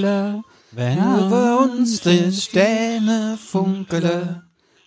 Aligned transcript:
Schunkle, 0.00 0.42
Wenn 0.72 0.98
Ja. 0.98 1.26
über 1.26 1.60
uns 1.60 2.00
die 2.02 2.30
Sterne 2.32 3.38
funkele, 3.42 4.42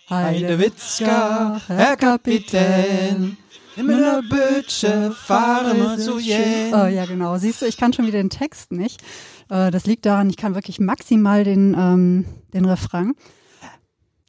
Heidewitzka, 0.08 1.60
Herr 1.66 1.96
Kapitän, 1.96 3.36
meiner 3.76 4.22
Bötsche 4.22 5.10
fahren 5.12 5.76
wir 5.78 5.98
so 5.98 6.18
jäh. 6.18 6.72
Oh 6.72 6.86
ja, 6.86 7.06
genau. 7.06 7.38
Siehst 7.38 7.62
du, 7.62 7.66
ich 7.66 7.76
kann 7.76 7.92
schon 7.92 8.06
wieder 8.06 8.18
den 8.18 8.30
Text 8.30 8.70
nicht. 8.72 9.00
Äh, 9.48 9.70
Das 9.72 9.86
liegt 9.86 10.06
daran, 10.06 10.30
ich 10.30 10.36
kann 10.36 10.54
wirklich 10.54 10.78
maximal 10.80 11.42
den, 11.44 11.74
ähm, 11.76 12.24
den 12.54 12.64
Refrain. 12.66 13.14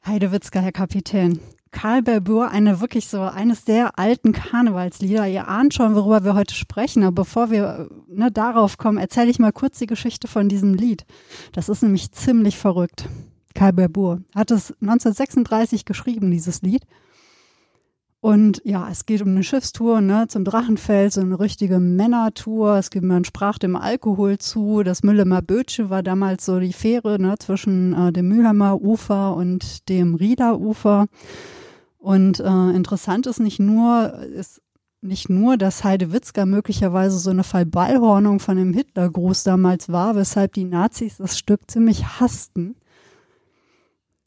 Heidewitzka, 0.06 0.60
Herr 0.62 0.72
Kapitän. 0.72 1.40
Karl 1.72 2.02
Berbur, 2.02 2.50
eine 2.50 2.82
wirklich 2.82 3.08
so 3.08 3.22
eines 3.22 3.64
der 3.64 3.98
alten 3.98 4.34
Karnevalslieder. 4.34 5.28
Ihr 5.28 5.48
ahnt 5.48 5.74
schon, 5.74 5.96
worüber 5.96 6.24
wir 6.24 6.36
heute 6.36 6.54
sprechen. 6.54 7.04
Aber 7.04 7.24
bevor 7.24 7.50
wir 7.50 7.90
äh, 7.90 8.14
ne, 8.14 8.32
darauf 8.32 8.78
kommen, 8.78 8.98
erzähle 8.98 9.32
ich 9.32 9.40
mal 9.40 9.54
kurz 9.54 9.80
die 9.80 9.88
Geschichte 9.88 10.28
von 10.28 10.50
diesem 10.50 10.74
Lied. 10.74 11.06
Das 11.54 11.70
ist 11.70 11.82
nämlich 11.82 12.12
ziemlich 12.12 12.58
verrückt. 12.58 13.08
Karl 13.56 13.74
Berbur 13.74 14.22
hat 14.36 14.52
es 14.52 14.72
1936 14.82 15.86
geschrieben, 15.86 16.30
dieses 16.30 16.62
Lied. 16.62 16.86
Und 18.20 18.62
ja, 18.64 18.88
es 18.92 19.08
geht 19.08 19.24
um 19.24 19.30
eine 19.30 19.44
Schiffstour 19.44 20.00
ne, 20.00 20.28
zum 20.28 20.46
Drachenfeld, 20.46 21.12
so 21.12 21.22
eine 21.22 21.40
richtige 21.40 21.80
Männertour. 21.80 22.76
Es 22.78 22.92
gibt, 22.92 23.04
man 23.04 23.26
sprach 23.26 23.58
dem 23.58 23.76
Alkohol 23.76 24.38
zu. 24.38 24.84
Das 24.84 25.02
Mülheimer 25.02 25.42
Bötsche 25.42 25.90
war 25.90 26.04
damals 26.04 26.46
so 26.46 26.60
die 26.60 26.74
Fähre 26.74 27.20
ne, 27.20 27.36
zwischen 27.40 27.94
äh, 27.94 28.12
dem 28.12 28.28
Mülheimer 28.28 28.80
Ufer 28.80 29.36
und 29.36 29.90
dem 29.90 30.14
Rieler 30.14 30.60
Ufer. 30.60 31.08
Und 32.02 32.40
äh, 32.40 32.70
interessant 32.72 33.28
ist 33.28 33.40
nicht 33.40 33.60
nur, 33.60 34.14
ist 34.34 34.60
nicht 35.02 35.30
nur, 35.30 35.56
dass 35.56 35.84
Heidewitzka 35.84 36.48
möglicherweise 36.48 37.20
so 37.20 37.30
eine 37.30 37.44
Verballhornung 37.44 38.40
von 38.40 38.58
dem 38.58 38.74
Hitlergruß 38.74 39.44
damals 39.44 39.90
war, 39.90 40.16
weshalb 40.16 40.54
die 40.54 40.66
Nazis 40.66 41.18
das 41.18 41.38
Stück 41.38 41.70
ziemlich 41.70 42.20
hassten. 42.20 42.76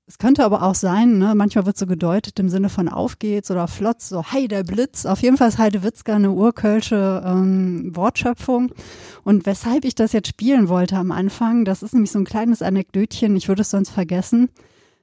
Es 0.06 0.18
könnte 0.18 0.44
aber 0.44 0.62
auch 0.62 0.76
sein, 0.76 1.18
ne, 1.18 1.34
manchmal 1.34 1.66
wird 1.66 1.76
so 1.76 1.86
gedeutet 1.86 2.38
im 2.38 2.48
Sinne 2.48 2.68
von 2.68 2.88
auf 2.88 3.18
geht's 3.18 3.50
oder 3.50 3.66
flotz, 3.66 4.08
so 4.08 4.22
hey 4.22 4.46
der 4.46 4.62
Blitz. 4.62 5.04
Auf 5.04 5.20
jeden 5.22 5.36
Fall 5.36 5.48
ist 5.48 5.58
Heidewitzka 5.58 6.14
eine 6.14 6.30
urkölsche 6.30 7.24
ähm, 7.26 7.90
Wortschöpfung. 7.96 8.72
Und 9.24 9.46
weshalb 9.46 9.84
ich 9.84 9.96
das 9.96 10.12
jetzt 10.12 10.28
spielen 10.28 10.68
wollte 10.68 10.96
am 10.96 11.10
Anfang, 11.10 11.64
das 11.64 11.82
ist 11.82 11.94
nämlich 11.94 12.12
so 12.12 12.20
ein 12.20 12.24
kleines 12.24 12.62
Anekdötchen, 12.62 13.34
ich 13.34 13.48
würde 13.48 13.62
es 13.62 13.70
sonst 13.70 13.90
vergessen. 13.90 14.50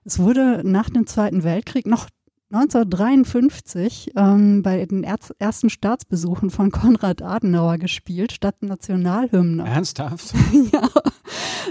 Es 0.06 0.20
wurde 0.20 0.62
nach 0.64 0.90
dem 0.90 1.06
Zweiten 1.06 1.44
Weltkrieg 1.44 1.86
noch 1.86 2.08
1953 2.54 4.12
ähm, 4.18 4.62
bei 4.62 4.86
den 4.86 5.04
Erz 5.04 5.34
ersten 5.40 5.70
Staatsbesuchen 5.70 6.50
von 6.50 6.70
Konrad 6.72 7.22
Adenauer 7.22 7.78
gespielt, 7.78 8.32
statt 8.34 8.62
Nationalhymne. 8.62 9.66
Ernsthaft? 9.66 10.34
ja. 10.74 10.90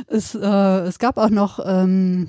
Es, 0.06 0.34
äh, 0.34 0.80
es 0.86 0.98
gab 0.98 1.18
auch 1.18 1.30
noch 1.30 1.60
ähm, 1.64 2.28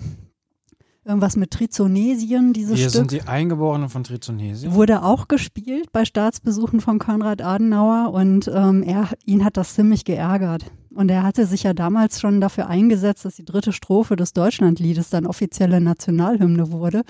irgendwas 1.05 1.35
mit 1.35 1.51
Trizonesien, 1.51 2.53
dieses 2.53 2.77
Wir 2.77 2.89
Stück. 2.89 2.91
sind 2.91 3.11
die 3.11 3.23
Eingeborenen 3.23 3.89
von 3.89 4.03
Trizonesien. 4.03 4.73
Wurde 4.73 5.03
auch 5.03 5.27
gespielt 5.27 5.91
bei 5.91 6.05
Staatsbesuchen 6.05 6.79
von 6.79 6.99
Konrad 6.99 7.41
Adenauer 7.41 8.13
und 8.13 8.49
ähm, 8.53 8.83
er, 8.83 9.09
ihn 9.25 9.43
hat 9.43 9.57
das 9.57 9.73
ziemlich 9.73 10.05
geärgert. 10.05 10.65
Und 10.93 11.09
er 11.09 11.23
hatte 11.23 11.45
sich 11.45 11.63
ja 11.63 11.73
damals 11.73 12.19
schon 12.19 12.41
dafür 12.41 12.67
eingesetzt, 12.67 13.23
dass 13.23 13.35
die 13.35 13.45
dritte 13.45 13.71
Strophe 13.71 14.17
des 14.17 14.33
Deutschlandliedes 14.33 15.09
dann 15.09 15.25
offizielle 15.25 15.79
Nationalhymne 15.79 16.71
wurde. 16.71 17.03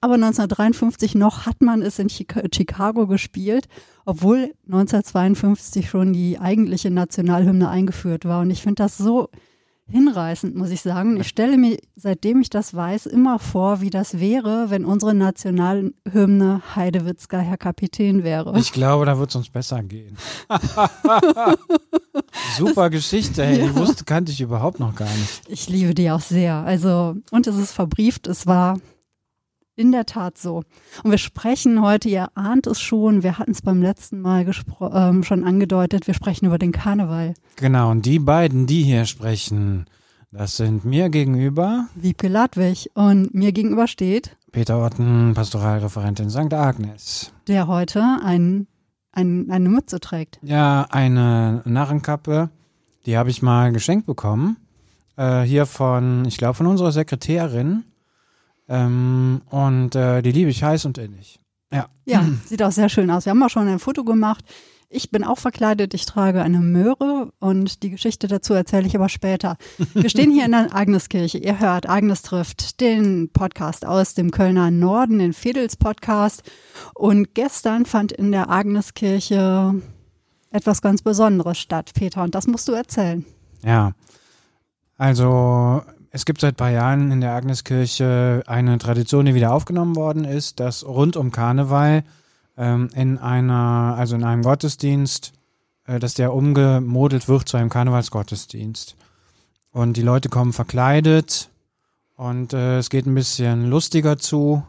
Aber 0.00 0.14
1953 0.14 1.14
noch 1.14 1.46
hat 1.46 1.62
man 1.62 1.80
es 1.80 2.00
in 2.00 2.08
Chica 2.08 2.42
Chicago 2.52 3.06
gespielt, 3.06 3.68
obwohl 4.04 4.52
1952 4.66 5.88
schon 5.88 6.12
die 6.12 6.40
eigentliche 6.40 6.90
Nationalhymne 6.90 7.68
eingeführt 7.68 8.24
war. 8.24 8.40
Und 8.40 8.50
ich 8.50 8.62
finde 8.62 8.82
das 8.82 8.98
so 8.98 9.28
hinreißend, 9.90 10.56
muss 10.56 10.70
ich 10.70 10.82
sagen. 10.82 11.18
Ich 11.20 11.28
stelle 11.28 11.56
mir, 11.56 11.78
seitdem 11.96 12.40
ich 12.40 12.50
das 12.50 12.74
weiß, 12.74 13.06
immer 13.06 13.38
vor, 13.38 13.80
wie 13.80 13.90
das 13.90 14.20
wäre, 14.20 14.70
wenn 14.70 14.84
unsere 14.84 15.14
Nationalhymne 15.14 16.62
Heidewitzka 16.74 17.38
Herr 17.38 17.56
Kapitän 17.56 18.24
wäre. 18.24 18.58
Ich 18.58 18.72
glaube, 18.72 19.06
da 19.06 19.18
wird 19.18 19.30
es 19.30 19.36
uns 19.36 19.50
besser 19.50 19.82
gehen. 19.82 20.16
Super 22.56 22.90
Geschichte, 22.90 23.44
hey, 23.44 23.62
die 23.62 23.74
wusste, 23.74 24.04
kannte 24.04 24.32
ich 24.32 24.40
überhaupt 24.40 24.80
noch 24.80 24.94
gar 24.94 25.08
nicht. 25.08 25.42
Ich 25.48 25.68
liebe 25.68 25.94
die 25.94 26.10
auch 26.10 26.20
sehr. 26.20 26.54
Also, 26.54 27.16
und 27.30 27.46
es 27.46 27.56
ist 27.56 27.72
verbrieft, 27.72 28.26
es 28.26 28.46
war 28.46 28.78
in 29.80 29.92
der 29.92 30.04
Tat 30.06 30.36
so. 30.36 30.62
Und 31.02 31.10
wir 31.10 31.18
sprechen 31.18 31.80
heute, 31.80 32.08
ihr 32.08 32.28
ahnt 32.34 32.66
es 32.66 32.80
schon, 32.80 33.22
wir 33.22 33.38
hatten 33.38 33.52
es 33.52 33.62
beim 33.62 33.80
letzten 33.80 34.20
Mal 34.20 34.46
ähm, 34.92 35.22
schon 35.22 35.44
angedeutet, 35.44 36.06
wir 36.06 36.14
sprechen 36.14 36.46
über 36.46 36.58
den 36.58 36.72
Karneval. 36.72 37.34
Genau, 37.56 37.90
und 37.90 38.04
die 38.04 38.18
beiden, 38.18 38.66
die 38.66 38.82
hier 38.82 39.06
sprechen, 39.06 39.86
das 40.30 40.58
sind 40.58 40.84
mir 40.84 41.08
gegenüber 41.08 41.86
Wiebke 41.94 42.28
Ladwig 42.28 42.90
und 42.94 43.34
mir 43.34 43.52
gegenüber 43.52 43.88
steht, 43.88 44.36
Peter 44.52 44.84
Otten, 44.84 45.32
Pastoralreferent 45.34 46.20
in 46.20 46.28
St. 46.30 46.52
Agnes. 46.52 47.32
der 47.46 47.68
heute 47.68 48.18
ein, 48.24 48.66
ein, 49.12 49.50
eine 49.50 49.68
Mütze 49.68 50.00
trägt. 50.00 50.38
Ja, 50.42 50.86
eine 50.90 51.62
Narrenkappe, 51.64 52.50
die 53.06 53.16
habe 53.16 53.30
ich 53.30 53.42
mal 53.42 53.72
geschenkt 53.72 54.06
bekommen. 54.06 54.56
Äh, 55.16 55.42
hier 55.42 55.66
von, 55.66 56.24
ich 56.26 56.36
glaube, 56.36 56.54
von 56.54 56.66
unserer 56.66 56.92
Sekretärin. 56.92 57.84
Ähm, 58.70 59.42
und 59.50 59.96
äh, 59.96 60.22
die 60.22 60.30
liebe 60.30 60.48
ich 60.48 60.62
heiß 60.62 60.84
und 60.84 60.96
innig. 60.96 61.40
Ja. 61.72 61.88
Ja, 62.04 62.24
sieht 62.46 62.62
auch 62.62 62.70
sehr 62.70 62.88
schön 62.88 63.10
aus. 63.10 63.26
Wir 63.26 63.30
haben 63.30 63.42
auch 63.42 63.50
schon 63.50 63.68
ein 63.68 63.80
Foto 63.80 64.04
gemacht. 64.04 64.44
Ich 64.92 65.10
bin 65.10 65.22
auch 65.22 65.38
verkleidet, 65.38 65.94
ich 65.94 66.04
trage 66.06 66.42
eine 66.42 66.58
Möhre 66.58 67.32
und 67.38 67.84
die 67.84 67.90
Geschichte 67.90 68.26
dazu 68.26 68.54
erzähle 68.54 68.88
ich 68.88 68.96
aber 68.96 69.08
später. 69.08 69.56
Wir 69.94 70.08
stehen 70.10 70.32
hier 70.32 70.44
in 70.44 70.52
der 70.52 70.74
Agneskirche. 70.74 71.38
Ihr 71.38 71.60
hört 71.60 71.88
Agnes 71.88 72.22
trifft 72.22 72.80
den 72.80 73.30
Podcast 73.32 73.84
aus 73.84 74.14
dem 74.14 74.30
Kölner 74.30 74.70
Norden, 74.70 75.18
den 75.18 75.32
Fedels 75.32 75.76
Podcast. 75.76 76.42
Und 76.94 77.34
gestern 77.34 77.86
fand 77.86 78.10
in 78.12 78.32
der 78.32 78.50
Agneskirche 78.50 79.80
etwas 80.50 80.82
ganz 80.82 81.02
Besonderes 81.02 81.58
statt, 81.58 81.92
Peter, 81.94 82.22
und 82.24 82.34
das 82.34 82.48
musst 82.48 82.66
du 82.66 82.72
erzählen. 82.72 83.24
Ja. 83.64 83.92
Also, 84.96 85.82
es 86.10 86.24
gibt 86.24 86.40
seit 86.40 86.54
ein 86.54 86.56
paar 86.56 86.70
Jahren 86.70 87.12
in 87.12 87.20
der 87.20 87.34
Agneskirche 87.34 88.42
eine 88.46 88.78
Tradition, 88.78 89.26
die 89.26 89.34
wieder 89.34 89.52
aufgenommen 89.52 89.94
worden 89.94 90.24
ist, 90.24 90.58
dass 90.58 90.84
rund 90.84 91.16
um 91.16 91.30
Karneval 91.30 92.02
ähm, 92.56 92.90
in 92.94 93.18
einer, 93.18 93.94
also 93.96 94.16
in 94.16 94.24
einem 94.24 94.42
Gottesdienst, 94.42 95.32
äh, 95.86 96.00
dass 96.00 96.14
der 96.14 96.34
umgemodelt 96.34 97.28
wird 97.28 97.48
zu 97.48 97.56
einem 97.56 97.70
Karnevalsgottesdienst. 97.70 98.96
Und 99.72 99.96
die 99.96 100.02
Leute 100.02 100.28
kommen 100.28 100.52
verkleidet 100.52 101.48
und 102.16 102.52
äh, 102.52 102.78
es 102.78 102.90
geht 102.90 103.06
ein 103.06 103.14
bisschen 103.14 103.70
lustiger 103.70 104.18
zu. 104.18 104.64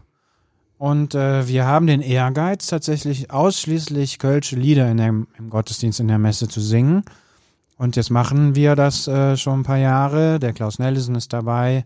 Und 0.77 1.15
äh, 1.15 1.47
wir 1.47 1.65
haben 1.65 1.87
den 1.87 2.01
Ehrgeiz, 2.01 2.67
tatsächlich 2.67 3.31
ausschließlich 3.31 4.19
kölsche 4.19 4.55
Lieder 4.55 4.89
in 4.89 4.97
dem, 4.97 5.27
im 5.37 5.49
Gottesdienst, 5.49 5.99
in 5.99 6.07
der 6.07 6.17
Messe 6.19 6.47
zu 6.47 6.61
singen. 6.61 7.03
Und 7.81 7.95
jetzt 7.95 8.11
machen 8.11 8.53
wir 8.53 8.75
das 8.75 9.07
äh, 9.07 9.35
schon 9.35 9.61
ein 9.61 9.63
paar 9.63 9.79
Jahre. 9.79 10.37
Der 10.37 10.53
Klaus 10.53 10.77
Nellison 10.77 11.15
ist 11.15 11.33
dabei 11.33 11.83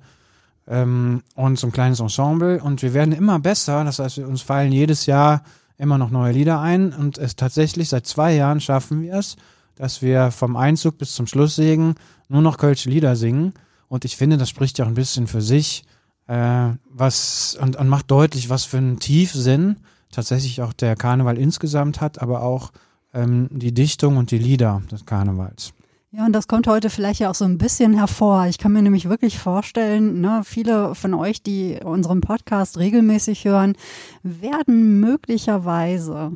ähm, 0.68 1.24
und 1.36 1.57
so 1.57 1.68
ein 1.68 1.71
kleines 1.71 2.01
Ensemble. 2.01 2.62
Und 2.62 2.81
wir 2.81 2.94
werden 2.94 3.13
immer 3.13 3.39
besser. 3.39 3.81
Das 3.86 4.00
heißt, 4.00 4.18
uns 4.18 4.42
fallen 4.42 4.74
jedes 4.74 5.06
Jahr 5.06 5.42
immer 5.77 5.97
noch 5.97 6.09
neue 6.09 6.33
Lieder 6.33 6.59
ein. 6.59 6.92
Und 6.92 7.18
es 7.18 7.38
tatsächlich 7.38 7.88
seit 7.88 8.06
zwei 8.07 8.36
Jahren 8.36 8.59
schaffen 8.59 9.03
wir 9.03 9.13
es, 9.13 9.38
dass 9.77 10.01
wir 10.01 10.31
vom 10.31 10.57
Einzug 10.57 10.97
bis 10.97 11.15
zum 11.15 11.27
Schlusssegen 11.27 11.95
nur 12.27 12.42
noch 12.42 12.57
kölsche 12.57 12.89
Lieder 12.89 13.15
singen. 13.15 13.53
Und 13.88 14.03
ich 14.03 14.18
finde, 14.18 14.36
das 14.36 14.50
spricht 14.50 14.77
ja 14.77 14.83
auch 14.83 14.89
ein 14.89 14.95
bisschen 14.95 15.27
für 15.27 15.42
sich, 15.42 15.86
äh, 16.27 16.71
was 16.89 17.57
und, 17.62 17.77
und 17.77 17.88
macht 17.88 18.12
deutlich, 18.12 18.50
was 18.50 18.65
für 18.65 18.80
einen 18.80 19.00
Tiefsinn 19.00 19.77
tatsächlich 20.12 20.62
auch 20.62 20.74
der 20.74 20.97
Karneval 20.97 21.38
insgesamt 21.38 22.01
hat, 22.01 22.21
aber 22.21 22.44
auch 22.44 22.74
ähm, 23.13 23.47
die 23.50 23.74
Dichtung 23.74 24.18
und 24.18 24.31
die 24.31 24.39
Lieder 24.39 24.81
des 24.92 25.06
Karnevals. 25.06 25.74
Ja, 26.18 26.26
und 26.26 26.32
das 26.32 26.48
kommt 26.48 26.66
heute 26.68 26.90
vielleicht 26.90 27.20
ja 27.20 27.30
auch 27.30 27.36
so 27.36 27.44
ein 27.44 27.58
bisschen 27.58 27.94
hervor. 27.94 28.46
Ich 28.48 28.58
kann 28.58 28.72
mir 28.72 28.82
nämlich 28.82 29.10
wirklich 29.10 29.38
vorstellen, 29.38 30.22
ne, 30.22 30.44
viele 30.46 30.96
von 30.96 31.14
euch, 31.14 31.44
die 31.44 31.78
unseren 31.84 32.22
Podcast 32.22 32.78
regelmäßig 32.78 33.44
hören, 33.44 33.76
werden 34.24 35.02
möglicherweise 35.02 36.32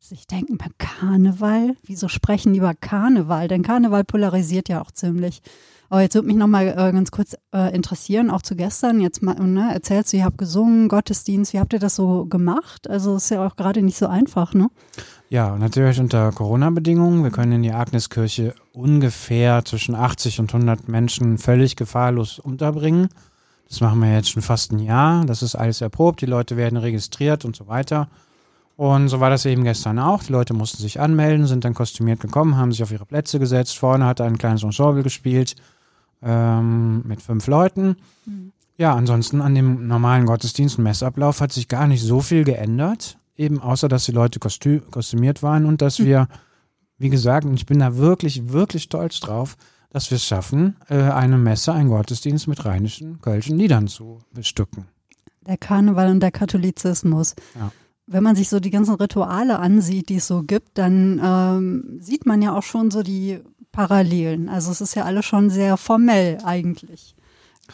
sich 0.00 0.26
denken, 0.26 0.58
beim 0.58 0.72
Karneval, 0.78 1.76
wieso 1.84 2.08
sprechen 2.08 2.54
die 2.54 2.58
über 2.58 2.74
Karneval? 2.74 3.46
Denn 3.46 3.62
Karneval 3.62 4.02
polarisiert 4.02 4.68
ja 4.68 4.82
auch 4.82 4.90
ziemlich. 4.90 5.42
Aber 5.90 6.02
jetzt 6.02 6.14
würde 6.14 6.28
mich 6.28 6.36
nochmal 6.36 6.68
äh, 6.68 6.92
ganz 6.92 7.10
kurz 7.10 7.36
äh, 7.52 7.74
interessieren, 7.74 8.30
auch 8.30 8.42
zu 8.42 8.54
gestern. 8.54 9.00
Jetzt 9.00 9.22
mal, 9.22 9.34
ne, 9.34 9.74
erzählst 9.74 10.12
du, 10.12 10.18
ihr 10.18 10.24
habt 10.24 10.38
gesungen, 10.38 10.88
Gottesdienst, 10.88 11.52
wie 11.52 11.58
habt 11.58 11.72
ihr 11.72 11.80
das 11.80 11.96
so 11.96 12.26
gemacht? 12.26 12.88
Also 12.88 13.16
ist 13.16 13.28
ja 13.30 13.44
auch 13.44 13.56
gerade 13.56 13.82
nicht 13.82 13.98
so 13.98 14.06
einfach, 14.06 14.54
ne? 14.54 14.70
Ja, 15.30 15.56
natürlich 15.56 15.98
unter 15.98 16.30
Corona-Bedingungen. 16.30 17.24
Wir 17.24 17.32
können 17.32 17.50
in 17.50 17.64
die 17.64 17.72
Agneskirche 17.72 18.54
ungefähr 18.72 19.64
zwischen 19.64 19.96
80 19.96 20.38
und 20.38 20.54
100 20.54 20.88
Menschen 20.88 21.38
völlig 21.38 21.74
gefahrlos 21.74 22.38
unterbringen. 22.38 23.08
Das 23.68 23.80
machen 23.80 24.00
wir 24.00 24.14
jetzt 24.14 24.30
schon 24.30 24.42
fast 24.42 24.70
ein 24.70 24.78
Jahr. 24.78 25.24
Das 25.24 25.42
ist 25.42 25.56
alles 25.56 25.80
erprobt. 25.80 26.20
Die 26.20 26.26
Leute 26.26 26.56
werden 26.56 26.76
registriert 26.76 27.44
und 27.44 27.56
so 27.56 27.66
weiter. 27.66 28.08
Und 28.76 29.08
so 29.08 29.18
war 29.18 29.30
das 29.30 29.44
eben 29.44 29.64
gestern 29.64 29.98
auch. 29.98 30.22
Die 30.22 30.32
Leute 30.32 30.54
mussten 30.54 30.80
sich 30.80 31.00
anmelden, 31.00 31.48
sind 31.48 31.64
dann 31.64 31.74
kostümiert 31.74 32.20
gekommen, 32.20 32.56
haben 32.56 32.70
sich 32.70 32.84
auf 32.84 32.92
ihre 32.92 33.06
Plätze 33.06 33.40
gesetzt. 33.40 33.76
Vorne 33.76 34.06
hat 34.06 34.20
ein 34.20 34.38
kleines 34.38 34.62
Ensemble 34.62 35.02
gespielt 35.02 35.56
ähm, 36.22 37.02
mit 37.06 37.22
fünf 37.22 37.46
Leuten. 37.46 37.96
Mhm. 38.26 38.52
Ja, 38.76 38.94
ansonsten 38.94 39.40
an 39.40 39.54
dem 39.54 39.86
normalen 39.86 40.26
Gottesdienst 40.26 40.78
und 40.78 40.84
Messablauf 40.84 41.40
hat 41.40 41.52
sich 41.52 41.68
gar 41.68 41.86
nicht 41.86 42.02
so 42.02 42.20
viel 42.20 42.44
geändert. 42.44 43.18
Eben 43.36 43.60
außer, 43.60 43.88
dass 43.88 44.06
die 44.06 44.12
Leute 44.12 44.38
kostü 44.38 44.80
kostümiert 44.80 45.42
waren 45.42 45.66
und 45.66 45.82
dass 45.82 45.98
mhm. 45.98 46.06
wir, 46.06 46.28
wie 46.98 47.10
gesagt, 47.10 47.44
und 47.44 47.54
ich 47.54 47.66
bin 47.66 47.78
da 47.78 47.96
wirklich, 47.96 48.52
wirklich 48.52 48.84
stolz 48.84 49.20
drauf, 49.20 49.56
dass 49.90 50.10
wir 50.10 50.16
es 50.16 50.24
schaffen, 50.24 50.76
äh, 50.88 50.94
eine 50.94 51.36
Messe, 51.36 51.72
einen 51.72 51.88
Gottesdienst 51.88 52.48
mit 52.48 52.64
rheinischen, 52.64 53.20
kölschen 53.20 53.58
Liedern 53.58 53.88
zu 53.88 54.20
bestücken. 54.32 54.86
Der 55.46 55.56
Karneval 55.56 56.10
und 56.10 56.20
der 56.20 56.30
Katholizismus. 56.30 57.34
Ja 57.58 57.70
wenn 58.12 58.24
man 58.24 58.34
sich 58.34 58.48
so 58.48 58.58
die 58.58 58.70
ganzen 58.70 58.94
Rituale 58.94 59.60
ansieht, 59.60 60.08
die 60.08 60.16
es 60.16 60.26
so 60.26 60.42
gibt, 60.42 60.78
dann 60.78 61.20
ähm, 61.22 61.98
sieht 62.00 62.26
man 62.26 62.42
ja 62.42 62.56
auch 62.56 62.64
schon 62.64 62.90
so 62.90 63.04
die 63.04 63.38
Parallelen. 63.72 64.48
Also 64.48 64.70
es 64.70 64.80
ist 64.80 64.94
ja 64.94 65.04
alles 65.04 65.24
schon 65.24 65.50
sehr 65.50 65.76
formell 65.76 66.38
eigentlich. 66.44 67.14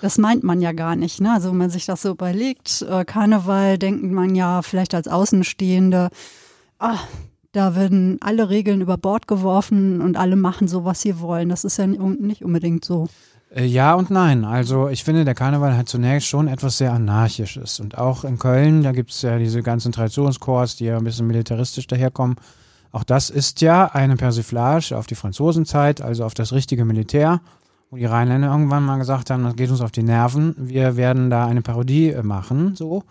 Das 0.03 0.19
meint 0.19 0.45
man 0.45 0.61
ja 0.61 0.73
gar 0.73 0.97
nicht. 0.97 1.21
Ne? 1.21 1.33
Also 1.33 1.51
wenn 1.51 1.57
man 1.57 1.71
sich 1.71 1.87
das 1.87 2.03
so 2.03 2.11
überlegt, 2.11 2.83
äh, 2.83 3.05
Karneval 3.05 3.79
denkt 3.79 4.05
man 4.05 4.35
ja 4.35 4.63
vielleicht 4.63 4.95
als 4.95 5.09
Außenstehende, 5.09 6.11
ah, 6.79 6.99
da 7.53 7.75
werden 7.75 8.19
alle 8.21 8.51
Regeln 8.51 8.83
über 8.83 8.99
Bord 8.99 9.27
geworfen 9.27 10.03
und 10.03 10.19
alle 10.19 10.37
machen 10.37 10.69
so, 10.69 10.85
was 10.85 11.01
sie 11.01 11.21
wollen. 11.21 11.49
Das 11.49 11.65
ist 11.65 11.79
ja 11.79 11.87
nicht 11.87 12.45
unbedingt 12.45 12.85
so. 12.85 13.09
Äh, 13.55 13.65
ja 13.65 13.95
und 13.95 14.11
nein. 14.11 14.45
Also 14.45 14.89
ich 14.89 15.05
finde, 15.05 15.25
der 15.25 15.35
Karneval 15.35 15.77
hat 15.77 15.89
zunächst 15.89 16.29
schon 16.29 16.49
etwas 16.49 16.77
sehr 16.77 16.93
Anarchisches. 16.93 17.81
Und 17.81 17.97
auch 17.97 18.25
in 18.25 18.39
Köln, 18.39 18.83
da 18.83 18.93
gibt 18.93 19.11
es 19.11 19.23
ja 19.23 19.39
diese 19.39 19.63
ganzen 19.63 19.93
Traditionskorps, 19.93 20.77
die 20.77 20.85
ja 20.85 20.99
ein 20.99 21.05
bisschen 21.05 21.27
militaristisch 21.27 21.87
daherkommen. 21.87 22.37
Auch 22.93 23.05
das 23.05 23.31
ist 23.31 23.61
ja 23.61 23.87
eine 23.87 24.17
Persiflage 24.17 24.97
auf 24.97 25.07
die 25.07 25.15
Franzosenzeit, 25.15 26.01
also 26.01 26.25
auf 26.25 26.35
das 26.35 26.53
richtige 26.53 26.85
Militär, 26.85 27.41
wo 27.91 27.97
die 27.97 28.05
Rheinländer 28.05 28.49
irgendwann 28.49 28.85
mal 28.85 28.99
gesagt 28.99 29.31
haben, 29.31 29.45
das 29.45 29.57
geht 29.57 29.71
uns 29.71 29.81
auf 29.81 29.93
die 29.93 30.03
Nerven, 30.03 30.55
wir 30.59 30.97
werden 30.97 31.31
da 31.31 31.47
eine 31.47 31.63
Parodie 31.63 32.11
äh, 32.11 32.23
machen, 32.23 32.75
so. 32.75 33.05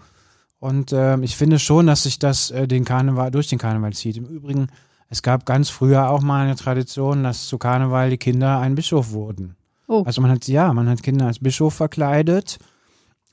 Und 0.60 0.92
äh, 0.94 1.20
ich 1.20 1.36
finde 1.36 1.60
schon, 1.60 1.86
dass 1.86 2.04
sich 2.04 2.18
das 2.18 2.50
äh, 2.50 2.68
den 2.68 2.86
Karneval, 2.86 3.30
durch 3.30 3.48
den 3.48 3.60
Karneval 3.60 3.94
zieht. 3.94 4.18
Im 4.18 4.26
Übrigen, 4.26 4.68
es 5.10 5.22
gab 5.22 5.46
ganz 5.46 5.70
früher 5.70 6.10
auch 6.10 6.22
mal 6.22 6.46
eine 6.46 6.56
Tradition, 6.56 7.24
dass 7.24 7.48
zu 7.48 7.58
Karneval 7.58 8.10
die 8.10 8.18
Kinder 8.18 8.60
ein 8.60 8.76
Bischof 8.76 9.12
wurden. 9.12 9.56
Oh. 9.88 10.04
Also 10.06 10.22
man 10.22 10.32
hat, 10.32 10.48
ja, 10.48 10.74
man 10.74 10.90
hat 10.90 11.04
Kinder 11.04 11.28
als 11.28 11.40
Bischof 11.40 11.76
verkleidet 11.76 12.58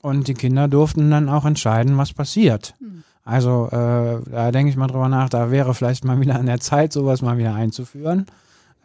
und 0.01 0.27
die 0.27 0.35
Kinder 0.35 0.67
durften 0.67 1.09
dann 1.09 1.29
auch 1.29 1.45
entscheiden, 1.45 1.97
was 1.97 2.13
passiert. 2.13 2.75
Hm. 2.79 3.03
Also 3.25 3.67
äh, 3.71 4.19
da 4.29 4.51
denke 4.51 4.69
ich 4.69 4.75
mal 4.75 4.87
drüber 4.87 5.07
nach, 5.07 5.29
da 5.29 5.49
wäre 5.49 5.73
vielleicht 5.73 6.03
mal 6.03 6.19
wieder 6.19 6.35
an 6.35 6.45
der 6.45 6.59
Zeit, 6.59 6.91
sowas 6.91 7.21
mal 7.21 7.37
wieder 7.37 7.55
einzuführen. 7.55 8.25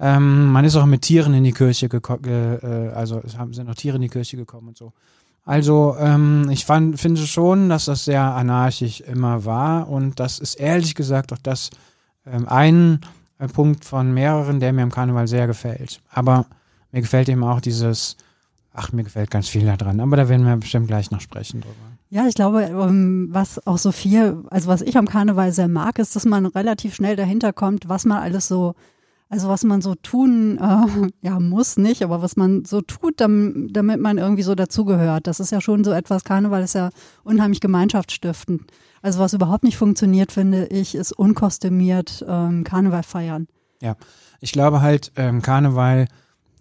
Ähm, 0.01 0.53
man 0.53 0.65
ist 0.65 0.77
auch 0.77 0.87
mit 0.87 1.03
Tieren 1.03 1.35
in 1.35 1.43
die 1.43 1.53
Kirche 1.53 1.89
gekommen, 1.89 2.25
äh, 2.25 2.91
also 2.95 3.21
es 3.25 3.37
haben, 3.37 3.53
sind 3.53 3.69
auch 3.69 3.75
Tiere 3.75 3.97
in 3.97 4.03
die 4.03 4.09
Kirche 4.09 4.37
gekommen 4.37 4.69
und 4.69 4.77
so. 4.77 4.93
Also 5.45 5.97
ähm, 5.99 6.49
ich 6.51 6.65
fand, 6.67 7.01
finde 7.01 7.27
schon, 7.27 7.69
dass 7.69 7.87
das 7.87 8.05
sehr 8.05 8.23
anarchisch 8.23 9.01
immer 9.01 9.45
war 9.45 9.89
und 9.89 10.21
das 10.21 10.39
ist 10.39 10.55
ehrlich 10.55 10.95
gesagt 10.95 11.33
auch 11.33 11.39
das 11.43 11.71
ähm, 12.27 12.47
ein 12.49 13.01
äh, 13.39 13.49
Punkt 13.49 13.85
von 13.85 14.13
mehreren, 14.13 14.61
der 14.61 14.73
mir 14.73 14.83
im 14.83 14.93
Karneval 14.93 15.27
sehr 15.27 15.47
gefällt. 15.47 16.01
Aber 16.11 16.47
mir 16.93 17.01
gefällt 17.01 17.29
eben 17.29 17.43
auch 17.43 17.61
dieses, 17.61 18.17
ach, 18.73 18.93
mir 18.93 19.05
gefällt 19.05 19.31
ganz 19.31 19.49
viel 19.49 19.65
daran, 19.65 19.99
aber 20.01 20.17
da 20.17 20.29
werden 20.29 20.47
wir 20.47 20.57
bestimmt 20.57 20.87
gleich 20.87 21.11
noch 21.11 21.21
sprechen 21.21 21.61
drüber. 21.61 21.75
Ja, 22.11 22.27
ich 22.27 22.35
glaube, 22.35 22.63
ähm, 22.63 23.29
was 23.31 23.67
auch 23.67 23.77
so 23.77 23.93
viel, 23.93 24.43
also 24.51 24.69
was 24.69 24.81
ich 24.81 24.97
am 24.97 25.07
Karneval 25.07 25.53
sehr 25.53 25.69
mag, 25.69 25.99
ist, 25.99 26.17
dass 26.17 26.25
man 26.25 26.47
relativ 26.47 26.95
schnell 26.95 27.17
dahinter 27.17 27.53
kommt, 27.53 27.89
was 27.89 28.07
man 28.07 28.23
alles 28.23 28.49
so, 28.49 28.75
also 29.29 29.49
was 29.49 29.63
man 29.63 29.83
so 29.83 29.95
tun, 29.95 30.59
äh, 30.59 31.11
ja, 31.27 31.39
muss 31.39 31.77
nicht, 31.77 32.03
aber 32.03 32.23
was 32.23 32.37
man 32.37 32.65
so 32.65 32.81
tut, 32.81 33.21
damit, 33.21 34.01
man 34.01 34.17
irgendwie 34.17 34.43
so 34.43 34.55
dazugehört. 34.55 35.27
Das 35.27 35.39
ist 35.39 35.53
ja 35.53 35.61
schon 35.61 35.85
so 35.85 35.93
etwas, 35.93 36.25
Karneval 36.25 36.63
ist 36.63 36.75
ja 36.75 36.89
unheimlich 37.25 37.61
gemeinschaftsstiftend. 37.61 38.63
Also 39.03 39.19
was 39.21 39.35
überhaupt 39.35 39.65
nicht 39.65 39.77
funktioniert, 39.77 40.33
finde 40.33 40.67
ich, 40.67 40.95
ist 40.95 41.13
unkostümiert 41.13 42.25
ähm, 42.27 42.65
Karneval 42.65 43.03
feiern. 43.03 43.49
Ja, 43.83 43.97
ich 44.41 44.53
glaube 44.53 44.81
halt, 44.81 45.13
ähm, 45.17 45.43
Karneval 45.43 46.09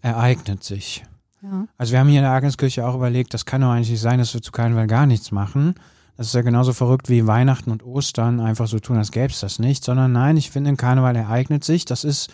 ereignet 0.01 0.63
sich. 0.63 1.03
Ja. 1.49 1.67
Also 1.77 1.93
wir 1.93 1.99
haben 1.99 2.09
hier 2.09 2.19
in 2.19 2.25
der 2.25 2.33
Agneskirche 2.33 2.85
auch 2.85 2.95
überlegt, 2.95 3.33
das 3.33 3.45
kann 3.45 3.61
doch 3.61 3.69
eigentlich 3.69 3.91
nicht 3.91 4.01
sein, 4.01 4.19
dass 4.19 4.33
wir 4.33 4.41
zu 4.41 4.51
Karneval 4.51 4.87
gar 4.87 5.05
nichts 5.05 5.31
machen. 5.31 5.75
Das 6.17 6.27
ist 6.27 6.33
ja 6.33 6.41
genauso 6.41 6.73
verrückt 6.73 7.09
wie 7.09 7.27
Weihnachten 7.27 7.71
und 7.71 7.85
Ostern 7.85 8.39
einfach 8.39 8.67
so 8.67 8.79
tun, 8.79 8.97
als 8.97 9.11
gäbe 9.11 9.31
es 9.31 9.39
das 9.39 9.59
nicht, 9.59 9.83
sondern 9.83 10.11
nein, 10.11 10.35
ich 10.35 10.49
finde, 10.49 10.69
ein 10.69 10.77
Karneval 10.77 11.15
ereignet 11.15 11.63
sich. 11.63 11.85
Das 11.85 12.03
ist, 12.03 12.31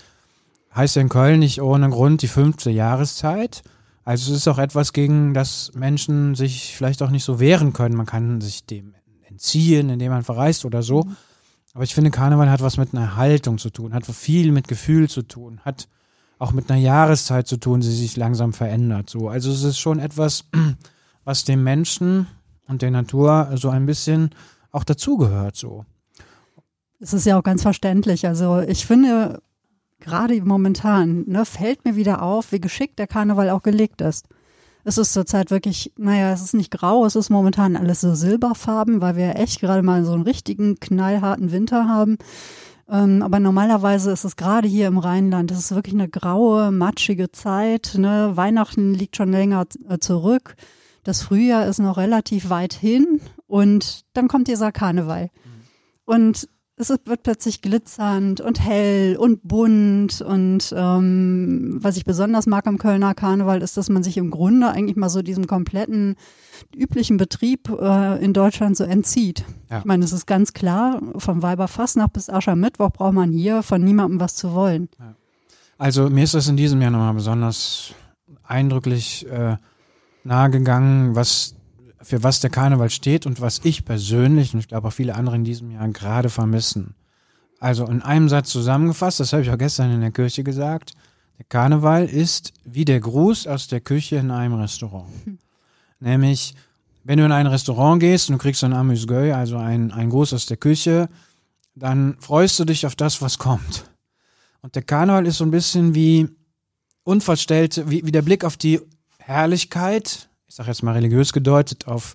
heißt 0.74 0.96
ja 0.96 1.02
in 1.02 1.10
Köln 1.10 1.40
nicht 1.40 1.62
ohne 1.62 1.90
Grund 1.90 2.22
die 2.22 2.28
fünfte 2.28 2.72
Jahreszeit. 2.72 3.62
Also 4.06 4.32
es 4.32 4.40
ist 4.40 4.48
auch 4.48 4.58
etwas, 4.58 4.94
gegen 4.94 5.34
das 5.34 5.72
Menschen 5.76 6.36
sich 6.36 6.76
vielleicht 6.76 7.04
auch 7.04 7.10
nicht 7.10 7.24
so 7.24 7.40
wehren 7.40 7.74
können. 7.74 7.96
Man 7.96 8.06
kann 8.06 8.42
sich 8.42 8.66
dem 8.66 8.96
entziehen, 9.28 9.90
indem 9.90 10.12
man 10.12 10.24
verreist 10.24 10.66
oder 10.66 10.82
so. 10.82 11.04
Mhm. 11.04 11.16
Aber 11.74 11.84
ich 11.84 11.96
finde, 11.96 12.12
Karneval 12.12 12.50
hat 12.50 12.62
was 12.62 12.78
mit 12.78 12.94
einer 12.94 13.16
Haltung 13.16 13.58
zu 13.58 13.70
tun, 13.70 13.94
hat 13.94 14.06
viel 14.06 14.52
mit 14.52 14.68
Gefühl 14.68 15.10
zu 15.10 15.24
tun, 15.24 15.60
hat 15.66 15.88
auch 16.44 16.52
mit 16.52 16.70
einer 16.70 16.80
Jahreszeit 16.80 17.48
zu 17.48 17.56
tun, 17.56 17.80
die 17.80 17.88
sich 17.88 18.18
langsam 18.18 18.52
verändert. 18.52 19.10
So, 19.10 19.30
also 19.30 19.50
es 19.50 19.64
ist 19.64 19.80
schon 19.80 20.00
etwas, 20.00 20.44
was 21.24 21.46
dem 21.46 21.64
Menschen 21.64 22.28
und 22.68 22.82
der 22.82 22.92
Natur 22.92 23.50
so 23.56 23.70
ein 23.70 23.86
bisschen 23.86 24.32
auch 24.72 24.84
dazugehört. 24.84 25.56
So. 25.56 25.86
Es 27.00 27.14
ist 27.14 27.26
ja 27.26 27.40
auch 27.40 27.44
ganz 27.44 27.62
verständlich. 27.62 28.28
Also 28.28 28.60
ich 28.60 28.86
finde, 28.86 29.42
gerade 30.02 30.42
momentan 30.42 31.24
ne, 31.28 31.46
fällt 31.46 31.86
mir 31.86 31.96
wieder 31.96 32.22
auf, 32.22 32.52
wie 32.52 32.60
geschickt 32.60 33.00
der 33.00 33.08
Karneval 33.08 33.50
auch 33.50 33.64
gelegt 33.64 34.02
ist. 34.02 34.28
Es 34.84 34.98
ist 34.98 35.14
zurzeit 35.14 35.50
wirklich, 35.50 35.94
naja, 35.96 36.34
es 36.34 36.42
ist 36.42 36.56
nicht 36.56 36.72
grau, 36.72 37.06
es 37.06 37.16
ist 37.16 37.30
momentan 37.30 37.78
alles 37.78 38.02
so 38.02 38.16
silberfarben, 38.16 39.00
weil 39.00 39.16
wir 39.16 39.38
echt 39.38 39.62
gerade 39.62 39.82
mal 39.82 40.04
so 40.04 40.12
einen 40.12 40.24
richtigen 40.24 40.76
knallharten 40.76 41.54
Winter 41.54 41.88
haben. 41.88 42.18
Ähm, 42.90 43.22
aber 43.22 43.40
normalerweise 43.40 44.12
ist 44.12 44.24
es 44.24 44.36
gerade 44.36 44.68
hier 44.68 44.88
im 44.88 44.98
Rheinland, 44.98 45.52
es 45.52 45.60
ist 45.60 45.76
wirklich 45.76 45.96
eine 45.96 46.10
graue, 46.10 46.72
matschige 46.72 47.32
Zeit. 47.32 47.96
Ne? 47.98 48.32
Weihnachten 48.36 48.94
liegt 48.94 49.16
schon 49.16 49.32
länger 49.32 49.66
äh, 49.88 50.00
zurück. 50.00 50.56
Das 51.04 51.22
Frühjahr 51.22 51.66
ist 51.66 51.80
noch 51.80 51.98
relativ 51.98 52.50
weit 52.50 52.74
hin 52.74 53.22
und 53.48 54.06
dann 54.14 54.28
kommt 54.28 54.48
dieser 54.48 54.72
Karneval. 54.72 55.24
Mhm. 55.24 55.62
Und 56.06 56.50
es 56.76 56.90
wird 56.90 57.24
plötzlich 57.24 57.62
glitzernd 57.62 58.42
und 58.42 58.60
hell 58.60 59.16
und 59.18 59.48
bunt. 59.48 60.22
Und 60.22 60.74
ähm, 60.76 61.78
was 61.82 61.98
ich 61.98 62.06
besonders 62.06 62.48
mag 62.48 62.66
am 62.68 62.78
Kölner 62.78 63.14
Karneval 63.14 63.62
ist, 63.62 63.78
dass 63.78 63.90
man 63.90 64.04
sich 64.04 64.18
im 64.18 64.32
Grunde 64.32 64.70
eigentlich 64.70 64.96
mal 64.96 65.10
so 65.10 65.22
diesem 65.22 65.46
kompletten 65.46 66.16
üblichen 66.76 67.18
Betrieb 67.18 67.70
äh, 67.70 68.24
in 68.24 68.34
Deutschland 68.34 68.76
so 68.76 68.84
entzieht. 68.84 69.46
Ja. 69.70 69.80
Ich 69.80 69.86
meine, 69.86 70.04
es 70.04 70.14
ist 70.14 70.26
ganz 70.26 70.54
klar, 70.54 71.02
vom 71.18 71.44
Weiberfastnacht 71.44 72.14
bis 72.14 72.30
Aschermittwoch 72.30 72.92
braucht 72.92 73.14
man 73.14 73.32
hier 73.32 73.62
von 73.64 73.84
niemandem 73.84 74.20
was 74.20 74.36
zu 74.36 74.54
wollen. 74.54 74.90
Ja. 75.00 75.16
Also 75.78 76.10
mir 76.10 76.24
ist 76.24 76.34
das 76.34 76.48
in 76.48 76.58
diesem 76.58 76.82
Jahr 76.82 76.92
nochmal 76.92 77.14
besonders 77.14 77.94
eindrücklich 78.44 79.28
äh, 79.30 79.58
nahegegangen, 80.24 81.16
was 81.16 81.56
für 82.14 82.22
was 82.22 82.40
der 82.40 82.52
Karneval 82.52 82.92
steht 82.92 83.26
und 83.26 83.42
was 83.42 83.62
ich 83.64 83.86
persönlich 83.86 84.54
und 84.54 84.60
ich 84.60 84.68
glaube 84.68 84.88
auch 84.88 84.94
viele 84.94 85.16
andere 85.16 85.36
in 85.36 85.44
diesem 85.44 85.72
Jahr 85.72 85.88
gerade 85.88 86.30
vermissen. 86.30 86.94
Also 87.60 87.88
in 87.88 88.04
einem 88.04 88.30
Satz 88.30 88.52
zusammengefasst, 88.52 89.20
das 89.20 89.34
habe 89.34 89.42
ich 89.42 89.50
auch 89.50 89.58
gestern 89.58 89.92
in 89.92 90.02
der 90.02 90.12
Kirche 90.12 90.44
gesagt, 90.44 90.94
der 91.40 91.46
Karneval 91.46 92.06
ist 92.06 92.54
wie 92.66 92.86
der 92.86 93.00
Gruß 93.00 93.48
aus 93.48 93.68
der 93.68 93.82
Küche 93.82 94.18
in 94.18 94.30
einem 94.30 94.54
Restaurant. 94.54 95.08
Hm. 95.24 95.40
Nämlich, 96.00 96.54
wenn 97.04 97.18
du 97.18 97.26
in 97.26 97.32
ein 97.32 97.48
Restaurant 97.48 98.00
gehst 98.00 98.30
und 98.30 98.34
du 98.34 98.44
kriegst 98.44 98.64
ein 98.64 98.74
Amuse-Gueule, 98.74 99.36
also 99.36 99.58
ein, 99.58 99.92
ein 99.92 100.12
Gruß 100.12 100.34
aus 100.34 100.46
der 100.46 100.58
Küche, 100.58 101.10
dann 101.74 102.16
freust 102.20 102.60
du 102.60 102.66
dich 102.66 102.86
auf 102.86 102.96
das, 102.96 103.24
was 103.24 103.40
kommt. 103.40 103.90
Und 104.62 104.76
der 104.76 104.84
Karneval 104.84 105.26
ist 105.26 105.40
so 105.40 105.46
ein 105.46 105.52
bisschen 105.52 105.96
wie 105.96 106.30
unverstellte, 107.06 107.90
wie, 107.90 108.06
wie 108.06 108.12
der 108.12 108.22
Blick 108.22 108.46
auf 108.46 108.56
die 108.56 108.82
Herrlichkeit, 109.18 110.30
ich 110.54 110.58
sage 110.58 110.70
jetzt 110.70 110.84
mal 110.84 110.92
religiös 110.92 111.34
gedeutet, 111.34 111.88
auf, 111.88 112.14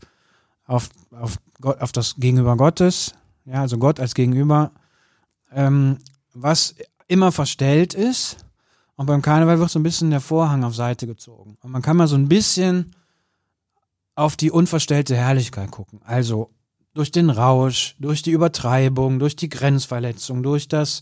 auf, 0.64 0.90
auf, 1.10 1.40
Gott, 1.60 1.80
auf 1.80 1.90
das 1.90 2.14
Gegenüber 2.18 2.56
Gottes, 2.56 3.12
ja, 3.44 3.62
also 3.62 3.78
Gott 3.78 3.98
als 3.98 4.14
Gegenüber, 4.14 4.70
ähm, 5.50 5.98
was 6.34 6.76
immer 7.08 7.32
verstellt 7.32 7.94
ist. 7.94 8.36
Und 8.94 9.06
beim 9.06 9.22
Karneval 9.22 9.58
wird 9.58 9.70
so 9.70 9.80
ein 9.80 9.82
bisschen 9.82 10.10
der 10.10 10.20
Vorhang 10.20 10.62
auf 10.62 10.76
Seite 10.76 11.08
gezogen. 11.08 11.58
Und 11.62 11.72
man 11.72 11.82
kann 11.82 11.96
mal 11.96 12.06
so 12.06 12.14
ein 12.14 12.28
bisschen 12.28 12.94
auf 14.14 14.36
die 14.36 14.52
unverstellte 14.52 15.16
Herrlichkeit 15.16 15.72
gucken. 15.72 16.00
Also 16.04 16.50
durch 16.94 17.10
den 17.10 17.30
Rausch, 17.30 17.96
durch 17.98 18.22
die 18.22 18.30
Übertreibung, 18.30 19.18
durch 19.18 19.34
die 19.34 19.48
Grenzverletzung, 19.48 20.44
durch 20.44 20.68
das 20.68 21.00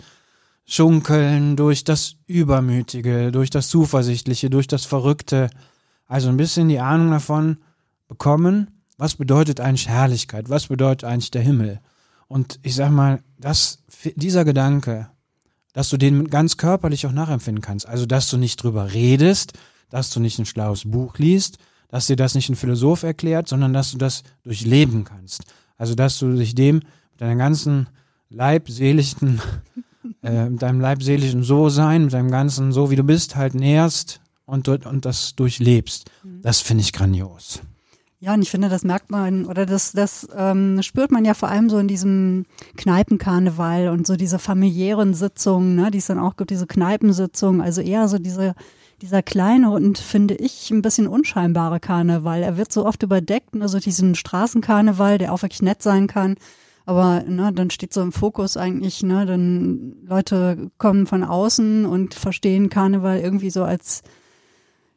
Schunkeln, 0.64 1.54
durch 1.56 1.84
das 1.84 2.16
Übermütige, 2.26 3.30
durch 3.30 3.50
das 3.50 3.68
Zuversichtliche, 3.68 4.48
durch 4.48 4.68
das 4.68 4.86
Verrückte. 4.86 5.50
Also 6.06 6.28
ein 6.28 6.36
bisschen 6.36 6.68
die 6.68 6.78
Ahnung 6.78 7.10
davon 7.10 7.58
bekommen, 8.08 8.70
was 8.98 9.16
bedeutet 9.16 9.60
eigentlich 9.60 9.88
Herrlichkeit, 9.88 10.48
was 10.48 10.68
bedeutet 10.68 11.04
eigentlich 11.04 11.30
der 11.30 11.42
Himmel. 11.42 11.80
Und 12.28 12.58
ich 12.62 12.74
sag 12.74 12.90
mal, 12.90 13.20
dass 13.38 13.78
dieser 14.14 14.44
Gedanke, 14.44 15.10
dass 15.72 15.90
du 15.90 15.96
den 15.96 16.28
ganz 16.28 16.56
körperlich 16.56 17.06
auch 17.06 17.12
nachempfinden 17.12 17.62
kannst, 17.62 17.86
also 17.86 18.06
dass 18.06 18.30
du 18.30 18.36
nicht 18.36 18.62
drüber 18.62 18.92
redest, 18.92 19.52
dass 19.90 20.10
du 20.10 20.20
nicht 20.20 20.38
ein 20.38 20.46
schlaues 20.46 20.88
Buch 20.88 21.18
liest, 21.18 21.58
dass 21.88 22.06
dir 22.06 22.16
das 22.16 22.34
nicht 22.34 22.48
ein 22.48 22.56
Philosoph 22.56 23.02
erklärt, 23.02 23.48
sondern 23.48 23.72
dass 23.72 23.92
du 23.92 23.98
das 23.98 24.22
durchleben 24.42 25.04
kannst. 25.04 25.44
Also 25.76 25.94
dass 25.94 26.18
du 26.18 26.32
dich 26.34 26.54
dem 26.54 26.76
mit 26.76 27.20
deiner 27.20 27.36
ganzen 27.36 27.88
leibseeligen, 28.30 29.40
äh, 30.22 30.48
mit 30.48 30.62
deinem 30.62 30.80
leibseeligen 30.80 31.42
So-Sein, 31.42 32.04
mit 32.04 32.12
deinem 32.12 32.30
ganzen 32.30 32.72
So, 32.72 32.90
wie 32.90 32.96
du 32.96 33.04
bist, 33.04 33.36
halt 33.36 33.54
näherst 33.54 34.20
und, 34.46 34.68
und 34.68 35.04
das 35.04 35.34
durchlebst. 35.36 36.10
Mhm. 36.22 36.42
Das 36.42 36.60
finde 36.60 36.82
ich 36.82 36.92
grandios. 36.92 37.60
Ja, 38.18 38.32
und 38.32 38.40
ich 38.40 38.50
finde, 38.50 38.70
das 38.70 38.82
merkt 38.82 39.10
man 39.10 39.44
oder 39.44 39.66
das, 39.66 39.92
das 39.92 40.26
ähm, 40.34 40.80
spürt 40.82 41.10
man 41.10 41.26
ja 41.26 41.34
vor 41.34 41.50
allem 41.50 41.68
so 41.68 41.78
in 41.78 41.86
diesem 41.86 42.46
Kneipenkarneval 42.76 43.88
und 43.88 44.06
so 44.06 44.16
diese 44.16 44.38
familiären 44.38 45.12
Sitzungen, 45.12 45.76
ne, 45.76 45.90
die 45.90 45.98
es 45.98 46.06
dann 46.06 46.18
auch 46.18 46.36
gibt, 46.36 46.50
diese 46.50 46.66
Kneipensitzungen, 46.66 47.60
also 47.60 47.82
eher 47.82 48.08
so 48.08 48.18
diese 48.18 48.54
dieser 49.02 49.22
kleine 49.22 49.70
und 49.70 49.98
finde 49.98 50.34
ich 50.34 50.70
ein 50.70 50.82
bisschen 50.82 51.06
unscheinbare 51.06 51.80
Karneval. 51.80 52.42
Er 52.42 52.56
wird 52.56 52.72
so 52.72 52.86
oft 52.86 53.02
überdeckt, 53.02 53.50
also 53.60 53.78
diesen 53.78 54.14
Straßenkarneval, 54.14 55.18
der 55.18 55.32
auch 55.32 55.42
wirklich 55.42 55.62
nett 55.62 55.82
sein 55.82 56.06
kann. 56.06 56.36
Aber 56.86 57.24
ne, 57.26 57.52
dann 57.52 57.70
steht 57.70 57.92
so 57.92 58.00
im 58.00 58.12
Fokus 58.12 58.56
eigentlich, 58.56 59.02
ne, 59.02 59.26
dann 59.26 59.96
Leute 60.06 60.70
kommen 60.78 61.06
von 61.06 61.24
außen 61.24 61.84
und 61.84 62.14
verstehen 62.14 62.70
Karneval 62.70 63.18
irgendwie 63.18 63.50
so 63.50 63.64
als 63.64 64.02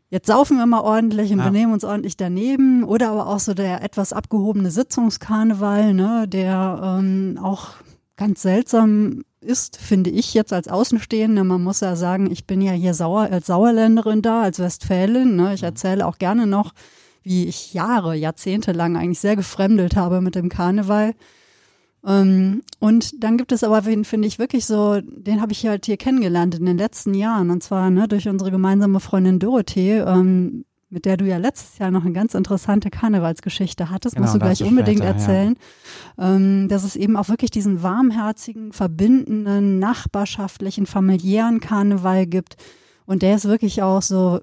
jetzt 0.09 0.27
saufen 0.27 0.57
wir 0.57 0.65
mal 0.65 0.81
ordentlich 0.81 1.31
und 1.31 1.39
ja. 1.39 1.45
benehmen 1.45 1.73
uns 1.73 1.83
ordentlich 1.83 2.17
daneben. 2.17 2.83
Oder 2.83 3.09
aber 3.09 3.27
auch 3.27 3.39
so 3.39 3.53
der 3.53 3.83
etwas 3.83 4.13
abgehobene 4.13 4.71
Sitzungskarneval, 4.71 5.93
ne, 5.93 6.27
der 6.27 6.99
ähm, 6.99 7.39
auch 7.41 7.69
ganz 8.17 8.41
seltsam 8.41 9.23
ist, 9.41 9.77
finde 9.77 10.09
ich 10.09 10.33
jetzt 10.33 10.51
als 10.51 10.67
Außenstehende. 10.67 11.43
Man 11.43 11.63
muss 11.63 11.79
ja 11.79 11.95
sagen, 11.95 12.29
ich 12.29 12.45
bin 12.45 12.61
ja 12.61 12.73
hier 12.73 12.93
Sauer, 12.93 13.29
als 13.31 13.47
Sauerländerin 13.47 14.21
da, 14.21 14.41
als 14.41 14.59
Westfälin. 14.59 15.35
Ne? 15.35 15.53
Ich 15.53 15.61
mhm. 15.61 15.67
erzähle 15.67 16.05
auch 16.05 16.17
gerne 16.17 16.45
noch, 16.45 16.73
wie 17.23 17.47
ich 17.47 17.73
Jahre, 17.73 18.15
Jahrzehnte 18.15 18.71
lang 18.71 18.97
eigentlich 18.97 19.19
sehr 19.19 19.35
gefremdelt 19.35 19.95
habe 19.95 20.21
mit 20.21 20.35
dem 20.35 20.49
Karneval. 20.49 21.13
Ähm, 22.05 22.63
und 22.79 23.23
dann 23.23 23.37
gibt 23.37 23.51
es 23.51 23.63
aber, 23.63 23.81
finde 23.83 24.27
ich, 24.27 24.39
wirklich 24.39 24.65
so, 24.65 25.01
den 25.01 25.41
habe 25.41 25.51
ich 25.51 25.65
halt 25.65 25.85
hier 25.85 25.97
kennengelernt 25.97 26.55
in 26.55 26.65
den 26.65 26.77
letzten 26.77 27.13
Jahren. 27.13 27.49
Und 27.49 27.61
zwar 27.61 27.89
ne, 27.89 28.07
durch 28.07 28.27
unsere 28.27 28.51
gemeinsame 28.51 28.99
Freundin 28.99 29.39
Dorothee, 29.39 29.99
ähm, 29.99 30.65
mit 30.89 31.05
der 31.05 31.17
du 31.17 31.25
ja 31.25 31.37
letztes 31.37 31.77
Jahr 31.77 31.91
noch 31.91 32.03
eine 32.03 32.13
ganz 32.13 32.33
interessante 32.33 32.89
Karnevalsgeschichte 32.89 33.89
hattest, 33.89 34.15
genau, 34.15 34.25
musst 34.25 34.35
du 34.35 34.39
gleich 34.39 34.63
unbedingt 34.63 34.99
später, 34.99 35.13
erzählen. 35.13 35.55
Ja. 36.17 36.35
Ähm, 36.35 36.67
dass 36.67 36.83
es 36.83 36.95
eben 36.95 37.15
auch 37.15 37.29
wirklich 37.29 37.51
diesen 37.51 37.83
warmherzigen, 37.83 38.73
verbindenden, 38.73 39.79
nachbarschaftlichen, 39.79 40.85
familiären 40.85 41.59
Karneval 41.59 42.25
gibt. 42.25 42.55
Und 43.05 43.21
der 43.21 43.35
ist 43.35 43.45
wirklich 43.45 43.83
auch 43.83 44.01
so 44.01 44.39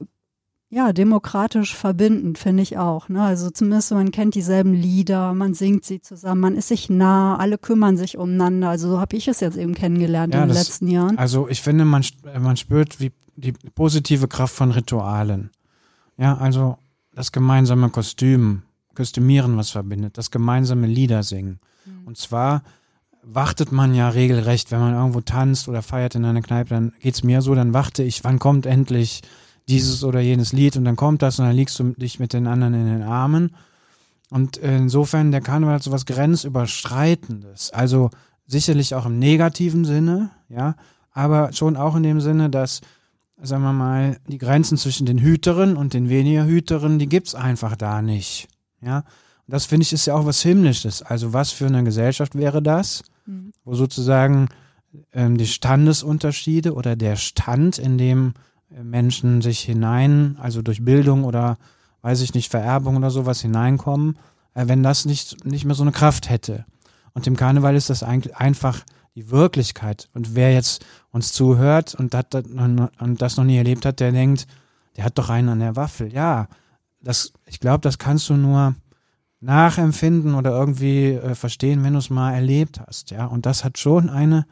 ja, 0.69 0.93
demokratisch 0.93 1.75
verbindend, 1.77 2.39
finde 2.39 2.63
ich 2.63 2.77
auch. 2.77 3.09
Ne? 3.09 3.23
Also 3.23 3.51
zumindest 3.51 3.93
man 3.93 4.11
kennt 4.11 4.35
dieselben 4.35 4.75
Lieder, 4.75 5.33
man 5.33 5.55
singt 5.55 5.85
sie 5.85 6.01
zusammen, 6.01 6.41
man 6.41 6.57
ist 6.57 6.69
sich 6.69 6.91
nah, 6.91 7.37
alle 7.37 7.57
kümmern 7.57 7.97
sich 7.97 8.19
umeinander. 8.19 8.71
Also 8.71 8.91
so 8.91 9.01
habe 9.01 9.17
ich 9.17 9.29
es 9.29 9.41
jetzt 9.41 9.57
eben 9.57 9.75
kennengelernt 9.75 10.35
ja, 10.35 10.43
in 10.43 10.49
den 10.49 10.55
das, 10.55 10.67
letzten 10.67 10.89
Jahren. 10.89 11.19
Also 11.19 11.49
ich 11.49 11.63
finde, 11.63 11.85
man, 11.85 12.05
man 12.41 12.57
spürt 12.57 12.99
wie 12.99 13.13
die 13.37 13.53
positive 13.53 14.27
Kraft 14.27 14.55
von 14.55 14.73
Ritualen. 14.73 15.51
Ja, 16.19 16.37
also 16.37 16.79
das 17.15 17.31
gemeinsame 17.31 17.91
Kostüm, 17.91 18.63
Kostümieren, 18.95 19.57
was 19.57 19.71
verbindet, 19.71 20.19
das 20.19 20.31
gemeinsame 20.31 20.87
Lieder 20.89 21.23
singen. 21.23 21.61
Mhm. 21.85 22.07
Und 22.07 22.19
zwar 22.19 22.63
wartet 23.23 23.71
man 23.71 23.95
ja 23.95 24.09
regelrecht, 24.09 24.73
wenn 24.73 24.81
man 24.81 24.95
irgendwo 24.95 25.21
tanzt 25.21 25.69
oder 25.69 25.83
feiert 25.83 26.15
in 26.15 26.25
einer 26.25 26.43
Kneipe, 26.43 26.71
dann 26.71 26.93
geht's 27.01 27.23
mir 27.23 27.43
so, 27.43 27.55
dann 27.55 27.73
warte 27.75 28.03
ich, 28.03 28.25
wann 28.25 28.39
kommt 28.39 28.67
endlich 28.67 29.23
dieses 29.69 30.05
oder 30.05 30.21
jenes 30.21 30.53
Lied 30.53 30.77
und 30.77 30.85
dann 30.85 30.97
kommt 30.97 31.23
das 31.23 31.39
und 31.39 31.47
dann 31.47 31.57
liegst 31.57 31.79
du 31.79 31.93
dich 31.93 32.21
mit 32.21 32.33
den 32.33 32.47
anderen 32.47 32.75
in 32.75 32.87
den 32.87 33.03
Armen. 33.03 33.57
Und 34.31 34.57
insofern 34.57 35.31
der 35.31 35.41
Karneval 35.41 35.77
hat 35.77 35.83
so 35.83 35.93
was 35.93 36.07
Grenzüberschreitendes. 36.07 37.73
Also 37.73 38.11
sicherlich 38.47 38.95
auch 38.95 39.07
im 39.07 39.19
negativen 39.19 39.85
Sinne, 39.85 40.31
ja, 40.49 40.77
aber 41.13 41.53
schon 41.53 41.77
auch 41.77 41.97
in 41.97 42.03
dem 42.03 42.21
Sinne, 42.21 42.51
dass 42.51 42.81
sagen 43.41 43.63
wir 43.63 43.73
mal, 43.73 44.19
die 44.27 44.39
Grenzen 44.39 44.79
zwischen 44.79 45.07
den 45.07 45.21
Hüterinnen 45.21 45.77
und 45.77 45.95
den 45.95 46.09
weniger 46.09 46.47
Hüterinnen, 46.47 46.99
die 46.99 47.09
gibt's 47.09 47.35
einfach 47.35 47.77
da 47.77 48.03
nicht. 48.03 48.49
Ja. 48.81 48.99
Und 48.99 49.53
das 49.53 49.67
finde 49.67 49.85
ich 49.85 49.93
ist 49.93 50.07
ja 50.07 50.15
auch 50.15 50.27
was 50.27 50.43
Himmlisches. 50.43 51.03
Also 51.03 51.33
was 51.33 51.53
für 51.53 51.67
eine 51.67 51.85
Gesellschaft 51.85 52.35
wäre 52.35 52.63
das, 52.63 53.03
mhm. 53.27 53.53
wo 53.65 53.75
sozusagen 53.75 54.49
ähm, 55.13 55.37
die 55.37 55.47
Standesunterschiede 55.47 56.75
oder 56.75 56.97
der 56.97 57.17
Stand, 57.17 57.79
in 57.79 57.99
dem 57.99 58.35
Menschen 58.71 59.43
sich 59.43 59.61
hinein, 59.61 60.37
also 60.41 60.63
durch 60.63 60.85
Bildung 60.85 61.25
oder 61.25 61.57
weiß 62.03 62.21
ich 62.21 62.35
nicht, 62.35 62.51
Vererbung 62.51 62.97
oder 62.97 63.11
sowas 63.11 63.41
hineinkommen, 63.41 64.19
äh, 64.55 64.69
wenn 64.69 64.83
das 64.83 65.05
nicht, 65.05 65.45
nicht 65.45 65.65
mehr 65.65 65.75
so 65.75 65.83
eine 65.83 65.93
Kraft 65.93 66.31
hätte. 66.31 66.65
Und 67.15 67.27
im 67.27 67.37
Karneval 67.37 67.75
ist 67.75 67.91
das 67.91 68.03
eigentlich 68.03 68.37
einfach 68.37 68.85
die 69.15 69.31
Wirklichkeit. 69.31 70.09
Und 70.13 70.35
wer 70.35 70.53
jetzt 70.53 70.85
uns 71.11 71.33
zuhört 71.33 71.95
und, 71.95 72.15
hat, 72.15 72.35
und 72.35 73.23
das 73.23 73.37
noch 73.37 73.45
nie 73.45 73.57
erlebt 73.57 73.87
hat, 73.87 74.01
der 74.01 74.13
denkt, 74.13 74.47
der 74.97 75.05
hat 75.05 75.19
doch 75.19 75.31
einen 75.31 75.49
an 75.49 75.61
der 75.61 75.77
Waffel. 75.77 76.13
Ja, 76.13 76.49
das, 77.01 77.33
ich 77.47 77.59
glaube, 77.59 77.81
das 77.81 77.99
kannst 77.99 78.29
du 78.29 78.35
nur 78.35 78.75
nachempfinden 79.41 80.35
oder 80.35 80.51
irgendwie 80.51 81.13
äh, 81.13 81.35
verstehen, 81.35 81.85
wenn 81.85 81.95
du 81.95 81.99
es 81.99 82.11
mal 82.11 82.35
erlebt 82.35 82.81
hast. 82.87 83.11
Ja, 83.11 83.27
und 83.27 83.47
das 83.47 83.65
hat 83.65 83.79
schon 83.79 84.11
eine, 84.11 84.47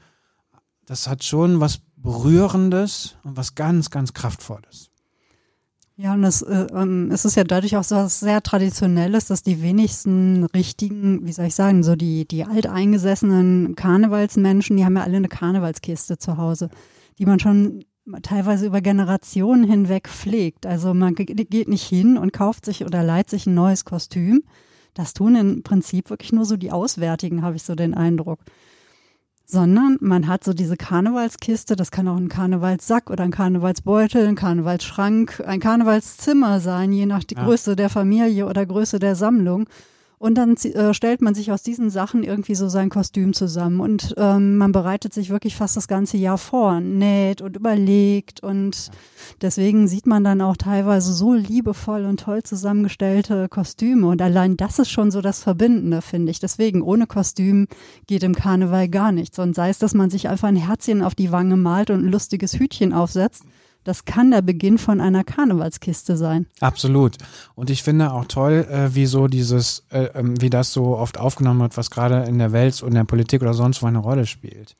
das 0.86 1.06
hat 1.06 1.24
schon 1.24 1.60
was 1.60 1.80
Berührendes 2.04 3.16
und 3.24 3.36
was 3.38 3.54
ganz, 3.54 3.90
ganz 3.90 4.12
Kraftvolles. 4.12 4.90
Ja, 5.96 6.12
und 6.12 6.24
es, 6.24 6.42
äh, 6.42 6.66
ähm, 6.74 7.10
es 7.10 7.24
ist 7.24 7.34
ja 7.34 7.44
dadurch 7.44 7.76
auch 7.76 7.84
so 7.84 7.96
was 7.96 8.20
sehr 8.20 8.42
Traditionelles, 8.42 9.26
dass 9.26 9.42
die 9.42 9.62
wenigsten 9.62 10.44
richtigen, 10.44 11.26
wie 11.26 11.32
soll 11.32 11.46
ich 11.46 11.54
sagen, 11.54 11.82
so 11.82 11.96
die, 11.96 12.28
die 12.28 12.44
alteingesessenen 12.44 13.74
Karnevalsmenschen, 13.74 14.76
die 14.76 14.84
haben 14.84 14.96
ja 14.96 15.02
alle 15.02 15.16
eine 15.16 15.28
Karnevalskiste 15.28 16.18
zu 16.18 16.36
Hause, 16.36 16.68
die 17.18 17.24
man 17.24 17.40
schon 17.40 17.84
teilweise 18.22 18.66
über 18.66 18.82
Generationen 18.82 19.64
hinweg 19.64 20.08
pflegt. 20.08 20.66
Also 20.66 20.92
man 20.92 21.14
geht 21.14 21.68
nicht 21.68 21.88
hin 21.88 22.18
und 22.18 22.34
kauft 22.34 22.66
sich 22.66 22.84
oder 22.84 23.02
leiht 23.02 23.30
sich 23.30 23.46
ein 23.46 23.54
neues 23.54 23.86
Kostüm. 23.86 24.42
Das 24.92 25.14
tun 25.14 25.36
im 25.36 25.62
Prinzip 25.62 26.10
wirklich 26.10 26.32
nur 26.32 26.44
so 26.44 26.58
die 26.58 26.70
Auswärtigen, 26.70 27.42
habe 27.42 27.56
ich 27.56 27.62
so 27.62 27.74
den 27.74 27.94
Eindruck 27.94 28.40
sondern 29.46 29.98
man 30.00 30.26
hat 30.26 30.44
so 30.44 30.52
diese 30.54 30.76
Karnevalskiste, 30.76 31.76
das 31.76 31.90
kann 31.90 32.08
auch 32.08 32.16
ein 32.16 32.28
Karnevalssack 32.28 33.10
oder 33.10 33.24
ein 33.24 33.30
Karnevalsbeutel, 33.30 34.26
ein 34.26 34.36
Karnevalsschrank, 34.36 35.42
ein 35.46 35.60
Karnevalszimmer 35.60 36.60
sein, 36.60 36.92
je 36.92 37.06
nach 37.06 37.24
die 37.24 37.34
ja. 37.34 37.44
Größe 37.44 37.76
der 37.76 37.90
Familie 37.90 38.46
oder 38.46 38.64
Größe 38.64 38.98
der 38.98 39.16
Sammlung. 39.16 39.66
Und 40.24 40.36
dann 40.36 40.56
äh, 40.56 40.94
stellt 40.94 41.20
man 41.20 41.34
sich 41.34 41.52
aus 41.52 41.62
diesen 41.62 41.90
Sachen 41.90 42.22
irgendwie 42.22 42.54
so 42.54 42.70
sein 42.70 42.88
Kostüm 42.88 43.34
zusammen. 43.34 43.80
Und 43.80 44.14
ähm, 44.16 44.56
man 44.56 44.72
bereitet 44.72 45.12
sich 45.12 45.28
wirklich 45.28 45.54
fast 45.54 45.76
das 45.76 45.86
ganze 45.86 46.16
Jahr 46.16 46.38
vor, 46.38 46.80
näht 46.80 47.42
und 47.42 47.56
überlegt. 47.56 48.42
Und 48.42 48.90
deswegen 49.42 49.86
sieht 49.86 50.06
man 50.06 50.24
dann 50.24 50.40
auch 50.40 50.56
teilweise 50.56 51.12
so 51.12 51.34
liebevoll 51.34 52.06
und 52.06 52.20
toll 52.20 52.42
zusammengestellte 52.42 53.50
Kostüme. 53.50 54.06
Und 54.06 54.22
allein 54.22 54.56
das 54.56 54.78
ist 54.78 54.88
schon 54.88 55.10
so 55.10 55.20
das 55.20 55.42
Verbindende, 55.42 56.00
finde 56.00 56.30
ich. 56.30 56.40
Deswegen, 56.40 56.80
ohne 56.80 57.06
Kostüm 57.06 57.68
geht 58.06 58.22
im 58.22 58.34
Karneval 58.34 58.88
gar 58.88 59.12
nichts. 59.12 59.38
Und 59.38 59.54
sei 59.54 59.68
es, 59.68 59.78
dass 59.78 59.92
man 59.92 60.08
sich 60.08 60.30
einfach 60.30 60.48
ein 60.48 60.56
Herzchen 60.56 61.02
auf 61.02 61.14
die 61.14 61.32
Wange 61.32 61.58
malt 61.58 61.90
und 61.90 62.02
ein 62.02 62.10
lustiges 62.10 62.58
Hütchen 62.58 62.94
aufsetzt 62.94 63.44
das 63.84 64.04
kann 64.04 64.30
der 64.30 64.42
Beginn 64.42 64.78
von 64.78 65.00
einer 65.00 65.24
Karnevalskiste 65.24 66.16
sein. 66.16 66.46
Absolut. 66.60 67.18
Und 67.54 67.70
ich 67.70 67.82
finde 67.82 68.12
auch 68.12 68.24
toll, 68.24 68.66
äh, 68.70 68.94
wie 68.94 69.06
so 69.06 69.28
dieses, 69.28 69.84
äh, 69.90 70.04
ähm, 70.14 70.40
wie 70.40 70.50
das 70.50 70.72
so 70.72 70.96
oft 70.96 71.18
aufgenommen 71.18 71.60
wird, 71.60 71.76
was 71.76 71.90
gerade 71.90 72.24
in 72.24 72.38
der 72.38 72.52
Welt 72.52 72.82
und 72.82 72.94
der 72.94 73.04
Politik 73.04 73.42
oder 73.42 73.54
sonst 73.54 73.82
wo 73.82 73.86
eine 73.86 73.98
Rolle 73.98 74.26
spielt. 74.26 74.76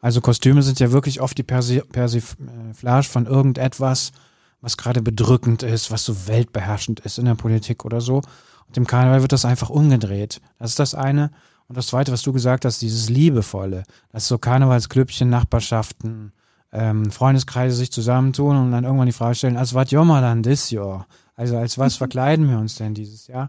Also 0.00 0.20
Kostüme 0.20 0.62
sind 0.62 0.80
ja 0.80 0.92
wirklich 0.92 1.20
oft 1.20 1.36
die 1.38 1.42
Persi 1.42 1.80
Persiflage 1.80 3.08
von 3.08 3.26
irgendetwas, 3.26 4.12
was 4.60 4.76
gerade 4.76 5.02
bedrückend 5.02 5.62
ist, 5.62 5.90
was 5.90 6.04
so 6.04 6.26
weltbeherrschend 6.28 7.00
ist 7.00 7.18
in 7.18 7.24
der 7.24 7.34
Politik 7.34 7.84
oder 7.84 8.00
so. 8.00 8.22
Und 8.68 8.76
im 8.76 8.86
Karneval 8.86 9.22
wird 9.22 9.32
das 9.32 9.44
einfach 9.44 9.70
umgedreht. 9.70 10.40
Das 10.58 10.70
ist 10.70 10.78
das 10.78 10.94
eine. 10.94 11.30
Und 11.68 11.76
das 11.76 11.88
zweite, 11.88 12.12
was 12.12 12.22
du 12.22 12.32
gesagt 12.32 12.64
hast, 12.64 12.82
dieses 12.82 13.08
Liebevolle. 13.08 13.84
Das 14.12 14.24
ist 14.24 14.28
so 14.28 14.38
Karnevalsklübchen, 14.38 15.28
Nachbarschaften, 15.28 16.32
ähm, 16.72 17.10
Freundeskreise 17.10 17.76
sich 17.76 17.92
zusammentun 17.92 18.56
und 18.56 18.72
dann 18.72 18.84
irgendwann 18.84 19.06
die 19.06 19.12
Frage 19.12 19.34
stellen, 19.34 19.56
als 19.56 19.74
was 19.74 19.90
jommer 19.90 20.20
dann 20.20 20.42
this 20.42 20.70
Jahr? 20.70 21.06
Also 21.34 21.56
als 21.56 21.78
was 21.78 21.96
verkleiden 21.96 22.48
wir 22.48 22.58
uns 22.58 22.76
denn 22.76 22.94
dieses 22.94 23.26
Jahr? 23.26 23.48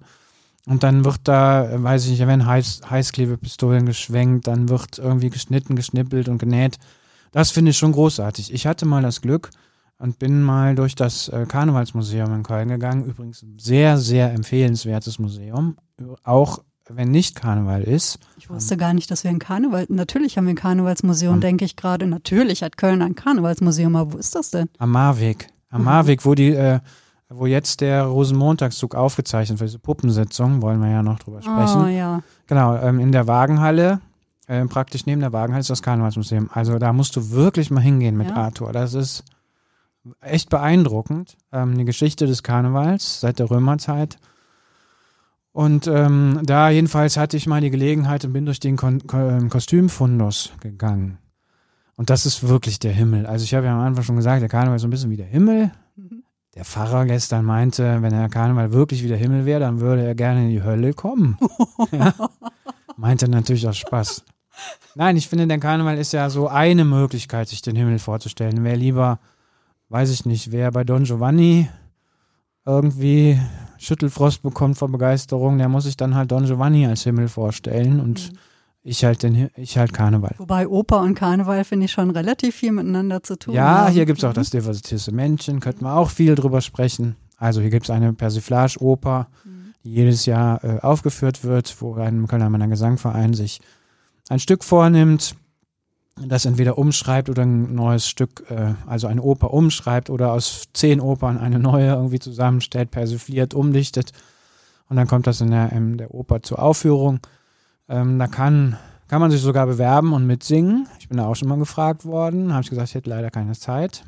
Und 0.65 0.83
dann 0.83 1.05
wird 1.05 1.21
da, 1.23 1.69
äh, 1.69 1.81
weiß 1.81 2.05
ich 2.05 2.11
nicht, 2.11 2.27
wenn 2.27 2.45
Heiß, 2.45 2.81
Heißklebepistolen 2.89 3.85
geschwenkt, 3.85 4.47
dann 4.47 4.69
wird 4.69 4.99
irgendwie 4.99 5.29
geschnitten, 5.29 5.75
geschnippelt 5.75 6.27
und 6.27 6.37
genäht. 6.37 6.77
Das 7.31 7.51
finde 7.51 7.71
ich 7.71 7.77
schon 7.77 7.93
großartig. 7.93 8.53
Ich 8.53 8.67
hatte 8.67 8.85
mal 8.85 9.01
das 9.01 9.21
Glück 9.21 9.49
und 9.97 10.19
bin 10.19 10.43
mal 10.43 10.75
durch 10.75 10.95
das 10.95 11.29
äh, 11.29 11.45
Karnevalsmuseum 11.47 12.33
in 12.33 12.43
Köln 12.43 12.67
gegangen. 12.67 13.05
Übrigens 13.05 13.45
sehr, 13.57 13.97
sehr 13.97 14.33
empfehlenswertes 14.33 15.19
Museum. 15.19 15.77
Auch 16.23 16.59
wenn 16.89 17.11
nicht 17.11 17.35
Karneval 17.35 17.83
ist. 17.83 18.19
Ich 18.37 18.49
wusste 18.49 18.77
gar 18.77 18.93
nicht, 18.93 19.09
dass 19.11 19.23
wir 19.23 19.31
ein 19.31 19.39
Karneval, 19.39 19.85
natürlich 19.89 20.37
haben 20.37 20.45
wir 20.45 20.53
ein 20.53 20.57
Karnevalsmuseum, 20.57 21.35
Am- 21.35 21.41
denke 21.41 21.65
ich 21.65 21.75
gerade. 21.75 22.07
Natürlich 22.07 22.63
hat 22.63 22.77
Köln 22.77 23.01
ein 23.01 23.15
Karnevalsmuseum, 23.15 23.95
aber 23.95 24.13
wo 24.13 24.17
ist 24.17 24.35
das 24.35 24.51
denn? 24.51 24.69
Am 24.77 24.91
Marweg. 24.91 25.47
Am 25.69 25.81
Mhm. 25.81 25.85
Marweg, 25.85 26.25
wo 26.25 26.33
die, 26.35 26.49
äh, 26.51 26.79
wo 27.29 27.45
jetzt 27.45 27.81
der 27.81 28.03
Rosenmontagszug 28.03 28.95
aufgezeichnet 28.95 29.59
wird, 29.59 29.69
diese 29.69 29.79
Puppensitzung, 29.79 30.61
wollen 30.61 30.79
wir 30.81 30.89
ja 30.89 31.03
noch 31.03 31.19
drüber 31.19 31.41
sprechen. 31.41 31.83
Oh 31.83 31.87
ja. 31.87 32.21
Genau, 32.47 32.77
ähm, 32.77 32.99
in 32.99 33.11
der 33.11 33.27
Wagenhalle, 33.27 33.99
äh, 34.47 34.63
praktisch 34.65 35.05
neben 35.05 35.19
der 35.19 35.33
Wagenhalle 35.33 35.59
ist 35.59 35.69
das 35.69 35.81
Karnevalsmuseum. 35.81 36.49
Also 36.53 36.79
da 36.79 36.93
musst 36.93 37.15
du 37.17 37.31
wirklich 37.31 37.69
mal 37.69 37.81
hingehen 37.81 38.15
mit 38.15 38.29
Ja. 38.29 38.35
Arthur. 38.37 38.71
Das 38.71 38.93
ist 38.93 39.25
echt 40.21 40.49
beeindruckend. 40.49 41.35
Ähm, 41.51 41.77
die 41.77 41.83
Geschichte 41.83 42.27
des 42.27 42.43
Karnevals 42.43 43.19
seit 43.19 43.39
der 43.39 43.51
Römerzeit. 43.51 44.17
Und 45.57 45.87
ähm, 45.87 46.41
da 46.43 46.69
jedenfalls 46.69 47.17
hatte 47.17 47.35
ich 47.35 47.47
mal 47.47 47.61
die 47.61 47.71
Gelegenheit 47.71 48.23
und 48.23 48.31
bin 48.31 48.45
durch 48.45 48.59
den 48.59 48.77
Kon 48.77 49.07
Ko 49.07 49.17
ähm, 49.17 49.49
Kostümfundus 49.49 50.51
gegangen. 50.59 51.17
Und 51.95 52.11
das 52.11 52.27
ist 52.27 52.47
wirklich 52.47 52.77
der 52.77 52.91
Himmel. 52.91 53.25
Also 53.25 53.43
ich 53.43 53.55
habe 53.55 53.65
ja 53.65 53.73
am 53.73 53.79
Anfang 53.79 54.03
schon 54.03 54.17
gesagt, 54.17 54.43
der 54.43 54.49
Karneval 54.49 54.75
ist 54.75 54.83
so 54.83 54.87
ein 54.87 54.91
bisschen 54.91 55.09
wie 55.09 55.17
der 55.17 55.25
Himmel. 55.25 55.71
Mhm. 55.95 56.21
Der 56.53 56.63
Pfarrer 56.63 57.07
gestern 57.07 57.43
meinte, 57.43 58.03
wenn 58.03 58.11
der 58.11 58.29
Karneval 58.29 58.71
wirklich 58.71 59.03
wie 59.03 59.07
der 59.07 59.17
Himmel 59.17 59.47
wäre, 59.47 59.59
dann 59.59 59.79
würde 59.79 60.05
er 60.05 60.13
gerne 60.13 60.43
in 60.43 60.51
die 60.51 60.61
Hölle 60.61 60.93
kommen. 60.93 61.39
ja. 61.91 62.13
Meinte 62.95 63.27
natürlich 63.27 63.67
aus 63.67 63.77
Spaß. 63.77 64.25
Nein, 64.93 65.17
ich 65.17 65.27
finde, 65.27 65.47
der 65.47 65.57
Karneval 65.57 65.97
ist 65.97 66.13
ja 66.13 66.29
so 66.29 66.47
eine 66.47 66.85
Möglichkeit, 66.85 67.49
sich 67.49 67.63
den 67.63 67.75
Himmel 67.75 67.97
vorzustellen. 67.97 68.63
Wer 68.63 68.77
lieber, 68.77 69.17
weiß 69.89 70.11
ich 70.11 70.23
nicht, 70.23 70.51
wer 70.51 70.69
bei 70.69 70.83
Don 70.83 71.05
Giovanni 71.05 71.67
irgendwie 72.63 73.39
Schüttelfrost 73.79 74.41
bekommt 74.41 74.77
vor 74.77 74.89
Begeisterung, 74.89 75.57
der 75.57 75.69
muss 75.69 75.83
sich 75.85 75.97
dann 75.97 76.15
halt 76.15 76.31
Don 76.31 76.45
Giovanni 76.45 76.85
als 76.87 77.03
Himmel 77.03 77.27
vorstellen 77.27 77.99
und 77.99 78.31
Mhm. 78.31 78.37
ich 78.83 79.03
halt 79.03 79.23
den 79.23 79.49
ich 79.55 79.77
halt 79.77 79.93
Karneval. 79.93 80.35
Wobei 80.37 80.67
Oper 80.67 81.01
und 81.01 81.15
Karneval 81.15 81.63
finde 81.63 81.85
ich 81.85 81.91
schon 81.91 82.09
relativ 82.11 82.55
viel 82.55 82.71
miteinander 82.71 83.21
zu 83.23 83.37
tun. 83.37 83.53
Ja, 83.53 83.85
haben. 83.85 83.93
hier 83.93 84.05
gibt's 84.05 84.23
auch 84.23 84.33
das 84.33 84.49
diversitierste 84.49 85.11
Männchen, 85.11 85.59
könnten 85.59 85.83
wir 85.85 85.95
auch 85.95 86.09
viel 86.09 86.35
drüber 86.35 86.61
sprechen. 86.61 87.15
Also 87.37 87.61
hier 87.61 87.69
gibt's 87.69 87.89
eine 87.89 88.13
Persiflage-Oper, 88.13 89.27
Mhm. 89.43 89.73
die 89.83 89.91
jedes 89.93 90.25
Jahr 90.25 90.63
äh, 90.63 90.79
aufgeführt 90.79 91.43
wird, 91.43 91.75
wo 91.81 91.95
ein 91.95 92.27
Kölner 92.27 92.49
Männer 92.49 92.67
Gesangverein 92.67 93.33
sich 93.33 93.61
ein 94.29 94.39
Stück 94.39 94.63
vornimmt, 94.63 95.35
das 96.25 96.45
entweder 96.45 96.77
umschreibt 96.77 97.29
oder 97.29 97.43
ein 97.43 97.73
neues 97.75 98.07
Stück, 98.07 98.45
äh, 98.49 98.73
also 98.85 99.07
eine 99.07 99.21
Oper 99.21 99.53
umschreibt 99.53 100.09
oder 100.09 100.31
aus 100.31 100.63
zehn 100.73 100.99
Opern 100.99 101.37
eine 101.37 101.59
neue 101.59 101.89
irgendwie 101.89 102.19
zusammenstellt, 102.19 102.91
persifliert, 102.91 103.53
umdichtet. 103.53 104.11
Und 104.89 104.95
dann 104.95 105.07
kommt 105.07 105.27
das 105.27 105.41
in 105.41 105.51
der, 105.51 105.71
in 105.71 105.97
der 105.97 106.13
Oper 106.13 106.41
zur 106.41 106.59
Aufführung. 106.59 107.19
Ähm, 107.89 108.19
da 108.19 108.27
kann, 108.27 108.77
kann 109.07 109.21
man 109.21 109.31
sich 109.31 109.41
sogar 109.41 109.67
bewerben 109.67 110.13
und 110.13 110.25
mitsingen. 110.25 110.87
Ich 110.99 111.09
bin 111.09 111.17
da 111.17 111.27
auch 111.27 111.35
schon 111.35 111.49
mal 111.49 111.57
gefragt 111.57 112.05
worden. 112.05 112.53
Habe 112.53 112.63
ich 112.63 112.69
gesagt, 112.69 112.89
ich 112.89 112.95
hätte 112.95 113.09
leider 113.09 113.29
keine 113.29 113.53
Zeit. 113.53 114.03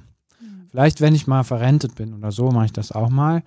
Vielleicht, 0.72 1.02
wenn 1.02 1.16
ich 1.16 1.28
mal 1.28 1.44
verrentet 1.44 1.96
bin 1.96 2.14
oder 2.14 2.32
so, 2.32 2.52
mache 2.52 2.66
ich 2.66 2.74
das 2.74 2.92
auch 2.92 3.10
mal. 3.10 3.44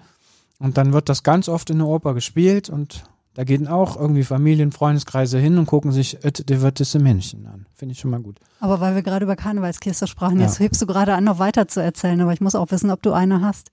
Und 0.58 0.76
dann 0.76 0.92
wird 0.92 1.08
das 1.08 1.22
ganz 1.22 1.48
oft 1.48 1.70
in 1.70 1.78
der 1.78 1.86
Oper 1.86 2.14
gespielt 2.14 2.68
und 2.68 3.04
da 3.34 3.44
gehen 3.44 3.66
auch 3.66 3.96
irgendwie 3.98 4.24
Familien, 4.24 4.72
Freundeskreise 4.72 5.38
hin 5.38 5.56
und 5.58 5.66
gucken 5.66 5.90
sich 5.92 6.22
Et 6.24 6.48
divertisse 6.48 6.98
Männchen 6.98 7.46
an. 7.46 7.66
Finde 7.74 7.92
ich 7.94 8.00
schon 8.00 8.10
mal 8.10 8.20
gut. 8.20 8.38
Aber 8.60 8.80
weil 8.80 8.94
wir 8.94 9.02
gerade 9.02 9.24
über 9.24 9.36
Karnevalskiste 9.36 10.06
sprachen, 10.06 10.38
jetzt 10.40 10.58
Ja. 10.58 10.64
hebst 10.64 10.82
du 10.82 10.86
gerade 10.86 11.14
an, 11.14 11.24
noch 11.24 11.38
weiter 11.38 11.66
zu 11.68 11.80
erzählen, 11.82 12.20
aber 12.20 12.32
ich 12.32 12.40
muss 12.42 12.54
auch 12.54 12.70
wissen, 12.70 12.90
ob 12.90 13.02
du 13.02 13.12
eine 13.12 13.40
hast. 13.40 13.70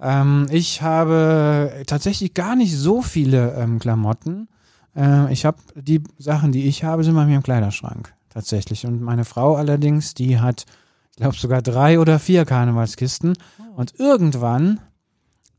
Ähm, 0.00 0.46
ich 0.50 0.82
habe 0.82 1.84
tatsächlich 1.86 2.34
gar 2.34 2.56
nicht 2.56 2.76
so 2.76 3.02
viele 3.02 3.54
ähm, 3.54 3.78
Klamotten. 3.78 4.48
Äh, 4.96 5.32
ich 5.32 5.44
habe 5.44 5.58
die 5.74 6.02
Sachen, 6.18 6.52
die 6.52 6.66
ich 6.66 6.84
habe, 6.84 7.04
sind 7.04 7.14
bei 7.14 7.24
mir 7.24 7.36
im 7.36 7.42
Kleiderschrank 7.42 8.12
tatsächlich. 8.28 8.84
Und 8.86 9.00
meine 9.00 9.24
Frau 9.24 9.56
allerdings, 9.56 10.14
die 10.14 10.38
hat, 10.40 10.66
ich 11.10 11.16
glaube 11.16 11.36
sogar 11.36 11.62
drei 11.62 11.98
oder 12.00 12.18
vier 12.18 12.44
Karnevalskisten. 12.44 13.34
Und 13.76 13.94
irgendwann 13.98 14.80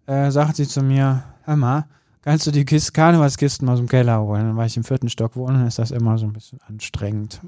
äh, 0.08 0.30
sagt 0.30 0.58
sie 0.58 0.68
zu 0.68 0.82
mir, 0.84 1.24
hör 1.46 1.56
mal, 1.56 1.86
kannst 2.24 2.48
du 2.48 2.52
die 2.52 2.66
Kist 2.66 2.94
Karnevalskisten 2.94 3.70
aus 3.70 3.80
dem 3.80 3.88
Keller 3.88 4.22
holen? 4.22 4.42
Dann 4.42 4.58
war 4.58 4.66
ich 4.66 4.76
im 4.76 4.84
vierten 4.84 5.10
Stock 5.10 5.36
wohnen, 5.36 5.60
dann 5.60 5.68
ist 5.68 5.80
das 5.80 5.92
immer 5.92 6.18
so 6.18 6.26
ein 6.26 6.34
bisschen 6.34 6.60
anstrengend. 6.68 7.42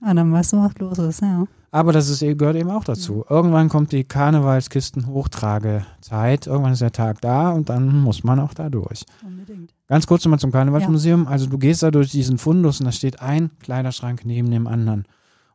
Ah, 0.00 0.14
dann 0.14 0.32
weißt 0.32 0.52
du, 0.52 0.58
was 0.58 0.78
los 0.78 0.98
ist, 0.98 1.22
ja. 1.22 1.46
Aber 1.70 1.92
das 1.92 2.08
ist, 2.08 2.20
gehört 2.20 2.56
eben 2.56 2.70
auch 2.70 2.82
dazu. 2.84 3.24
Irgendwann 3.28 3.68
kommt 3.68 3.92
die 3.92 4.04
Karnevalskisten-Hochtragezeit. 4.04 6.46
Irgendwann 6.46 6.72
ist 6.72 6.80
der 6.82 6.92
Tag 6.92 7.20
da 7.20 7.50
und 7.50 7.68
dann 7.68 8.00
muss 8.00 8.24
man 8.24 8.40
auch 8.40 8.54
da 8.54 8.70
durch. 8.70 9.04
Unbedingt. 9.24 9.74
Ganz 9.88 10.06
kurz 10.06 10.24
nochmal 10.24 10.38
zum 10.38 10.52
Karnevalsmuseum. 10.52 11.26
Also 11.26 11.46
du 11.46 11.58
gehst 11.58 11.82
da 11.82 11.90
durch 11.90 12.10
diesen 12.10 12.38
Fundus 12.38 12.80
und 12.80 12.86
da 12.86 12.92
steht 12.92 13.20
ein 13.20 13.50
Kleiderschrank 13.60 14.22
neben 14.24 14.50
dem 14.50 14.66
anderen. 14.66 15.04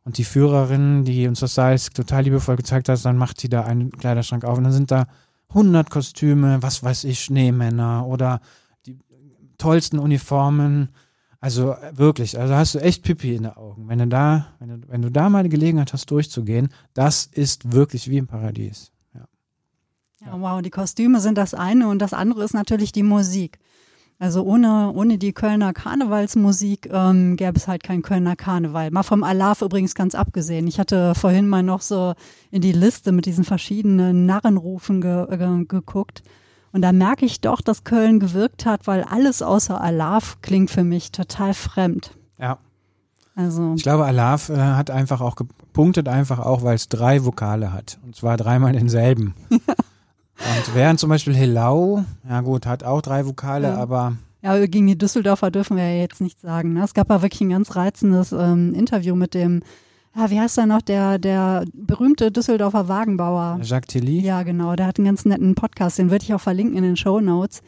Und 0.04 0.18
die 0.18 0.24
Führerin, 0.24 1.04
die 1.04 1.28
uns 1.28 1.38
das 1.40 1.54
Salz 1.54 1.90
total 1.90 2.24
liebevoll 2.24 2.56
gezeigt 2.56 2.88
hat, 2.88 3.04
dann 3.04 3.16
macht 3.16 3.42
die 3.42 3.48
da 3.48 3.64
einen 3.64 3.90
Kleiderschrank 3.90 4.44
auf 4.44 4.58
und 4.58 4.64
dann 4.64 4.72
sind 4.72 4.90
da 4.90 5.06
100 5.54 5.90
Kostüme, 5.90 6.62
was 6.62 6.82
weiß 6.82 7.04
ich, 7.04 7.20
Schneemänner 7.20 8.06
oder 8.06 8.40
die 8.86 8.98
tollsten 9.58 9.98
Uniformen. 9.98 10.88
Also 11.40 11.72
äh, 11.72 11.96
wirklich, 11.96 12.38
also 12.38 12.54
hast 12.54 12.74
du 12.74 12.78
echt 12.78 13.02
Pipi 13.02 13.34
in 13.34 13.44
den 13.44 13.52
Augen. 13.52 13.88
Wenn 13.88 13.98
du 13.98 14.06
da, 14.06 14.46
wenn 14.58 14.68
du, 14.68 14.88
wenn 14.88 15.02
du 15.02 15.10
da 15.10 15.28
mal 15.28 15.42
die 15.42 15.48
Gelegenheit 15.48 15.92
hast, 15.92 16.10
durchzugehen, 16.10 16.68
das 16.94 17.26
ist 17.26 17.72
wirklich 17.72 18.08
wie 18.08 18.18
im 18.18 18.26
Paradies. 18.26 18.92
Ja. 19.14 19.26
Ja, 20.26 20.40
wow, 20.40 20.62
die 20.62 20.70
Kostüme 20.70 21.20
sind 21.20 21.36
das 21.36 21.54
eine 21.54 21.88
und 21.88 21.98
das 21.98 22.12
andere 22.12 22.44
ist 22.44 22.54
natürlich 22.54 22.92
die 22.92 23.02
Musik. 23.02 23.58
Also 24.22 24.44
ohne, 24.44 24.92
ohne 24.94 25.18
die 25.18 25.32
Kölner 25.32 25.72
Karnevalsmusik 25.72 26.88
ähm, 26.92 27.34
gäbe 27.34 27.56
es 27.56 27.66
halt 27.66 27.82
kein 27.82 28.02
Kölner 28.02 28.36
Karneval. 28.36 28.92
Mal 28.92 29.02
vom 29.02 29.24
Alarv 29.24 29.62
übrigens 29.62 29.96
ganz 29.96 30.14
abgesehen. 30.14 30.68
Ich 30.68 30.78
hatte 30.78 31.16
vorhin 31.16 31.48
mal 31.48 31.64
noch 31.64 31.80
so 31.80 32.14
in 32.52 32.62
die 32.62 32.70
Liste 32.70 33.10
mit 33.10 33.26
diesen 33.26 33.42
verschiedenen 33.42 34.24
Narrenrufen 34.24 35.00
ge 35.00 35.26
ge 35.36 35.64
geguckt. 35.64 36.22
Und 36.70 36.82
da 36.82 36.92
merke 36.92 37.26
ich 37.26 37.40
doch, 37.40 37.60
dass 37.60 37.82
Köln 37.82 38.20
gewirkt 38.20 38.64
hat, 38.64 38.86
weil 38.86 39.02
alles 39.02 39.42
außer 39.42 39.80
Alarv 39.80 40.38
klingt 40.40 40.70
für 40.70 40.84
mich 40.84 41.10
total 41.10 41.52
fremd. 41.52 42.16
ja. 42.38 42.58
Also 43.34 43.74
Ich 43.74 43.82
glaube, 43.82 44.04
Alaf 44.04 44.50
äh, 44.50 44.56
hat 44.56 44.90
einfach 44.90 45.20
auch 45.20 45.34
gepunktet, 45.34 46.06
einfach 46.06 46.38
auch, 46.38 46.62
weil 46.62 46.76
es 46.76 46.88
drei 46.88 47.24
Vokale 47.24 47.72
hat. 47.72 47.98
Und 48.04 48.14
zwar 48.14 48.36
dreimal 48.36 48.72
denselben. 48.72 49.34
Und 50.44 50.74
während 50.74 51.00
zum 51.00 51.08
Beispiel 51.10 51.34
Helau, 51.34 52.04
ja 52.28 52.40
gut, 52.40 52.66
hat 52.66 52.84
auch 52.84 53.00
drei 53.02 53.26
Vokale, 53.26 53.68
Ja. 53.68 53.76
aber 53.76 54.16
Ja, 54.42 54.58
gegen 54.66 54.86
die 54.86 54.98
Düsseldorfer 54.98 55.50
dürfen 55.50 55.76
wir 55.76 55.88
ja 55.88 56.00
jetzt 56.00 56.20
nicht 56.20 56.40
sagen. 56.40 56.72
Ne? 56.74 56.82
Es 56.82 56.94
gab 56.94 57.10
ja 57.10 57.22
wirklich 57.22 57.40
ein 57.42 57.50
ganz 57.50 57.76
reizendes 57.76 58.32
ähm, 58.32 58.74
Interview 58.74 59.14
mit 59.14 59.34
dem, 59.34 59.62
ja, 60.16 60.30
wie 60.30 60.40
heißt 60.40 60.58
er 60.58 60.66
noch, 60.66 60.82
der, 60.82 61.18
der 61.18 61.64
berühmte 61.72 62.32
Düsseldorfer 62.32 62.88
Wagenbauer. 62.88 63.60
Jacques 63.62 63.86
Tilly, 63.92 64.20
Ja, 64.20 64.42
genau, 64.42 64.74
der 64.74 64.86
hat 64.88 64.98
einen 64.98 65.06
ganz 65.06 65.24
netten 65.24 65.54
Podcast, 65.54 65.98
den 65.98 66.10
würde 66.10 66.24
ich 66.24 66.34
auch 66.34 66.40
verlinken 66.40 66.76
in 66.76 66.82
den 66.82 66.96
Show 66.96 67.20
Notes, 67.20 67.62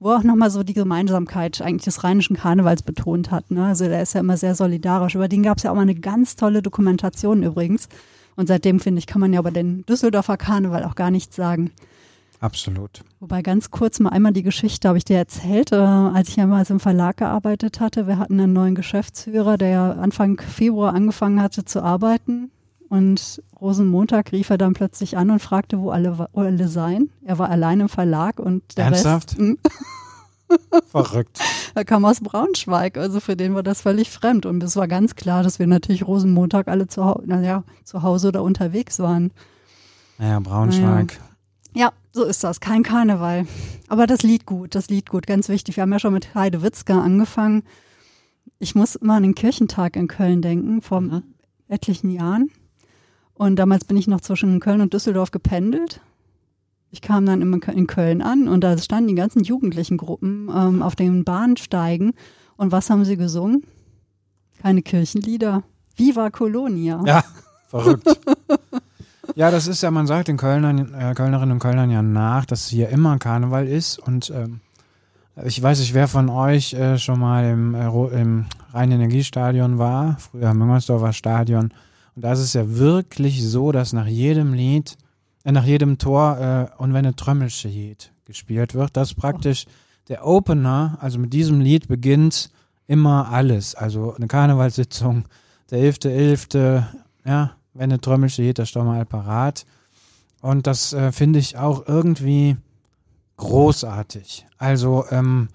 wo 0.00 0.10
er 0.10 0.18
auch 0.18 0.22
nochmal 0.22 0.50
so 0.50 0.62
die 0.62 0.74
Gemeinsamkeit 0.74 1.60
eigentlich 1.62 1.84
des 1.86 2.04
rheinischen 2.04 2.36
Karnevals 2.36 2.82
betont 2.82 3.30
hat. 3.30 3.50
Ne? 3.50 3.64
Also 3.64 3.86
der 3.86 4.02
ist 4.02 4.12
ja 4.14 4.20
immer 4.20 4.36
sehr 4.36 4.54
solidarisch. 4.54 5.14
Über 5.16 5.28
den 5.28 5.42
gab 5.42 5.56
es 5.56 5.64
ja 5.64 5.70
auch 5.70 5.74
mal 5.76 5.80
eine 5.82 5.94
ganz 5.96 6.36
tolle 6.36 6.60
Dokumentation 6.62 7.42
übrigens. 7.42 7.88
Und 8.36 8.46
seitdem, 8.46 8.78
finde 8.78 9.00
ich, 9.00 9.06
kann 9.08 9.20
man 9.20 9.32
ja 9.32 9.40
über 9.40 9.50
den 9.50 9.84
Düsseldorfer 9.86 10.36
Karneval 10.36 10.84
auch 10.84 10.94
gar 10.94 11.10
nichts 11.10 11.34
sagen. 11.34 11.72
Absolut. 12.40 13.02
Wobei 13.20 13.42
ganz 13.42 13.70
kurz 13.70 14.00
mal 14.00 14.10
einmal 14.10 14.32
die 14.32 14.42
Geschichte 14.42 14.88
habe 14.88 14.98
ich 14.98 15.04
dir 15.04 15.16
erzählt, 15.16 15.72
äh, 15.72 15.76
als 15.76 16.28
ich 16.28 16.40
einmal 16.40 16.64
im 16.68 16.80
Verlag 16.80 17.16
gearbeitet 17.18 17.80
hatte. 17.80 18.06
Wir 18.06 18.18
hatten 18.18 18.40
einen 18.40 18.52
neuen 18.52 18.74
Geschäftsführer, 18.74 19.56
der 19.58 19.98
Anfang 20.00 20.40
Februar 20.40 20.94
angefangen 20.94 21.42
hatte 21.42 21.64
zu 21.64 21.82
arbeiten. 21.82 22.50
Und 22.88 23.42
Rosenmontag 23.60 24.32
rief 24.32 24.50
er 24.50 24.58
dann 24.58 24.72
plötzlich 24.72 25.16
an 25.18 25.30
und 25.30 25.40
fragte, 25.40 25.78
wo 25.78 25.90
alle, 25.90 26.18
wo 26.32 26.40
alle 26.40 26.68
seien. 26.68 27.10
Er 27.22 27.38
war 27.38 27.50
allein 27.50 27.80
im 27.80 27.88
Verlag 27.88 28.40
und 28.40 28.62
der 28.78 28.86
Ernsthaft? 28.86 29.32
Rest 29.32 29.38
hm, 29.38 29.58
Verrückt. 30.90 31.40
er 31.74 31.84
kam 31.84 32.04
aus 32.04 32.20
Braunschweig. 32.20 32.96
Also 32.96 33.20
für 33.20 33.36
den 33.36 33.54
war 33.54 33.62
das 33.62 33.82
völlig 33.82 34.10
fremd. 34.10 34.46
Und 34.46 34.62
es 34.62 34.76
war 34.76 34.88
ganz 34.88 35.14
klar, 35.14 35.42
dass 35.42 35.58
wir 35.58 35.66
natürlich 35.66 36.06
Rosenmontag 36.06 36.68
alle 36.68 36.88
zu, 36.88 37.22
naja, 37.26 37.64
zu 37.84 38.02
Hause 38.02 38.28
oder 38.28 38.42
unterwegs 38.42 38.98
waren. 38.98 39.30
Naja, 40.18 40.40
Braunschweig. 40.40 41.20
Ja, 41.78 41.92
so 42.12 42.24
ist 42.24 42.42
das. 42.42 42.58
Kein 42.58 42.82
Karneval. 42.82 43.46
Aber 43.86 44.08
das 44.08 44.24
Lied 44.24 44.46
gut, 44.46 44.74
das 44.74 44.88
Lied 44.88 45.08
gut, 45.08 45.28
ganz 45.28 45.48
wichtig. 45.48 45.76
Wir 45.76 45.82
haben 45.82 45.92
ja 45.92 46.00
schon 46.00 46.12
mit 46.12 46.34
Heide 46.34 46.60
Witzka 46.62 47.00
angefangen. 47.00 47.62
Ich 48.58 48.74
muss 48.74 48.96
immer 48.96 49.14
an 49.14 49.22
den 49.22 49.36
Kirchentag 49.36 49.94
in 49.94 50.08
Köln 50.08 50.42
denken, 50.42 50.82
vor 50.82 51.00
Mhm. 51.00 51.22
etlichen 51.68 52.10
Jahren. 52.10 52.50
Und 53.34 53.56
damals 53.60 53.84
bin 53.84 53.96
ich 53.96 54.08
noch 54.08 54.20
zwischen 54.20 54.58
Köln 54.58 54.80
und 54.80 54.92
Düsseldorf 54.92 55.30
gependelt. 55.30 56.00
Ich 56.90 57.00
kam 57.00 57.24
dann 57.26 57.42
in 57.42 57.86
Köln 57.86 58.22
an 58.22 58.48
und 58.48 58.62
da 58.64 58.76
standen 58.78 59.08
die 59.10 59.14
ganzen 59.14 59.44
jugendlichen 59.44 59.98
Gruppen 59.98 60.50
ähm, 60.52 60.82
auf 60.82 60.96
den 60.96 61.22
Bahnsteigen. 61.22 62.12
Und 62.56 62.72
was 62.72 62.90
haben 62.90 63.04
sie 63.04 63.16
gesungen? 63.16 63.62
Keine 64.60 64.82
Kirchenlieder. 64.82 65.62
Viva 65.94 66.30
Colonia. 66.30 67.00
Ja, 67.06 67.22
verrückt. 67.68 68.08
ja, 69.38 69.52
das 69.52 69.68
ist 69.68 69.84
ja, 69.84 69.92
man 69.92 70.08
sagt 70.08 70.26
den 70.26 70.36
Kölnern, 70.36 70.92
äh, 70.94 71.14
Kölnerinnen 71.14 71.52
und 71.52 71.58
Kölnern 71.60 71.90
ja 71.90 72.02
nach, 72.02 72.44
dass 72.44 72.66
hier 72.66 72.88
immer 72.88 73.18
Karneval 73.18 73.68
ist 73.68 73.96
und 74.00 74.30
ähm, 74.30 74.58
Ich 75.44 75.62
weiß 75.62 75.78
nicht, 75.78 75.94
wer 75.94 76.08
von 76.08 76.28
euch 76.28 76.74
äh, 76.74 76.98
schon 76.98 77.20
mal 77.20 77.44
im, 77.44 77.72
äh, 77.72 78.20
im 78.20 78.46
Rhein-Energiestadion 78.72 79.78
war, 79.78 80.16
früher 80.18 80.52
Müngersdorfer 80.54 81.12
Stadion. 81.12 81.72
Und 82.16 82.24
da 82.24 82.32
ist 82.32 82.40
es 82.40 82.54
ja 82.54 82.68
wirklich 82.68 83.46
so, 83.46 83.70
dass 83.70 83.92
nach 83.92 84.08
jedem 84.08 84.54
Lied, 84.54 84.96
äh, 85.44 85.52
nach 85.52 85.62
jedem 85.62 85.98
Tor 85.98 86.38
äh, 86.40 86.82
und 86.82 86.92
wenn 86.92 87.06
eine 87.06 87.14
Trömmelsche 87.14 87.68
geht 87.68 88.10
gespielt 88.24 88.74
wird, 88.74 88.96
dass 88.96 89.14
praktisch 89.14 89.66
der 90.08 90.26
Opener, 90.26 90.98
also 91.00 91.20
mit 91.20 91.32
diesem 91.32 91.60
Lied 91.60 91.86
beginnt 91.86 92.50
immer 92.88 93.30
alles. 93.30 93.76
Also 93.76 94.16
eine 94.16 94.26
Karnevalssitzung, 94.26 95.26
der 95.70 95.78
11.11., 95.78 96.48
.11., 96.48 96.82
ja, 97.24 97.52
wenn 97.78 97.90
eine 97.90 98.00
Trömmelsche 98.00 98.42
geht, 98.42 98.58
da 98.58 98.66
stehen 98.66 98.84
wir 98.84 98.94
halt 98.94 99.08
parat. 99.08 99.64
Und 100.40 100.66
das 100.66 100.92
äh, 100.92 101.12
finde 101.12 101.38
ich 101.38 101.56
auch 101.56 101.86
irgendwie 101.88 102.56
großartig. 103.36 104.46
Also, 104.58 105.04
ähm, 105.10 105.48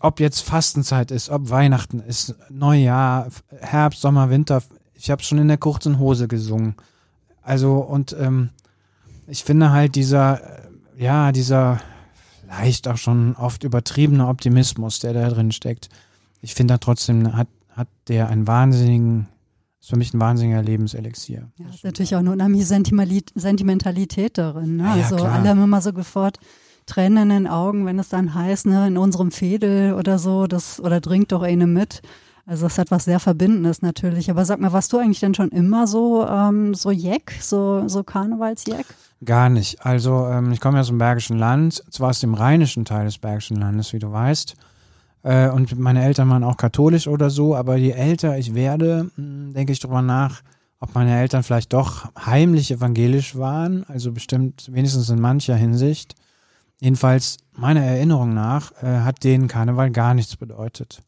ob 0.00 0.20
jetzt 0.20 0.40
Fastenzeit 0.40 1.10
ist, 1.10 1.28
ob 1.28 1.50
Weihnachten 1.50 2.00
ist, 2.00 2.34
Neujahr, 2.48 3.28
Herbst, 3.60 4.00
Sommer, 4.00 4.30
Winter, 4.30 4.62
ich 4.94 5.10
habe 5.10 5.22
schon 5.22 5.38
in 5.38 5.48
der 5.48 5.58
kurzen 5.58 5.98
Hose 5.98 6.28
gesungen. 6.28 6.76
Also, 7.42 7.78
und 7.78 8.16
ähm, 8.18 8.50
ich 9.26 9.44
finde 9.44 9.70
halt 9.70 9.94
dieser, 9.94 10.40
äh, 10.40 10.68
ja, 10.98 11.32
dieser 11.32 11.80
vielleicht 12.46 12.88
auch 12.88 12.96
schon 12.96 13.34
oft 13.36 13.64
übertriebene 13.64 14.26
Optimismus, 14.26 15.00
der 15.00 15.12
da 15.12 15.28
drin 15.28 15.52
steckt. 15.52 15.88
Ich 16.42 16.54
finde 16.54 16.74
da 16.74 16.78
trotzdem 16.78 17.36
hat, 17.36 17.48
hat 17.70 17.88
der 18.08 18.28
einen 18.28 18.46
wahnsinnigen, 18.46 19.28
ist 19.86 19.90
für 19.90 19.96
mich 19.96 20.12
ein 20.14 20.20
wahnsinniger 20.20 20.62
Lebenselixier. 20.62 21.48
Ja, 21.58 21.66
ist 21.72 21.84
natürlich 21.84 22.16
auch 22.16 22.18
eine 22.18 22.32
unheimliche 22.32 22.66
Sentimentalität 22.66 24.36
darin. 24.36 24.78
Ne? 24.78 24.82
Ja, 24.82 24.92
also 24.94 25.14
klar. 25.14 25.32
alle 25.32 25.48
haben 25.48 25.62
immer 25.62 25.80
so 25.80 25.92
sofort 25.94 26.40
Tränen 26.86 27.22
in 27.22 27.28
den 27.28 27.46
Augen, 27.46 27.86
wenn 27.86 28.00
es 28.00 28.08
dann 28.08 28.34
heißt, 28.34 28.66
ne, 28.66 28.88
in 28.88 28.98
unserem 28.98 29.30
Fädel 29.30 29.94
oder 29.94 30.18
so, 30.18 30.48
das, 30.48 30.80
oder 30.80 31.00
trinkt 31.00 31.30
doch 31.30 31.42
eine 31.42 31.68
mit. 31.68 32.02
Also 32.46 32.66
es 32.66 32.78
hat 32.78 32.90
was 32.90 33.04
sehr 33.04 33.20
Verbindendes 33.20 33.80
natürlich. 33.80 34.28
Aber 34.28 34.44
sag 34.44 34.58
mal, 34.58 34.72
warst 34.72 34.92
du 34.92 34.98
eigentlich 34.98 35.20
denn 35.20 35.34
schon 35.34 35.50
immer 35.50 35.86
so, 35.86 36.26
ähm, 36.26 36.74
so 36.74 36.90
Jeck, 36.90 37.34
so, 37.40 37.86
so 37.86 38.02
Karnevalsjeck? 38.02 38.86
Gar 39.24 39.50
nicht. 39.50 39.86
Also 39.86 40.26
ähm, 40.26 40.50
ich 40.50 40.60
komme 40.60 40.78
ja 40.78 40.80
aus 40.80 40.88
dem 40.88 40.98
Bergischen 40.98 41.38
Land, 41.38 41.84
zwar 41.90 42.10
aus 42.10 42.18
dem 42.18 42.34
rheinischen 42.34 42.84
Teil 42.84 43.04
des 43.04 43.18
Bergischen 43.18 43.56
Landes, 43.56 43.92
wie 43.92 44.00
du 44.00 44.10
weißt. 44.10 44.56
Äh, 45.26 45.50
und 45.50 45.76
meine 45.76 46.04
Eltern 46.04 46.30
waren 46.30 46.44
auch 46.44 46.56
katholisch 46.56 47.08
oder 47.08 47.30
so, 47.30 47.56
aber 47.56 47.76
je 47.76 47.90
älter 47.90 48.38
ich 48.38 48.54
werde, 48.54 49.10
mh, 49.16 49.54
denke 49.54 49.72
ich 49.72 49.80
drüber 49.80 50.00
nach, 50.00 50.42
ob 50.78 50.94
meine 50.94 51.18
Eltern 51.18 51.42
vielleicht 51.42 51.72
doch 51.72 52.08
heimlich 52.16 52.70
evangelisch 52.70 53.34
waren, 53.34 53.84
also 53.88 54.12
bestimmt 54.12 54.72
wenigstens 54.72 55.10
in 55.10 55.20
mancher 55.20 55.56
Hinsicht. 55.56 56.14
Jedenfalls, 56.80 57.38
meiner 57.54 57.82
Erinnerung 57.82 58.34
nach, 58.34 58.70
äh, 58.80 59.00
hat 59.00 59.24
denen 59.24 59.48
Karneval 59.48 59.90
gar 59.90 60.14
nichts 60.14 60.36
bedeutet. 60.36 61.02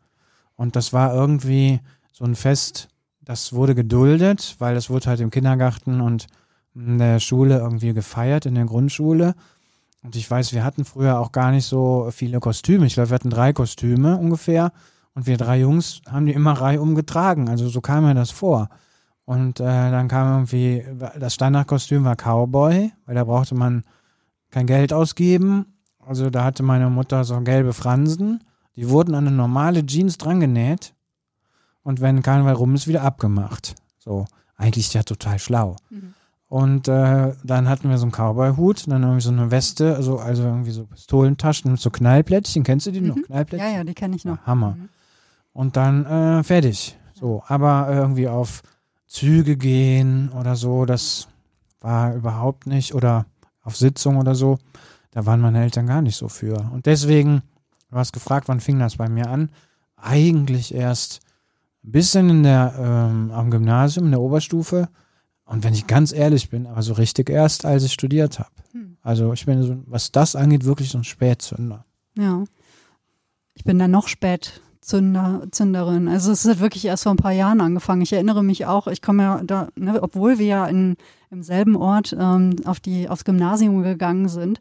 Und 0.56 0.74
das 0.74 0.92
war 0.92 1.14
irgendwie 1.14 1.78
so 2.10 2.24
ein 2.24 2.34
Fest, 2.34 2.88
das 3.20 3.52
wurde 3.52 3.76
geduldet, 3.76 4.56
weil 4.58 4.74
es 4.76 4.90
wurde 4.90 5.06
halt 5.06 5.20
im 5.20 5.30
Kindergarten 5.30 6.00
und 6.00 6.26
in 6.74 6.98
der 6.98 7.20
Schule 7.20 7.58
irgendwie 7.58 7.92
gefeiert, 7.92 8.46
in 8.46 8.56
der 8.56 8.64
Grundschule. 8.64 9.36
Und 10.08 10.16
ich 10.16 10.30
weiß, 10.30 10.54
wir 10.54 10.64
hatten 10.64 10.86
früher 10.86 11.20
auch 11.20 11.32
gar 11.32 11.50
nicht 11.50 11.66
so 11.66 12.08
viele 12.12 12.40
Kostüme. 12.40 12.86
Ich 12.86 12.94
glaube, 12.94 13.10
wir 13.10 13.14
hatten 13.16 13.28
drei 13.28 13.52
Kostüme 13.52 14.16
ungefähr. 14.16 14.72
Und 15.12 15.26
wir 15.26 15.36
drei 15.36 15.60
Jungs 15.60 16.00
haben 16.10 16.24
die 16.24 16.32
immer 16.32 16.54
reihum 16.54 16.94
getragen. 16.94 17.50
Also 17.50 17.68
so 17.68 17.82
kam 17.82 18.04
mir 18.04 18.14
das 18.14 18.30
vor. 18.30 18.70
Und 19.26 19.60
äh, 19.60 19.64
dann 19.64 20.08
kam 20.08 20.32
irgendwie, 20.32 20.82
das 21.18 21.34
Standardkostüm 21.34 22.04
war 22.04 22.16
Cowboy, 22.16 22.90
weil 23.04 23.14
da 23.14 23.24
brauchte 23.24 23.54
man 23.54 23.84
kein 24.50 24.66
Geld 24.66 24.94
ausgeben. 24.94 25.74
Also 25.98 26.30
da 26.30 26.42
hatte 26.42 26.62
meine 26.62 26.88
Mutter 26.88 27.24
so 27.24 27.38
gelbe 27.42 27.74
Fransen. 27.74 28.42
Die 28.76 28.88
wurden 28.88 29.14
an 29.14 29.26
eine 29.26 29.36
normale 29.36 29.84
Jeans 29.84 30.16
drangenäht. 30.16 30.94
Und 31.82 32.00
wenn 32.00 32.22
Karneval 32.22 32.54
rum 32.54 32.74
ist, 32.74 32.88
wieder 32.88 33.02
abgemacht. 33.02 33.74
So, 33.98 34.24
eigentlich 34.56 34.94
ja 34.94 35.02
total 35.02 35.38
schlau. 35.38 35.76
Mhm. 35.90 36.14
Und 36.48 36.88
äh, 36.88 37.34
dann 37.44 37.68
hatten 37.68 37.90
wir 37.90 37.98
so 37.98 38.06
einen 38.06 38.12
Cowboy-Hut, 38.12 38.90
dann 38.90 39.02
irgendwie 39.02 39.20
so 39.20 39.30
eine 39.30 39.50
Weste, 39.50 39.94
also, 39.94 40.18
also 40.18 40.44
irgendwie 40.44 40.70
so 40.70 40.86
Pistolentaschen 40.86 41.72
mit 41.72 41.80
so 41.80 41.90
Knallplättchen. 41.90 42.62
Kennst 42.62 42.86
du 42.86 42.90
die 42.90 43.02
noch? 43.02 43.16
Mhm. 43.16 43.24
Knallplättchen? 43.24 43.70
Ja, 43.70 43.76
ja, 43.76 43.84
die 43.84 43.94
kenne 43.94 44.16
ich 44.16 44.24
noch. 44.24 44.38
Ja, 44.38 44.46
Hammer. 44.46 44.76
Mhm. 44.78 44.88
Und 45.52 45.76
dann 45.76 46.06
äh, 46.06 46.42
fertig. 46.42 46.98
So, 47.12 47.42
aber 47.48 47.88
irgendwie 47.90 48.28
auf 48.28 48.62
Züge 49.06 49.56
gehen 49.56 50.30
oder 50.30 50.56
so, 50.56 50.86
das 50.86 51.28
war 51.80 52.14
überhaupt 52.14 52.66
nicht. 52.66 52.94
Oder 52.94 53.26
auf 53.62 53.76
Sitzung 53.76 54.16
oder 54.16 54.34
so, 54.34 54.58
da 55.10 55.26
waren 55.26 55.40
meine 55.40 55.62
Eltern 55.62 55.86
gar 55.86 56.00
nicht 56.00 56.16
so 56.16 56.28
für. 56.28 56.70
Und 56.72 56.86
deswegen, 56.86 57.42
du 57.90 57.96
hast 57.96 58.12
gefragt, 58.12 58.48
wann 58.48 58.60
fing 58.60 58.78
das 58.78 58.96
bei 58.96 59.08
mir 59.08 59.28
an? 59.28 59.50
Eigentlich 59.96 60.74
erst 60.74 61.20
ein 61.84 61.92
bisschen 61.92 62.30
in 62.30 62.42
der, 62.42 62.74
ähm, 62.78 63.30
am 63.32 63.50
Gymnasium, 63.50 64.06
in 64.06 64.12
der 64.12 64.20
Oberstufe. 64.20 64.88
Und 65.48 65.64
wenn 65.64 65.72
ich 65.72 65.86
ganz 65.86 66.12
ehrlich 66.12 66.50
bin, 66.50 66.66
aber 66.66 66.82
so 66.82 66.92
richtig 66.92 67.30
erst, 67.30 67.64
als 67.64 67.82
ich 67.82 67.92
studiert 67.92 68.38
habe. 68.38 68.50
Hm. 68.72 68.98
Also 69.02 69.32
ich 69.32 69.46
bin 69.46 69.62
so, 69.62 69.76
was 69.86 70.12
das 70.12 70.36
angeht, 70.36 70.64
wirklich 70.64 70.90
so 70.90 70.98
ein 70.98 71.04
Spätzünder. 71.04 71.86
Ja. 72.16 72.44
Ich 73.54 73.64
bin 73.64 73.78
dann 73.78 73.90
noch 73.90 74.08
spät 74.08 74.60
Zünder, 74.82 75.42
Zünderin. 75.50 76.06
Also 76.06 76.32
es 76.32 76.46
hat 76.46 76.60
wirklich 76.60 76.84
erst 76.84 77.04
vor 77.04 77.12
ein 77.12 77.16
paar 77.16 77.32
Jahren 77.32 77.62
angefangen. 77.62 78.02
Ich 78.02 78.12
erinnere 78.12 78.44
mich 78.44 78.66
auch, 78.66 78.86
ich 78.88 79.00
komme 79.00 79.22
ja 79.22 79.42
da, 79.42 79.68
ne, 79.74 80.02
obwohl 80.02 80.38
wir 80.38 80.46
ja 80.46 80.66
in, 80.66 80.96
im 81.30 81.42
selben 81.42 81.76
Ort 81.76 82.14
ähm, 82.18 82.56
auf 82.66 82.78
die, 82.78 83.08
aufs 83.08 83.24
Gymnasium 83.24 83.82
gegangen 83.82 84.28
sind, 84.28 84.60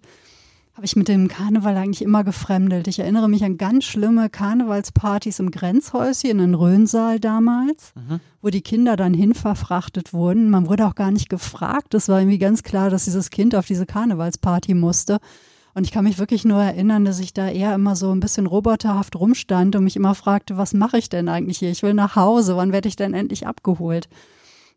habe 0.77 0.85
ich 0.85 0.95
mit 0.95 1.07
dem 1.07 1.27
Karneval 1.27 1.75
eigentlich 1.75 2.03
immer 2.03 2.23
gefremdelt. 2.23 2.87
Ich 2.87 2.99
erinnere 2.99 3.27
mich 3.27 3.43
an 3.43 3.57
ganz 3.57 3.83
schlimme 3.85 4.29
Karnevalspartys 4.29 5.39
im 5.39 5.49
Grenzhäuschen 5.49 6.29
in 6.29 6.37
den 6.37 6.53
Rhönsaal 6.53 7.19
damals, 7.19 7.93
Mhm. 7.95 8.19
wo 8.43 8.49
die 8.49 8.61
Kinder 8.61 8.95
dann 8.95 9.15
hinverfrachtet 9.15 10.13
wurden. 10.13 10.51
Man 10.51 10.67
wurde 10.67 10.85
auch 10.85 10.93
gar 10.93 11.09
nicht 11.09 11.29
gefragt. 11.29 11.95
Es 11.95 12.09
war 12.09 12.19
irgendwie 12.19 12.37
ganz 12.37 12.61
klar, 12.61 12.91
dass 12.91 13.05
dieses 13.05 13.31
Kind 13.31 13.55
auf 13.55 13.65
diese 13.65 13.87
Karnevalsparty 13.87 14.75
musste. 14.75 15.17
Und 15.73 15.83
ich 15.85 15.91
kann 15.91 16.03
mich 16.05 16.19
wirklich 16.19 16.45
nur 16.45 16.61
erinnern, 16.61 17.05
dass 17.05 17.19
ich 17.19 17.33
da 17.33 17.49
eher 17.49 17.73
immer 17.73 17.95
so 17.95 18.11
ein 18.11 18.19
bisschen 18.19 18.45
roboterhaft 18.45 19.15
rumstand 19.15 19.75
und 19.75 19.83
mich 19.83 19.95
immer 19.95 20.13
fragte, 20.13 20.57
was 20.57 20.75
mache 20.75 20.99
ich 20.99 21.09
denn 21.09 21.27
eigentlich 21.27 21.57
hier? 21.57 21.71
Ich 21.71 21.81
will 21.81 21.95
nach 21.95 22.15
Hause, 22.15 22.55
wann 22.55 22.71
werde 22.71 22.87
ich 22.87 22.95
denn 22.95 23.15
endlich 23.15 23.47
abgeholt? 23.47 24.09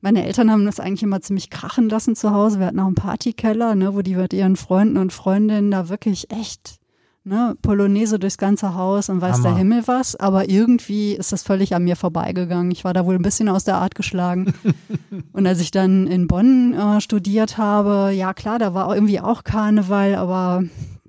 Meine 0.01 0.25
Eltern 0.25 0.51
haben 0.51 0.65
das 0.65 0.81
eigentlich 0.81 1.03
immer 1.03 1.21
ziemlich 1.21 1.51
krachen 1.51 1.89
lassen 1.89 2.17
zu 2.17 2.31
Hause. 2.33 2.59
Wir 2.59 2.67
hatten 2.67 2.81
auch 2.81 2.87
einen 2.87 2.95
Partykeller, 2.95 3.75
ne, 3.75 3.95
wo 3.95 4.01
die 4.01 4.17
mit 4.17 4.33
ihren 4.33 4.57
Freunden 4.57 4.97
und 4.97 5.13
Freundinnen 5.13 5.71
da 5.71 5.89
wirklich 5.91 6.31
echt 6.31 6.81
ne, 7.25 7.55
Polonaise 7.61 8.19
durchs 8.19 8.39
ganze 8.39 8.75
Haus 8.75 9.11
und 9.11 9.21
weiß 9.21 9.39
Hammer. 9.39 9.49
der 9.51 9.57
Himmel 9.57 9.83
was. 9.87 10.17
Aber 10.17 10.49
irgendwie 10.49 11.13
ist 11.13 11.33
das 11.33 11.43
völlig 11.43 11.75
an 11.75 11.85
mir 11.85 11.97
vorbeigegangen. 11.97 12.71
Ich 12.71 12.85
war 12.85 12.95
da 12.95 13.05
wohl 13.05 13.15
ein 13.15 13.23
bisschen 13.23 13.49
aus 13.49 13.65
der 13.65 13.77
Art 13.77 13.95
geschlagen. 13.95 14.55
und 15.33 15.47
als 15.47 15.61
ich 15.61 15.71
dann 15.71 16.07
in 16.07 16.27
Bonn 16.27 16.73
äh, 16.73 17.01
studiert 17.01 17.59
habe, 17.59 18.13
ja 18.15 18.33
klar, 18.33 18.59
da 18.59 18.73
war 18.73 18.95
irgendwie 18.95 19.21
auch 19.21 19.45
Karneval, 19.45 20.15
aber 20.15 20.65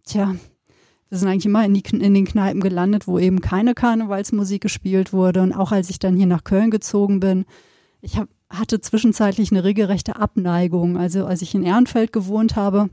tja, 0.06 0.36
wir 1.10 1.18
sind 1.18 1.28
eigentlich 1.28 1.46
immer 1.46 1.66
in, 1.66 1.74
die, 1.74 1.84
in 1.92 2.14
den 2.14 2.26
Kneipen 2.26 2.62
gelandet, 2.62 3.08
wo 3.08 3.20
eben 3.20 3.42
keine 3.42 3.74
Karnevalsmusik 3.74 4.62
gespielt 4.62 5.12
wurde. 5.12 5.42
Und 5.42 5.54
auch 5.54 5.72
als 5.72 5.90
ich 5.90 6.00
dann 6.00 6.16
hier 6.16 6.28
nach 6.28 6.46
Köln 6.46 6.72
gezogen 6.72 7.20
bin, 7.20 7.46
ich 8.02 8.18
hab, 8.18 8.30
hatte 8.52 8.82
zwischenzeitlich 8.82 9.52
eine 9.52 9.64
regelrechte 9.64 10.18
Abneigung. 10.18 10.98
Also 10.98 11.26
als 11.26 11.42
ich 11.42 11.56
in 11.56 11.64
Ehrenfeld 11.64 12.14
gewohnt 12.14 12.56
habe, 12.56 12.90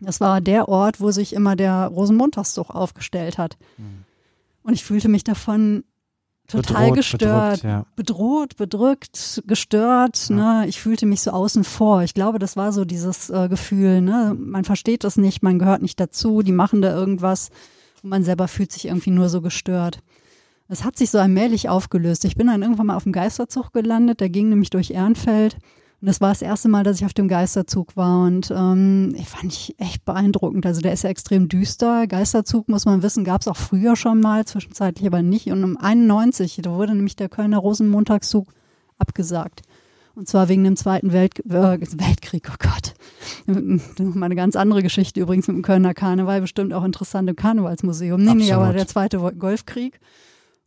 das 0.00 0.20
war 0.20 0.40
der 0.40 0.68
Ort, 0.68 1.00
wo 1.00 1.10
sich 1.10 1.32
immer 1.32 1.56
der 1.56 1.86
Rosenmontagszug 1.86 2.70
aufgestellt 2.70 3.38
hat. 3.38 3.56
Und 4.62 4.74
ich 4.74 4.84
fühlte 4.84 5.08
mich 5.08 5.24
davon 5.24 5.84
total 6.48 6.90
Bedroht, 6.90 6.96
gestört, 6.96 7.62
bedrückt, 7.62 7.64
ja. 7.64 7.86
bedroht, 7.96 8.56
bedrückt, 8.56 9.42
gestört. 9.46 10.30
Ne? 10.30 10.64
Ich 10.66 10.80
fühlte 10.80 11.06
mich 11.06 11.22
so 11.22 11.30
außen 11.30 11.64
vor. 11.64 12.02
Ich 12.02 12.14
glaube, 12.14 12.38
das 12.38 12.56
war 12.56 12.72
so 12.72 12.84
dieses 12.84 13.30
äh, 13.30 13.48
Gefühl. 13.48 14.00
Ne? 14.00 14.36
Man 14.38 14.64
versteht 14.64 15.04
das 15.04 15.16
nicht, 15.16 15.42
man 15.42 15.58
gehört 15.58 15.82
nicht 15.82 15.98
dazu, 15.98 16.42
die 16.42 16.52
machen 16.52 16.82
da 16.82 16.94
irgendwas 16.94 17.50
und 18.02 18.10
man 18.10 18.24
selber 18.24 18.48
fühlt 18.48 18.72
sich 18.72 18.86
irgendwie 18.86 19.10
nur 19.10 19.28
so 19.28 19.40
gestört. 19.40 20.00
Es 20.68 20.84
hat 20.84 20.96
sich 20.96 21.10
so 21.10 21.18
allmählich 21.18 21.68
aufgelöst. 21.68 22.24
Ich 22.24 22.36
bin 22.36 22.46
dann 22.46 22.62
irgendwann 22.62 22.86
mal 22.86 22.96
auf 22.96 23.02
dem 23.02 23.12
Geisterzug 23.12 23.72
gelandet, 23.72 24.20
der 24.20 24.30
ging 24.30 24.48
nämlich 24.48 24.70
durch 24.70 24.90
Ehrenfeld. 24.90 25.58
Und 26.02 26.06
das 26.08 26.20
war 26.20 26.30
das 26.30 26.42
erste 26.42 26.68
Mal, 26.68 26.82
dass 26.82 26.96
ich 26.96 27.04
auf 27.04 27.14
dem 27.14 27.28
Geisterzug 27.28 27.96
war. 27.96 28.24
Und 28.26 28.50
ähm, 28.50 29.14
ich 29.16 29.28
fand 29.28 29.52
ich 29.52 29.76
echt 29.78 30.04
beeindruckend. 30.04 30.66
Also 30.66 30.80
der 30.80 30.92
ist 30.92 31.04
ja 31.04 31.10
extrem 31.10 31.48
düster. 31.48 32.08
Geisterzug, 32.08 32.68
muss 32.68 32.86
man 32.86 33.04
wissen, 33.04 33.22
gab 33.22 33.40
es 33.40 33.48
auch 33.48 33.56
früher 33.56 33.94
schon 33.94 34.20
mal, 34.20 34.44
zwischenzeitlich 34.44 35.06
aber 35.06 35.22
nicht. 35.22 35.48
Und 35.52 35.62
um 35.62 35.76
91, 35.76 36.58
da 36.62 36.72
wurde 36.72 36.94
nämlich 36.94 37.14
der 37.14 37.28
Kölner 37.28 37.58
Rosenmontagszug 37.58 38.48
abgesagt. 38.98 39.62
Und 40.14 40.28
zwar 40.28 40.48
wegen 40.48 40.64
dem 40.64 40.76
Zweiten 40.76 41.12
Welt, 41.12 41.38
äh, 41.46 41.52
Weltkrieg, 41.52 42.50
oh 42.50 42.56
Gott. 42.58 42.94
Mal 43.98 44.26
eine 44.26 44.34
ganz 44.34 44.56
andere 44.56 44.82
Geschichte 44.82 45.20
übrigens 45.20 45.48
mit 45.48 45.56
dem 45.56 45.62
Kölner 45.62 45.94
Karneval, 45.94 46.40
bestimmt 46.40 46.74
auch 46.74 46.84
interessant 46.84 47.30
im 47.30 47.36
Karnevalsmuseum. 47.36 48.20
Nee, 48.20 48.34
nee, 48.34 48.42
Absolut. 48.44 48.64
aber 48.64 48.72
der 48.72 48.88
Zweite 48.88 49.18
Golfkrieg. 49.18 50.00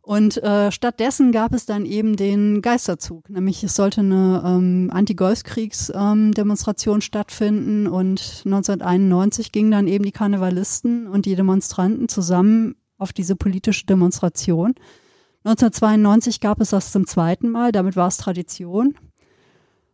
Und 0.06 0.40
äh, 0.40 0.70
stattdessen 0.70 1.32
gab 1.32 1.52
es 1.52 1.66
dann 1.66 1.84
eben 1.84 2.14
den 2.14 2.62
Geisterzug. 2.62 3.28
Nämlich 3.28 3.64
es 3.64 3.74
sollte 3.74 4.02
eine 4.02 4.40
ähm, 4.46 4.88
Anti-Golfkriegs-Demonstration 4.92 7.00
stattfinden 7.00 7.88
und 7.88 8.42
1991 8.44 9.50
gingen 9.50 9.72
dann 9.72 9.88
eben 9.88 10.04
die 10.04 10.12
Karnevalisten 10.12 11.08
und 11.08 11.26
die 11.26 11.34
Demonstranten 11.34 12.08
zusammen 12.08 12.76
auf 12.98 13.12
diese 13.12 13.34
politische 13.34 13.86
Demonstration. 13.86 14.76
1992 15.42 16.38
gab 16.38 16.60
es 16.60 16.70
das 16.70 16.92
zum 16.92 17.08
zweiten 17.08 17.50
Mal, 17.50 17.72
damit 17.72 17.96
war 17.96 18.06
es 18.06 18.18
Tradition. 18.18 18.94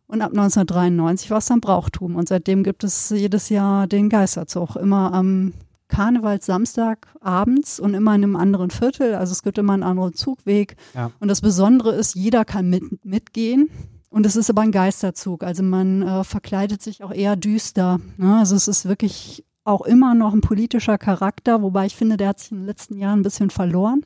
Und 0.05 0.21
ab 0.21 0.29
1993 0.29 1.31
war 1.31 1.39
es 1.39 1.47
dann 1.47 1.59
Brauchtum. 1.59 2.17
Und 2.17 2.27
seitdem 2.27 2.61
gibt 2.61 2.83
es 2.83 3.09
jedes 3.09 3.49
Jahr 3.49 3.87
den 3.87 4.09
Geisterzug. 4.09 4.75
Immer 4.75 5.11
am 5.11 5.53
Karnevalssamstag 5.87 7.07
abends 7.19 7.79
und 7.79 7.93
immer 7.93 8.15
in 8.15 8.23
einem 8.23 8.35
anderen 8.35 8.71
Viertel. 8.71 9.15
Also 9.15 9.31
es 9.31 9.43
gibt 9.43 9.57
immer 9.57 9.73
einen 9.73 9.83
anderen 9.83 10.13
Zugweg. 10.13 10.75
Ja. 10.93 11.11
Und 11.19 11.27
das 11.27 11.41
Besondere 11.41 11.93
ist, 11.93 12.15
jeder 12.15 12.45
kann 12.45 12.69
mit, 12.69 13.05
mitgehen. 13.05 13.69
Und 14.09 14.25
es 14.25 14.35
ist 14.35 14.49
aber 14.49 14.61
ein 14.61 14.71
Geisterzug. 14.71 15.43
Also 15.43 15.63
man 15.63 16.01
äh, 16.01 16.23
verkleidet 16.23 16.81
sich 16.81 17.03
auch 17.03 17.11
eher 17.11 17.35
düster. 17.35 17.99
Ne? 18.17 18.37
Also 18.37 18.55
es 18.55 18.67
ist 18.67 18.85
wirklich 18.87 19.43
auch 19.63 19.81
immer 19.81 20.13
noch 20.13 20.33
ein 20.33 20.41
politischer 20.41 20.97
Charakter, 20.97 21.61
wobei 21.61 21.85
ich 21.85 21.95
finde, 21.95 22.17
der 22.17 22.29
hat 22.29 22.39
sich 22.39 22.51
in 22.51 22.57
den 22.57 22.65
letzten 22.65 22.97
Jahren 22.97 23.19
ein 23.19 23.23
bisschen 23.23 23.49
verloren. 23.49 24.05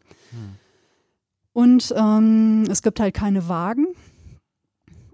Und 1.58 1.92
ähm, 1.98 2.66
es 2.70 2.84
gibt 2.84 3.00
halt 3.00 3.16
keine 3.16 3.50
Wagen. 3.50 3.88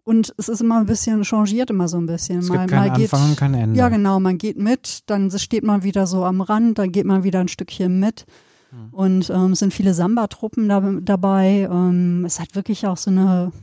Und 0.05 0.33
es 0.37 0.49
ist 0.49 0.61
immer 0.61 0.79
ein 0.79 0.85
bisschen 0.85 1.23
changiert, 1.23 1.69
immer 1.69 1.87
so 1.87 1.97
ein 1.97 2.05
bisschen. 2.05 2.39
Es 2.39 2.51
gibt 2.51 2.67
keinen 2.67 2.91
Anfang 2.91 3.29
und 3.29 3.37
kein 3.37 3.53
Ende. 3.53 3.79
Ja, 3.79 3.87
genau, 3.87 4.19
man 4.19 4.37
geht 4.37 4.57
mit, 4.57 5.03
dann 5.05 5.31
steht 5.31 5.63
man 5.63 5.83
wieder 5.83 6.07
so 6.07 6.25
am 6.25 6.41
Rand, 6.41 6.77
dann 6.77 6.91
geht 6.91 7.05
man 7.05 7.23
wieder 7.23 7.39
ein 7.39 7.47
Stückchen 7.47 7.99
mit. 7.99 8.25
Hm. 8.71 8.89
Und 8.91 9.29
ähm, 9.29 9.53
es 9.53 9.59
sind 9.59 9.73
viele 9.73 9.93
Samba-Truppen 9.93 10.67
da, 10.67 10.81
dabei. 11.01 11.69
Ähm, 11.71 12.25
es 12.25 12.41
hat 12.41 12.55
wirklich 12.55 12.85
auch 12.85 12.97
so 12.97 13.11
eine 13.11 13.53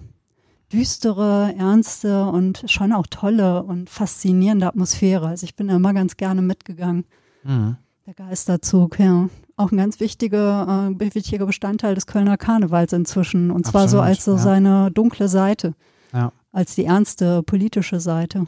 düstere, 0.73 1.55
ernste 1.59 2.25
und 2.27 2.65
schon 2.67 2.93
auch 2.93 3.07
tolle 3.09 3.63
und 3.63 3.91
faszinierende 3.91 4.67
Atmosphäre. 4.67 5.27
Also 5.27 5.45
ich 5.45 5.57
bin 5.57 5.69
da 5.69 5.77
immer 5.77 5.93
ganz 5.93 6.17
gerne 6.17 6.43
mitgegangen. 6.43 7.05
Mhm. 7.43 7.77
Der 8.07 8.15
Geisterzug, 8.15 8.99
ja. 8.99 9.29
Auch 9.57 9.73
ein 9.73 9.77
ganz 9.77 10.01
wichtiger, 10.01 10.89
äh, 10.99 11.15
wichtiger 11.15 11.45
Bestandteil 11.45 11.95
des 11.95 12.07
Kölner 12.07 12.37
Karnevals 12.37 12.93
inzwischen. 12.93 13.51
Und 13.51 13.67
zwar 13.67 13.89
so 13.89 13.99
Absolut, 13.99 14.07
als 14.07 14.25
so 14.25 14.33
ja. 14.33 14.39
seine 14.39 14.91
dunkle 14.91 15.29
Seite, 15.29 15.75
Ja. 16.13 16.33
als 16.53 16.75
die 16.75 16.85
ernste 16.85 17.43
politische 17.43 18.01
Seite. 18.01 18.47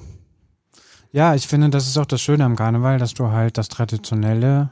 Ja, 1.12 1.34
ich 1.34 1.46
finde, 1.46 1.68
das 1.68 1.86
ist 1.86 1.98
auch 1.98 2.06
das 2.06 2.20
Schöne 2.22 2.44
am 2.44 2.56
Karneval, 2.56 2.98
dass 2.98 3.14
du 3.14 3.30
halt 3.30 3.58
das 3.58 3.68
Traditionelle 3.68 4.70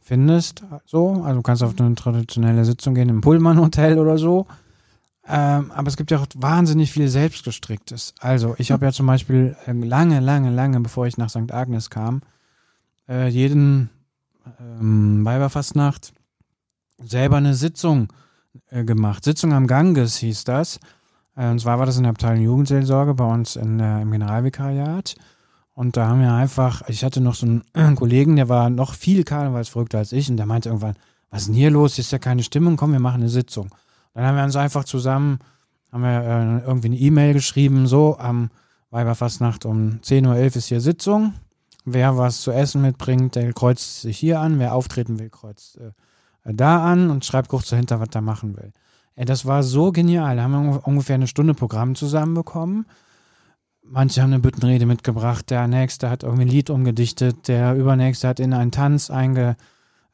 findest. 0.00 0.62
So, 0.86 1.22
also 1.22 1.36
du 1.36 1.42
kannst 1.42 1.62
auf 1.62 1.78
eine 1.78 1.94
traditionelle 1.94 2.64
Sitzung 2.64 2.94
gehen 2.94 3.08
im 3.08 3.20
Pullman-Hotel 3.20 3.98
oder 3.98 4.18
so. 4.18 4.46
Ähm, 5.26 5.70
aber 5.72 5.88
es 5.88 5.96
gibt 5.96 6.10
ja 6.10 6.18
auch 6.18 6.26
wahnsinnig 6.36 6.92
viel 6.92 7.08
Selbstgestricktes. 7.08 8.14
Also 8.20 8.54
ich 8.58 8.70
habe 8.70 8.86
ja 8.86 8.92
zum 8.92 9.06
Beispiel 9.06 9.56
ähm, 9.66 9.82
lange, 9.82 10.20
lange, 10.20 10.50
lange, 10.50 10.80
bevor 10.80 11.06
ich 11.06 11.18
nach 11.18 11.28
St. 11.28 11.52
Agnes 11.52 11.90
kam, 11.90 12.22
äh, 13.08 13.28
jeden 13.28 13.90
ähm, 14.58 15.24
Weiberfastnacht 15.24 16.14
selber 16.98 17.36
eine 17.36 17.54
Sitzung 17.54 18.08
äh, 18.70 18.84
gemacht. 18.84 19.24
Sitzung 19.24 19.52
am 19.52 19.66
Ganges 19.66 20.16
hieß 20.16 20.44
das. 20.44 20.80
Äh, 21.38 21.50
und 21.50 21.60
zwar 21.60 21.78
war 21.78 21.86
das 21.86 21.96
in 21.96 22.02
der 22.02 22.10
Abteilung 22.10 22.42
Jugendseelsorge 22.42 23.14
bei 23.14 23.24
uns 23.24 23.56
in, 23.56 23.80
äh, 23.80 24.02
im 24.02 24.10
Generalvikariat. 24.10 25.14
Und 25.72 25.96
da 25.96 26.08
haben 26.08 26.20
wir 26.20 26.32
einfach, 26.32 26.82
ich 26.88 27.04
hatte 27.04 27.20
noch 27.20 27.36
so 27.36 27.46
einen 27.46 27.62
äh, 27.72 27.92
Kollegen, 27.94 28.36
der 28.36 28.48
war 28.48 28.68
noch 28.68 28.94
viel 28.94 29.22
karnevalsverrückter 29.24 29.98
als 29.98 30.12
ich 30.12 30.28
und 30.28 30.36
der 30.36 30.46
meinte 30.46 30.68
irgendwann, 30.68 30.96
was 31.30 31.42
ist 31.42 31.48
denn 31.48 31.54
hier 31.54 31.70
los? 31.70 31.94
Hier 31.94 32.02
ist 32.02 32.10
ja 32.10 32.18
keine 32.18 32.42
Stimmung, 32.42 32.76
komm, 32.76 32.92
wir 32.92 33.00
machen 33.00 33.20
eine 33.20 33.28
Sitzung. 33.28 33.70
Dann 34.14 34.24
haben 34.24 34.36
wir 34.36 34.44
uns 34.44 34.56
einfach 34.56 34.84
zusammen, 34.84 35.38
haben 35.92 36.02
wir 36.02 36.08
äh, 36.08 36.66
irgendwie 36.66 36.88
eine 36.88 36.96
E-Mail 36.96 37.34
geschrieben, 37.34 37.86
so 37.86 38.18
am 38.18 38.50
Weiberfastnacht 38.90 39.64
um 39.66 40.00
10.11 40.02 40.26
Uhr 40.26 40.36
ist 40.36 40.66
hier 40.66 40.80
Sitzung. 40.80 41.34
Wer 41.84 42.16
was 42.16 42.40
zu 42.40 42.50
essen 42.50 42.82
mitbringt, 42.82 43.36
der 43.36 43.52
kreuzt 43.52 44.02
sich 44.02 44.18
hier 44.18 44.40
an. 44.40 44.58
Wer 44.58 44.74
auftreten 44.74 45.18
will, 45.18 45.30
kreuzt 45.30 45.78
äh, 45.78 45.92
da 46.44 46.84
an 46.84 47.10
und 47.10 47.24
schreibt 47.24 47.48
kurz 47.48 47.68
dahinter, 47.68 48.00
was 48.00 48.08
er 48.12 48.22
machen 48.22 48.56
will. 48.56 48.72
Ey, 49.18 49.24
das 49.24 49.46
war 49.46 49.64
so 49.64 49.90
genial. 49.90 50.36
Da 50.36 50.44
haben 50.44 50.52
wir 50.52 50.60
ungef- 50.60 50.84
ungefähr 50.84 51.16
eine 51.16 51.26
Stunde 51.26 51.52
Programm 51.52 51.96
zusammenbekommen. 51.96 52.86
Manche 53.82 54.22
haben 54.22 54.32
eine 54.32 54.38
Büttenrede 54.40 54.86
mitgebracht, 54.86 55.50
der 55.50 55.66
nächste 55.66 56.08
hat 56.08 56.22
irgendwie 56.22 56.42
ein 56.42 56.48
Lied 56.48 56.70
umgedichtet, 56.70 57.48
der 57.48 57.74
übernächste 57.74 58.28
hat 58.28 58.38
in 58.38 58.52
einen 58.52 58.70
Tanz 58.70 59.10
einge, 59.10 59.56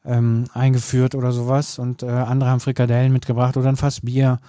ähm, 0.03 0.45
eingeführt 0.53 1.13
oder 1.13 1.31
sowas 1.31 1.77
und 1.77 2.01
äh, 2.01 2.07
andere 2.07 2.49
haben 2.49 2.61
Frikadellen 2.61 3.13
mitgebracht 3.13 3.57
oder 3.57 3.69
ein 3.69 3.75
Fass 3.75 4.01
Bier. 4.01 4.39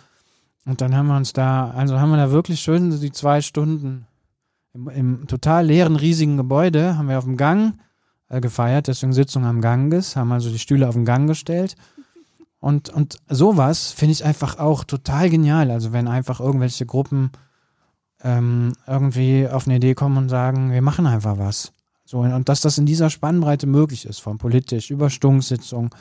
Und 0.64 0.80
dann 0.80 0.96
haben 0.96 1.08
wir 1.08 1.16
uns 1.18 1.34
da, 1.34 1.70
also 1.70 2.00
haben 2.00 2.10
wir 2.10 2.16
da 2.16 2.30
wirklich 2.30 2.60
schön 2.60 2.98
die 2.98 3.12
zwei 3.12 3.42
Stunden 3.42 4.06
im, 4.72 4.88
im 4.88 5.26
total 5.26 5.66
leeren, 5.66 5.96
riesigen 5.96 6.38
Gebäude, 6.38 6.96
haben 6.96 7.10
wir 7.10 7.18
auf 7.18 7.24
dem 7.24 7.36
Gang 7.36 7.74
äh, 8.30 8.40
gefeiert, 8.40 8.86
deswegen 8.86 9.12
Sitzung 9.12 9.44
am 9.44 9.60
Ganges, 9.60 10.16
haben 10.16 10.32
also 10.32 10.48
die 10.48 10.58
Stühle 10.58 10.88
auf 10.88 10.94
den 10.94 11.04
Gang 11.04 11.28
gestellt. 11.28 11.76
Und, 12.66 12.88
und 12.88 13.18
sowas 13.28 13.92
finde 13.92 14.10
ich 14.10 14.24
einfach 14.24 14.58
auch 14.58 14.82
total 14.82 15.30
genial. 15.30 15.70
Also 15.70 15.92
wenn 15.92 16.08
einfach 16.08 16.40
irgendwelche 16.40 16.84
Gruppen 16.84 17.30
ähm, 18.24 18.72
irgendwie 18.88 19.46
auf 19.46 19.68
eine 19.68 19.76
Idee 19.76 19.94
kommen 19.94 20.16
und 20.16 20.30
sagen, 20.30 20.72
wir 20.72 20.82
machen 20.82 21.06
einfach 21.06 21.38
was. 21.38 21.70
So, 22.04 22.18
und 22.18 22.48
dass 22.48 22.62
das 22.62 22.76
in 22.76 22.84
dieser 22.84 23.08
Spannbreite 23.08 23.68
möglich 23.68 24.04
ist, 24.04 24.18
von 24.18 24.38
politisch 24.38 24.90
über 24.90 25.10
Stunksitzung, 25.10 25.94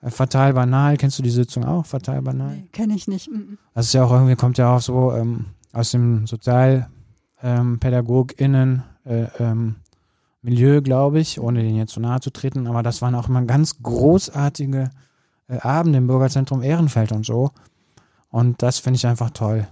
äh, 0.00 0.08
fatal 0.08 0.54
banal, 0.54 0.96
kennst 0.96 1.18
du 1.18 1.22
die 1.22 1.28
Sitzung 1.28 1.66
auch, 1.66 1.84
fatal 1.84 2.22
banal? 2.22 2.56
Nee, 2.56 2.68
kenne 2.72 2.94
ich 2.94 3.06
nicht. 3.06 3.28
Das 3.74 3.84
ist 3.84 3.92
ja 3.92 4.02
auch 4.02 4.10
irgendwie, 4.10 4.34
kommt 4.34 4.56
ja 4.56 4.74
auch 4.74 4.80
so 4.80 5.12
ähm, 5.12 5.44
aus 5.74 5.90
dem 5.90 6.26
SozialpädagogInnen 6.26 8.82
äh, 9.04 9.26
ähm, 9.38 9.74
Milieu, 10.40 10.80
glaube 10.80 11.20
ich, 11.20 11.38
ohne 11.38 11.62
denen 11.62 11.76
jetzt 11.76 11.92
zu 11.92 12.00
nahe 12.00 12.20
zu 12.20 12.30
treten, 12.30 12.66
aber 12.66 12.82
das 12.82 13.02
waren 13.02 13.14
auch 13.14 13.28
immer 13.28 13.42
ganz 13.42 13.82
großartige 13.82 14.88
äh, 15.48 15.58
Abende 15.60 15.98
im 15.98 16.06
Bürgerzentrum 16.06 16.62
Ehrenfeld 16.62 17.12
und 17.12 17.24
so. 17.26 17.50
Und 18.30 18.62
das 18.62 18.78
finde 18.78 18.96
ich 18.96 19.06
einfach 19.06 19.30
toll. 19.30 19.66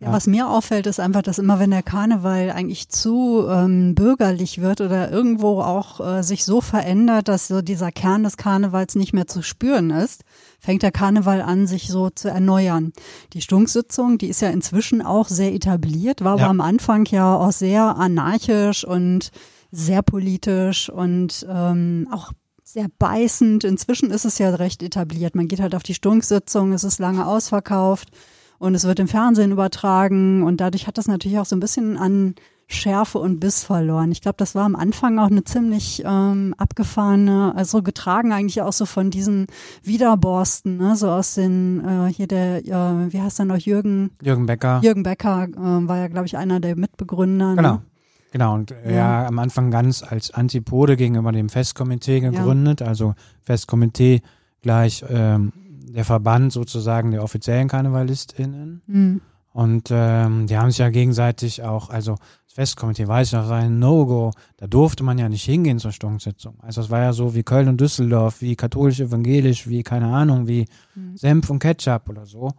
Ja, 0.00 0.06
Ja. 0.08 0.12
was 0.12 0.28
mir 0.28 0.48
auffällt, 0.48 0.86
ist 0.86 1.00
einfach, 1.00 1.22
dass 1.22 1.38
immer, 1.38 1.58
wenn 1.58 1.72
der 1.72 1.82
Karneval 1.82 2.50
eigentlich 2.52 2.88
zu 2.88 3.44
ähm, 3.50 3.96
bürgerlich 3.96 4.60
wird 4.60 4.80
oder 4.80 5.10
irgendwo 5.10 5.60
auch 5.60 5.98
äh, 5.98 6.22
sich 6.22 6.44
so 6.44 6.60
verändert, 6.60 7.26
dass 7.26 7.48
so 7.48 7.62
dieser 7.62 7.90
Kern 7.90 8.22
des 8.22 8.36
Karnevals 8.36 8.94
nicht 8.94 9.12
mehr 9.12 9.26
zu 9.26 9.42
spüren 9.42 9.90
ist, 9.90 10.22
fängt 10.60 10.84
der 10.84 10.92
Karneval 10.92 11.42
an, 11.42 11.66
sich 11.66 11.88
so 11.88 12.10
zu 12.10 12.28
erneuern. 12.28 12.92
Die 13.32 13.40
Stunksitzung, 13.40 14.18
die 14.18 14.28
ist 14.28 14.40
ja 14.40 14.50
inzwischen 14.50 15.02
auch 15.02 15.26
sehr 15.28 15.52
etabliert, 15.52 16.22
war 16.22 16.36
Ja. 16.38 16.44
aber 16.44 16.50
am 16.50 16.60
Anfang 16.60 17.04
ja 17.06 17.34
auch 17.36 17.52
sehr 17.52 17.96
anarchisch 17.96 18.84
und 18.84 19.30
sehr 19.72 20.02
politisch 20.02 20.88
und 20.90 21.44
ähm, 21.50 22.06
auch 22.12 22.30
sehr 22.72 22.88
beißend. 22.98 23.64
Inzwischen 23.64 24.10
ist 24.10 24.26
es 24.26 24.38
ja 24.38 24.50
recht 24.50 24.82
etabliert. 24.82 25.34
Man 25.34 25.48
geht 25.48 25.60
halt 25.60 25.74
auf 25.74 25.82
die 25.82 25.94
Stunksitzung, 25.94 26.72
es 26.72 26.84
ist 26.84 26.98
lange 26.98 27.26
ausverkauft 27.26 28.10
und 28.58 28.74
es 28.74 28.84
wird 28.84 28.98
im 28.98 29.08
Fernsehen 29.08 29.52
übertragen 29.52 30.42
und 30.42 30.60
dadurch 30.60 30.86
hat 30.86 30.98
das 30.98 31.08
natürlich 31.08 31.38
auch 31.38 31.46
so 31.46 31.56
ein 31.56 31.60
bisschen 31.60 31.96
an 31.96 32.34
Schärfe 32.66 33.18
und 33.18 33.40
Biss 33.40 33.64
verloren. 33.64 34.12
Ich 34.12 34.20
glaube, 34.20 34.36
das 34.36 34.54
war 34.54 34.66
am 34.66 34.76
Anfang 34.76 35.18
auch 35.18 35.30
eine 35.30 35.44
ziemlich 35.44 36.02
ähm, 36.04 36.54
abgefahrene, 36.58 37.54
also 37.56 37.82
getragen 37.82 38.32
eigentlich 38.32 38.60
auch 38.60 38.74
so 38.74 38.84
von 38.84 39.10
diesen 39.10 39.46
Widerborsten, 39.82 40.76
ne? 40.76 40.94
so 40.94 41.08
aus 41.08 41.36
den, 41.36 41.82
äh, 41.82 42.12
hier 42.12 42.26
der, 42.26 42.58
äh, 42.58 43.12
wie 43.12 43.22
heißt 43.22 43.38
er 43.38 43.46
noch, 43.46 43.56
Jürgen, 43.56 44.10
Jürgen 44.20 44.44
Becker. 44.44 44.80
Jürgen 44.82 45.02
Becker 45.02 45.44
äh, 45.44 45.88
war 45.88 45.96
ja, 45.96 46.08
glaube 46.08 46.26
ich, 46.26 46.36
einer 46.36 46.60
der 46.60 46.76
Mitbegründer. 46.76 47.56
Genau. 47.56 47.72
Ne? 47.76 47.82
Genau, 48.30 48.54
und 48.54 48.70
äh, 48.72 48.90
Ja. 48.90 49.22
ja. 49.22 49.26
am 49.26 49.38
Anfang 49.38 49.70
ganz 49.70 50.02
als 50.02 50.30
Antipode 50.32 50.96
gegenüber 50.96 51.32
dem 51.32 51.48
Festkomitee 51.48 52.20
gegründet, 52.20 52.82
also 52.82 53.14
Festkomitee 53.42 54.20
gleich 54.62 55.04
ähm, 55.08 55.52
der 55.90 56.04
Verband 56.04 56.52
sozusagen 56.52 57.10
der 57.12 57.22
offiziellen 57.22 57.68
KarnevalistInnen. 57.68 58.82
Hm. 58.86 59.20
Und 59.52 59.88
ähm, 59.90 60.46
die 60.46 60.56
haben 60.56 60.70
sich 60.70 60.78
ja 60.78 60.90
gegenseitig 60.90 61.62
auch, 61.62 61.88
also 61.90 62.16
das 62.44 62.54
Festkomitee 62.54 63.08
weiß 63.08 63.28
ich 63.28 63.32
noch, 63.32 63.48
war 63.48 63.58
ein 63.58 63.78
No-Go. 63.78 64.30
Da 64.56 64.66
durfte 64.66 65.02
man 65.02 65.18
ja 65.18 65.28
nicht 65.28 65.44
hingehen 65.44 65.78
zur 65.78 65.90
Stunksitzung. 65.92 66.54
Also 66.60 66.82
es 66.82 66.90
war 66.90 67.00
ja 67.00 67.12
so 67.12 67.34
wie 67.34 67.42
Köln 67.42 67.68
und 67.68 67.80
Düsseldorf, 67.80 68.40
wie 68.40 68.54
katholisch-evangelisch, 68.56 69.66
wie 69.68 69.82
keine 69.82 70.08
Ahnung, 70.08 70.46
wie 70.46 70.66
Mhm. 70.94 71.16
Senf 71.16 71.50
und 71.50 71.58
Ketchup 71.60 72.08
oder 72.08 72.26
so. 72.26 72.50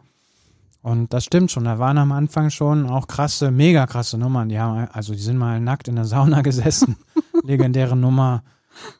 Und 0.81 1.13
das 1.13 1.25
stimmt 1.25 1.51
schon. 1.51 1.65
Da 1.65 1.77
waren 1.77 1.97
am 1.97 2.11
Anfang 2.11 2.49
schon 2.49 2.89
auch 2.89 3.07
krasse, 3.07 3.51
mega 3.51 3.85
krasse 3.85 4.17
Nummern. 4.17 4.49
Die 4.49 4.59
haben, 4.59 4.87
also 4.91 5.13
die 5.13 5.19
sind 5.19 5.37
mal 5.37 5.59
nackt 5.59 5.87
in 5.87 5.95
der 5.95 6.05
Sauna 6.05 6.41
gesessen. 6.43 6.95
Legendäre 7.43 7.95
Nummer. 7.95 8.43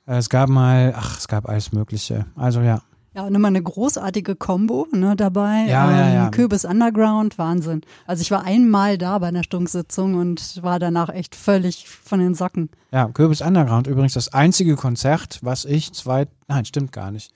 Äh, 0.05 0.17
Es 0.17 0.29
gab 0.29 0.49
mal, 0.49 0.93
ach, 0.95 1.17
es 1.17 1.27
gab 1.27 1.47
alles 1.47 1.71
Mögliche. 1.71 2.25
Also 2.35 2.61
ja. 2.61 2.81
Ja, 3.15 3.23
und 3.23 3.33
immer 3.33 3.47
eine 3.47 3.61
großartige 3.63 4.35
Combo 4.35 4.87
ne, 4.91 5.15
dabei. 5.15 5.65
Ja, 5.67 5.91
ja, 5.91 6.13
ja. 6.13 6.29
Kürbis 6.29 6.63
Underground, 6.63 7.39
Wahnsinn. 7.39 7.81
Also 8.05 8.21
ich 8.21 8.29
war 8.29 8.43
einmal 8.43 8.99
da 8.99 9.17
bei 9.17 9.27
einer 9.27 9.43
Stunksitzung 9.43 10.13
und 10.13 10.61
war 10.61 10.77
danach 10.77 11.09
echt 11.09 11.35
völlig 11.35 11.89
von 11.89 12.19
den 12.19 12.35
Socken. 12.35 12.69
Ja, 12.91 13.07
Kürbis 13.07 13.41
Underground 13.41 13.87
übrigens 13.87 14.13
das 14.13 14.31
einzige 14.33 14.75
Konzert, 14.75 15.39
was 15.41 15.65
ich 15.65 15.91
zwei, 15.93 16.27
nein, 16.47 16.65
stimmt 16.65 16.91
gar 16.91 17.09
nicht. 17.09 17.33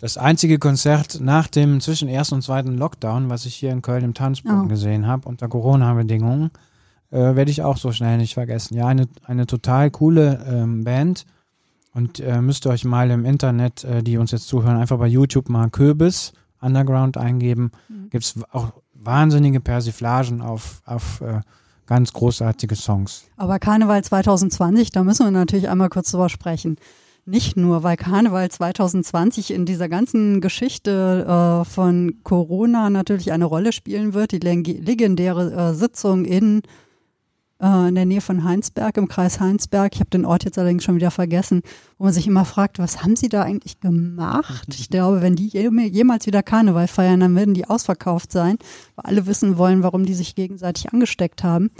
Das 0.00 0.16
einzige 0.16 0.58
Konzert 0.58 1.20
nach 1.20 1.46
dem 1.46 1.80
zwischen 1.80 2.08
ersten 2.08 2.36
und 2.36 2.42
zweiten 2.42 2.76
Lockdown, 2.76 3.28
was 3.28 3.44
ich 3.44 3.54
hier 3.54 3.70
in 3.70 3.82
Köln 3.82 4.02
im 4.02 4.14
Tanzboden 4.14 4.64
Oh. 4.64 4.68
gesehen 4.68 5.06
habe, 5.06 5.28
unter 5.28 5.46
Corona-Bedingungen, 5.48 6.50
äh, 7.10 7.18
werde 7.18 7.50
ich 7.50 7.62
auch 7.62 7.76
so 7.76 7.92
schnell 7.92 8.16
nicht 8.16 8.34
vergessen. 8.34 8.76
Ja, 8.76 8.86
eine, 8.86 9.08
eine 9.24 9.46
total 9.46 9.90
coole 9.90 10.42
ähm, 10.48 10.84
Band. 10.84 11.26
Und 11.92 12.20
äh, 12.20 12.40
müsst 12.40 12.66
ihr 12.66 12.70
euch 12.70 12.84
mal 12.84 13.10
im 13.10 13.24
Internet, 13.24 13.84
äh, 13.84 14.02
die 14.02 14.16
uns 14.16 14.30
jetzt 14.30 14.46
zuhören, 14.48 14.76
einfach 14.78 14.98
bei 14.98 15.06
YouTube 15.08 15.48
mal 15.48 15.68
Kürbis 15.68 16.32
Underground 16.60 17.16
eingeben. 17.16 17.72
Mhm. 17.88 18.10
Gibt 18.10 18.24
es 18.24 18.34
auch 18.52 18.72
wahnsinnige 18.94 19.60
Persiflagen 19.60 20.40
auf, 20.40 20.82
auf 20.86 21.20
äh, 21.20 21.40
ganz 21.86 22.12
großartige 22.12 22.76
Songs. 22.76 23.24
Aber 23.36 23.58
Karneval 23.58 24.04
2020, 24.04 24.92
da 24.92 25.02
müssen 25.02 25.26
wir 25.26 25.30
natürlich 25.30 25.68
einmal 25.68 25.88
kurz 25.88 26.12
drüber 26.12 26.28
sprechen. 26.28 26.76
Nicht 27.30 27.56
nur, 27.56 27.84
weil 27.84 27.96
Karneval 27.96 28.50
2020 28.50 29.52
in 29.52 29.64
dieser 29.64 29.88
ganzen 29.88 30.40
Geschichte 30.40 31.24
äh, 31.28 31.64
von 31.64 32.16
Corona 32.24 32.90
natürlich 32.90 33.30
eine 33.30 33.44
Rolle 33.44 33.72
spielen 33.72 34.14
wird, 34.14 34.32
die 34.32 34.38
leg- 34.40 34.84
legendäre 34.84 35.52
äh, 35.70 35.74
Sitzung 35.74 36.24
in, 36.24 36.62
äh, 37.62 37.88
in 37.88 37.94
der 37.94 38.04
Nähe 38.06 38.20
von 38.20 38.42
Heinsberg, 38.42 38.96
im 38.96 39.06
Kreis 39.06 39.38
Heinsberg. 39.38 39.94
Ich 39.94 40.00
habe 40.00 40.10
den 40.10 40.24
Ort 40.24 40.44
jetzt 40.44 40.58
allerdings 40.58 40.82
schon 40.82 40.96
wieder 40.96 41.12
vergessen, 41.12 41.62
wo 41.98 42.04
man 42.04 42.12
sich 42.12 42.26
immer 42.26 42.44
fragt, 42.44 42.80
was 42.80 43.04
haben 43.04 43.14
sie 43.14 43.28
da 43.28 43.42
eigentlich 43.42 43.78
gemacht? 43.78 44.66
Ich 44.76 44.90
glaube, 44.90 45.22
wenn 45.22 45.36
die 45.36 45.46
je- 45.46 45.70
jemals 45.86 46.26
wieder 46.26 46.42
Karneval 46.42 46.88
feiern, 46.88 47.20
dann 47.20 47.36
werden 47.36 47.54
die 47.54 47.66
ausverkauft 47.66 48.32
sein, 48.32 48.56
weil 48.96 49.04
alle 49.04 49.26
wissen 49.26 49.56
wollen, 49.56 49.84
warum 49.84 50.04
die 50.04 50.14
sich 50.14 50.34
gegenseitig 50.34 50.92
angesteckt 50.92 51.44
haben. 51.44 51.70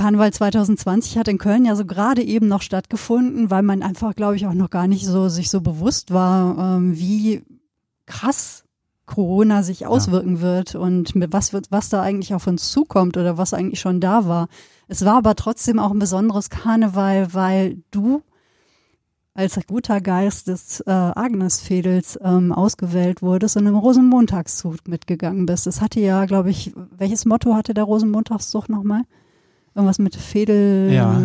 Karneval 0.00 0.32
2020 0.32 1.18
hat 1.18 1.28
in 1.28 1.36
Köln 1.36 1.66
ja 1.66 1.76
so 1.76 1.84
gerade 1.84 2.22
eben 2.22 2.48
noch 2.48 2.62
stattgefunden, 2.62 3.50
weil 3.50 3.60
man 3.60 3.82
einfach, 3.82 4.14
glaube 4.14 4.34
ich, 4.34 4.46
auch 4.46 4.54
noch 4.54 4.70
gar 4.70 4.86
nicht 4.86 5.04
so 5.04 5.28
sich 5.28 5.50
so 5.50 5.60
bewusst 5.60 6.10
war, 6.10 6.76
ähm, 6.78 6.98
wie 6.98 7.42
krass 8.06 8.64
Corona 9.04 9.62
sich 9.62 9.86
auswirken 9.86 10.40
wird 10.40 10.74
und 10.74 11.14
mit 11.16 11.34
was 11.34 11.52
wird, 11.52 11.70
was 11.70 11.90
da 11.90 12.00
eigentlich 12.00 12.32
auf 12.32 12.46
uns 12.46 12.72
zukommt 12.72 13.18
oder 13.18 13.36
was 13.36 13.52
eigentlich 13.52 13.80
schon 13.80 14.00
da 14.00 14.26
war. 14.26 14.48
Es 14.88 15.04
war 15.04 15.18
aber 15.18 15.34
trotzdem 15.34 15.78
auch 15.78 15.90
ein 15.90 15.98
besonderes 15.98 16.48
Karneval, 16.48 17.34
weil 17.34 17.82
du 17.90 18.22
als 19.34 19.60
guter 19.66 20.00
Geist 20.00 20.48
des 20.48 20.80
äh, 20.80 20.90
Agnesfädels 20.90 22.18
ähm, 22.22 22.52
ausgewählt 22.52 23.20
wurdest 23.20 23.58
und 23.58 23.66
im 23.66 23.76
Rosenmontagszug 23.76 24.88
mitgegangen 24.88 25.44
bist. 25.44 25.66
Es 25.66 25.82
hatte 25.82 26.00
ja, 26.00 26.24
glaube 26.24 26.48
ich, 26.48 26.72
welches 26.96 27.26
Motto 27.26 27.54
hatte 27.54 27.74
der 27.74 27.84
Rosenmontagszug 27.84 28.70
nochmal? 28.70 29.02
Irgendwas 29.80 29.98
mit 29.98 30.14
Fädel. 30.16 30.92
Ja. 30.92 31.20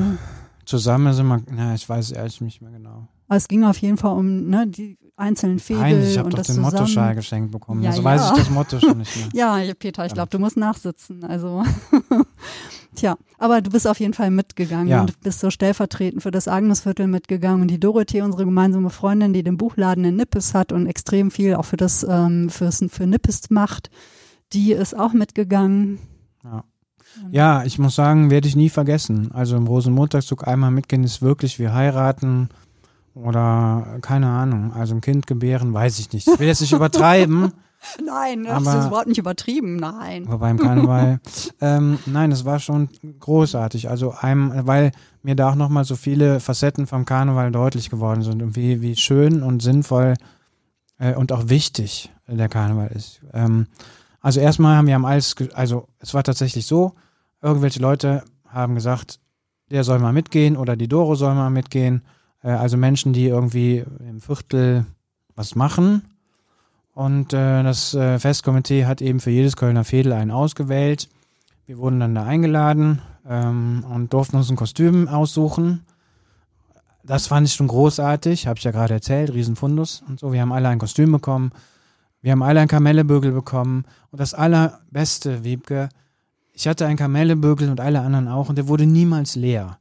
Zusammen 0.66 1.14
sind 1.14 1.28
wir, 1.28 1.42
na, 1.52 1.76
ich 1.76 1.88
weiß 1.88 2.12
ehrlich 2.12 2.42
nicht 2.42 2.62
mehr 2.62 2.72
genau. 2.72 3.08
Aber 3.28 3.38
es 3.38 3.48
ging 3.48 3.64
auf 3.64 3.78
jeden 3.78 3.98
Fall 3.98 4.18
um 4.18 4.50
ne, 4.50 4.66
die 4.68 4.98
einzelnen 5.18 5.60
Fädel 5.60 5.82
Nein, 5.82 6.02
ich 6.02 6.18
habe 6.18 6.30
doch 6.30 6.38
das 6.38 6.48
den 6.48 6.56
zusammen. 6.56 6.74
Mottoschal 6.74 7.16
geschenkt 7.16 7.52
bekommen. 7.52 7.82
Ja, 7.84 7.90
also 7.90 8.02
ja. 8.02 8.06
weiß 8.06 8.32
ich 8.32 8.38
das 8.38 8.50
Motto 8.50 8.80
schon 8.80 8.98
nicht 9.00 9.16
mehr. 9.16 9.28
Ja, 9.34 9.58
ja, 9.60 9.74
Peter, 9.74 10.06
ich 10.06 10.14
glaube, 10.14 10.30
du 10.30 10.40
musst 10.40 10.58
nachsitzen. 10.58 11.24
Also, 11.24 11.64
tja, 12.96 13.16
aber 13.38 13.62
du 13.62 13.70
bist 13.72 13.88
auf 13.88 14.00
jeden 14.00 14.14
Fall 14.14 14.32
mitgegangen 14.32 14.88
Ja. 14.88 15.02
und 15.02 15.20
bist 15.22 15.40
so 15.40 15.50
stellvertretend 15.50 16.24
für 16.24 16.32
das 16.32 16.48
Agnesviertel 16.48 17.08
mitgegangen. 17.08 17.62
Und 17.64 17.68
die 17.70 17.80
Dorothee, 17.80 18.22
unsere 18.22 18.46
gemeinsame 18.46 18.90
Freundin, 18.90 19.34
die 19.34 19.44
den 19.44 19.58
Buchladen 19.58 20.04
in 20.06 20.16
Nippes 20.16 20.54
hat 20.54 20.72
und 20.72 20.88
extrem 20.88 21.32
viel 21.32 21.56
auch 21.56 21.66
für 21.66 21.78
das 21.78 22.06
ähm, 22.08 22.50
fürs, 22.50 22.84
für 22.90 23.06
Nippes 23.08 23.50
macht, 23.50 23.90
die 24.54 24.72
ist 24.72 24.98
auch 24.98 25.14
mitgegangen. 25.14 26.00
Ja. 26.44 26.64
Ja, 27.32 27.64
ich 27.64 27.80
muss 27.80 27.96
sagen, 27.96 28.30
werde 28.30 28.48
ich 28.48 28.56
nie 28.56 28.70
vergessen. 28.70 29.32
Also 29.34 29.56
im 29.58 29.68
Rosenmontagszug 29.68 30.48
einmal 30.48 30.72
mitgehen 30.72 31.04
ist 31.04 31.22
wirklich 31.22 31.60
wie 31.60 31.70
heiraten 31.70 32.50
oder 33.14 33.98
keine 34.02 34.28
Ahnung. 34.30 34.74
Also 34.74 34.96
ein 34.96 35.02
Kind 35.02 35.28
gebären, 35.28 35.74
weiß 35.74 36.00
ich 36.00 36.12
nicht. 36.12 36.28
Ich 36.28 36.40
will 36.40 36.48
jetzt 36.48 36.62
nicht 36.62 36.74
übertreiben, 36.74 37.52
Nein, 38.04 38.46
das 38.46 38.66
Aber- 38.68 38.80
ist 38.80 38.88
überhaupt 38.88 39.08
nicht 39.08 39.20
übertrieben. 39.20 39.76
Nein. 39.76 40.26
aber 40.28 40.40
beim 40.40 40.58
Karneval, 40.58 41.20
ähm, 41.62 42.00
nein, 42.08 42.32
es 42.32 42.44
war 42.44 42.58
schon 42.58 42.90
großartig. 43.20 43.90
Also 43.92 44.12
einem, 44.12 44.52
weil 44.66 44.92
mir 45.22 45.36
da 45.36 45.52
auch 45.52 45.56
nochmal 45.56 45.84
so 45.86 45.96
viele 45.96 46.40
Facetten 46.40 46.88
vom 46.88 47.06
Karneval 47.06 47.52
deutlich 47.52 47.92
geworden 47.92 48.24
sind 48.24 48.42
und 48.42 48.56
wie, 48.56 48.82
wie 48.82 48.96
schön 48.96 49.44
und 49.44 49.62
sinnvoll 49.62 50.16
äh, 50.98 51.14
und 51.14 51.32
auch 51.32 51.48
wichtig 51.50 52.12
der 52.28 52.50
Karneval 52.50 52.88
ist. 52.88 53.22
Ähm, 53.34 53.68
also 54.20 54.40
erstmal 54.40 54.78
haben 54.78 54.88
wir 54.88 55.00
alles, 55.06 55.36
ge- 55.36 55.52
also 55.54 55.88
es 56.00 56.16
war 56.16 56.24
tatsächlich 56.24 56.66
so, 56.66 56.94
irgendwelche 57.46 57.80
Leute 57.80 58.24
haben 58.48 58.76
gesagt, 58.76 59.20
der 59.70 59.84
soll 59.84 60.00
mal 60.00 60.14
mitgehen 60.14 60.58
oder 60.58 60.76
die 60.76 60.88
Doro 60.88 61.16
soll 61.16 61.36
mal 61.36 61.50
mitgehen. 61.50 62.02
Äh, 62.44 62.50
also 62.50 62.76
Menschen, 62.76 63.14
die 63.14 63.28
irgendwie 63.28 63.86
im 64.00 64.20
Viertel 64.20 64.86
was 65.36 65.56
machen. 65.56 66.04
Und 66.94 67.34
äh, 67.34 67.62
das 67.64 67.94
äh, 67.94 68.20
Festkomitee 68.20 68.86
hat 68.86 69.02
eben 69.02 69.20
für 69.20 69.30
jedes 69.30 69.56
Kölner 69.58 69.84
Fädel 69.84 70.14
einen 70.14 70.32
ausgewählt. 70.32 71.10
Wir 71.66 71.78
wurden 71.78 72.00
dann 72.00 72.16
da 72.16 72.24
eingeladen 72.26 73.02
ähm, 73.28 73.86
und 73.90 74.14
durften 74.14 74.38
uns 74.38 74.50
ein 74.50 74.56
Kostüm 74.56 75.08
aussuchen. 75.08 75.86
Das 77.04 77.28
fand 77.28 77.48
ich 77.48 77.54
schon 77.54 77.68
großartig, 77.68 78.48
habe 78.48 78.58
ich 78.58 78.64
ja 78.64 78.72
gerade 78.72 78.96
erzählt, 78.96 79.32
Riesenfundus 79.32 80.04
und 80.08 80.20
so. 80.20 80.32
Wir 80.32 80.42
haben 80.42 80.52
alle 80.52 80.70
ein 80.70 80.80
Kostüm 80.80 81.12
bekommen. 81.12 81.52
Wir 82.22 82.32
haben 82.32 82.42
alle 82.42 82.62
einen 82.62 82.70
Kamellebügel 82.70 83.32
bekommen. 83.32 83.86
Und 84.10 84.20
das 84.20 84.34
allerbeste, 84.34 85.44
Wiebke, 85.44 85.90
ich 86.56 86.68
hatte 86.68 86.86
einen 86.86 86.98
Kamellebügel 86.98 87.70
und 87.70 87.80
alle 87.80 88.02
anderen 88.02 88.28
auch 88.28 88.50
und 88.50 88.58
der 88.58 88.68
wurde 88.68 88.86
niemals 88.86 89.36
leer. 89.36 89.78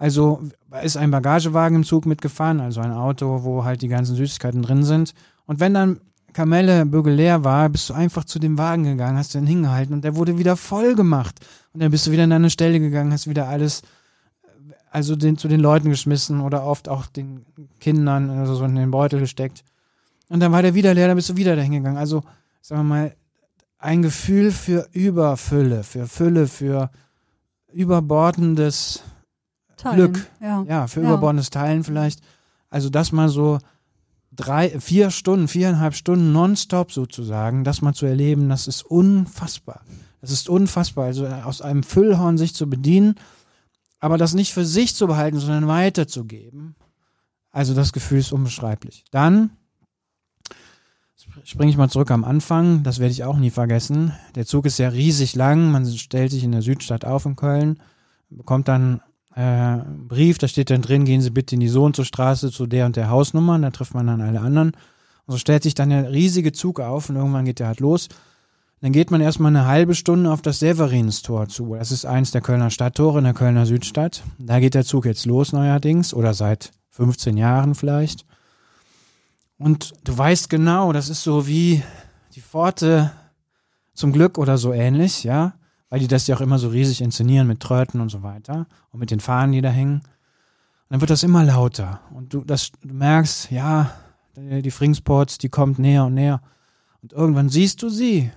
Also 0.00 0.40
da 0.70 0.80
ist 0.80 0.96
ein 0.96 1.10
Bagagewagen 1.10 1.76
im 1.76 1.84
Zug 1.84 2.06
mitgefahren, 2.06 2.60
also 2.60 2.80
ein 2.80 2.92
Auto, 2.92 3.44
wo 3.44 3.64
halt 3.64 3.82
die 3.82 3.88
ganzen 3.88 4.16
Süßigkeiten 4.16 4.62
drin 4.62 4.82
sind. 4.82 5.12
Und 5.44 5.60
wenn 5.60 5.74
dann 5.74 6.00
Kamellebügel 6.32 7.12
leer 7.12 7.44
war, 7.44 7.68
bist 7.68 7.90
du 7.90 7.94
einfach 7.94 8.24
zu 8.24 8.38
dem 8.38 8.56
Wagen 8.56 8.84
gegangen, 8.84 9.18
hast 9.18 9.34
den 9.34 9.46
hingehalten 9.46 9.92
und 9.92 10.02
der 10.02 10.16
wurde 10.16 10.38
wieder 10.38 10.56
voll 10.56 10.94
gemacht. 10.94 11.38
Und 11.74 11.82
dann 11.82 11.90
bist 11.90 12.06
du 12.06 12.12
wieder 12.12 12.24
an 12.24 12.30
deine 12.30 12.48
Stelle 12.48 12.80
gegangen, 12.80 13.12
hast 13.12 13.28
wieder 13.28 13.48
alles, 13.48 13.82
also 14.90 15.16
den, 15.16 15.36
zu 15.36 15.48
den 15.48 15.60
Leuten 15.60 15.90
geschmissen 15.90 16.40
oder 16.40 16.64
oft 16.64 16.88
auch 16.88 17.06
den 17.06 17.44
Kindern 17.78 18.30
also 18.30 18.54
so 18.54 18.64
in 18.64 18.76
den 18.76 18.90
Beutel 18.90 19.20
gesteckt. 19.20 19.64
Und 20.30 20.40
dann 20.40 20.50
war 20.50 20.62
der 20.62 20.74
wieder 20.74 20.94
leer, 20.94 21.08
dann 21.08 21.16
bist 21.16 21.28
du 21.28 21.36
wieder 21.36 21.56
dahin 21.56 21.72
gegangen. 21.72 21.98
Also, 21.98 22.22
sagen 22.62 22.80
wir 22.80 22.84
mal, 22.84 23.16
ein 23.80 24.02
Gefühl 24.02 24.52
für 24.52 24.88
Überfülle, 24.92 25.82
für 25.82 26.06
Fülle, 26.06 26.46
für 26.46 26.90
überbordendes 27.72 29.02
Teilen. 29.76 30.12
Glück. 30.12 30.26
Ja. 30.40 30.62
ja, 30.68 30.86
für 30.86 31.00
Ja. 31.00 31.08
überbordendes 31.08 31.50
Teilen 31.50 31.82
vielleicht. 31.82 32.20
Also 32.68 32.90
das 32.90 33.10
mal 33.10 33.28
so 33.28 33.58
drei, 34.32 34.78
vier 34.80 35.10
Stunden, 35.10 35.48
viereinhalb 35.48 35.94
Stunden 35.94 36.32
nonstop 36.32 36.92
sozusagen, 36.92 37.64
das 37.64 37.80
mal 37.82 37.94
zu 37.94 38.06
erleben, 38.06 38.48
das 38.48 38.68
ist 38.68 38.82
unfassbar. 38.84 39.80
Das 40.20 40.30
ist 40.30 40.48
unfassbar. 40.48 41.06
Also 41.06 41.26
aus 41.26 41.62
einem 41.62 41.82
Füllhorn 41.82 42.36
sich 42.36 42.54
zu 42.54 42.68
bedienen, 42.68 43.14
aber 43.98 44.18
das 44.18 44.34
nicht 44.34 44.52
für 44.52 44.64
sich 44.66 44.94
zu 44.94 45.06
behalten, 45.06 45.38
sondern 45.38 45.66
weiterzugeben. 45.68 46.76
Also 47.50 47.74
das 47.74 47.92
Gefühl 47.92 48.18
ist 48.18 48.32
unbeschreiblich. 48.32 49.04
Dann 49.10 49.50
springe 51.44 51.70
ich 51.70 51.76
mal 51.76 51.88
zurück 51.88 52.10
am 52.10 52.24
Anfang, 52.24 52.82
das 52.82 52.98
werde 52.98 53.12
ich 53.12 53.24
auch 53.24 53.36
nie 53.36 53.50
vergessen. 53.50 54.12
Der 54.34 54.46
Zug 54.46 54.66
ist 54.66 54.78
ja 54.78 54.88
riesig 54.88 55.34
lang, 55.34 55.70
man 55.70 55.86
stellt 55.86 56.30
sich 56.30 56.44
in 56.44 56.52
der 56.52 56.62
Südstadt 56.62 57.04
auf 57.04 57.26
in 57.26 57.36
Köln, 57.36 57.80
bekommt 58.30 58.68
dann 58.68 59.00
äh, 59.34 59.40
einen 59.40 60.08
Brief, 60.08 60.38
da 60.38 60.48
steht 60.48 60.70
dann 60.70 60.82
drin, 60.82 61.04
gehen 61.04 61.20
Sie 61.20 61.30
bitte 61.30 61.54
in 61.54 61.60
die 61.60 61.68
so 61.68 61.84
und 61.84 61.96
so 61.96 62.04
Straße 62.04 62.50
zu 62.50 62.66
der 62.66 62.86
und 62.86 62.96
der 62.96 63.10
Hausnummer, 63.10 63.54
und 63.54 63.62
da 63.62 63.70
trifft 63.70 63.94
man 63.94 64.06
dann 64.06 64.20
alle 64.20 64.40
anderen. 64.40 64.72
Und 65.26 65.32
so 65.32 65.38
stellt 65.38 65.62
sich 65.62 65.74
dann 65.74 65.90
der 65.90 66.12
riesige 66.12 66.52
Zug 66.52 66.80
auf 66.80 67.08
und 67.08 67.16
irgendwann 67.16 67.44
geht 67.44 67.58
der 67.58 67.68
halt 67.68 67.80
los. 67.80 68.08
Dann 68.80 68.92
geht 68.92 69.10
man 69.10 69.20
erstmal 69.20 69.54
eine 69.54 69.66
halbe 69.66 69.94
Stunde 69.94 70.32
auf 70.32 70.40
das 70.40 70.58
Severinstor 70.58 71.48
zu. 71.48 71.74
Das 71.74 71.92
ist 71.92 72.06
eins 72.06 72.30
der 72.30 72.40
Kölner 72.40 72.70
Stadttore 72.70 73.18
in 73.18 73.24
der 73.24 73.34
Kölner 73.34 73.66
Südstadt. 73.66 74.22
Da 74.38 74.58
geht 74.58 74.74
der 74.74 74.86
Zug 74.86 75.04
jetzt 75.04 75.26
los 75.26 75.52
neuerdings 75.52 76.14
oder 76.14 76.32
seit 76.32 76.72
15 76.88 77.36
Jahren 77.36 77.74
vielleicht. 77.74 78.24
Und 79.60 79.92
du 80.04 80.16
weißt 80.16 80.48
genau, 80.48 80.90
das 80.94 81.10
ist 81.10 81.22
so 81.22 81.46
wie 81.46 81.82
die 82.34 82.40
Pforte 82.40 83.12
zum 83.92 84.10
Glück 84.10 84.38
oder 84.38 84.56
so 84.56 84.72
ähnlich, 84.72 85.22
ja, 85.22 85.52
weil 85.90 86.00
die 86.00 86.08
das 86.08 86.26
ja 86.26 86.34
auch 86.34 86.40
immer 86.40 86.58
so 86.58 86.68
riesig 86.68 87.02
inszenieren 87.02 87.46
mit 87.46 87.60
Tröten 87.60 88.00
und 88.00 88.08
so 88.08 88.22
weiter 88.22 88.66
und 88.90 89.00
mit 89.00 89.10
den 89.10 89.20
Fahnen, 89.20 89.52
die 89.52 89.60
da 89.60 89.68
hängen. 89.68 89.96
Und 89.96 90.02
dann 90.88 91.02
wird 91.02 91.10
das 91.10 91.24
immer 91.24 91.44
lauter 91.44 92.00
und 92.14 92.32
du, 92.32 92.42
das, 92.42 92.72
du 92.80 92.94
merkst, 92.94 93.50
ja, 93.50 93.90
die 94.34 94.70
Fringsports, 94.70 95.36
die 95.36 95.50
kommt 95.50 95.78
näher 95.78 96.06
und 96.06 96.14
näher 96.14 96.40
und 97.02 97.12
irgendwann 97.12 97.50
siehst 97.50 97.82
du 97.82 97.90
sie 97.90 98.30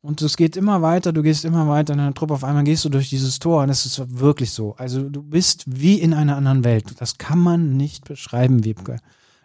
und 0.00 0.22
es 0.22 0.38
geht 0.38 0.56
immer 0.56 0.80
weiter, 0.80 1.12
du 1.12 1.20
gehst 1.20 1.44
immer 1.44 1.68
weiter 1.68 1.92
in 1.92 1.98
der 1.98 2.14
Truppe, 2.14 2.32
auf 2.32 2.44
einmal 2.44 2.64
gehst 2.64 2.86
du 2.86 2.88
durch 2.88 3.10
dieses 3.10 3.40
Tor 3.40 3.62
und 3.62 3.68
es 3.68 3.84
ist 3.84 4.18
wirklich 4.18 4.52
so. 4.52 4.74
Also 4.76 5.06
du 5.10 5.22
bist 5.22 5.64
wie 5.66 6.00
in 6.00 6.14
einer 6.14 6.38
anderen 6.38 6.64
Welt. 6.64 6.98
Das 6.98 7.18
kann 7.18 7.40
man 7.40 7.76
nicht 7.76 8.06
beschreiben, 8.06 8.64
Wiebke. 8.64 9.00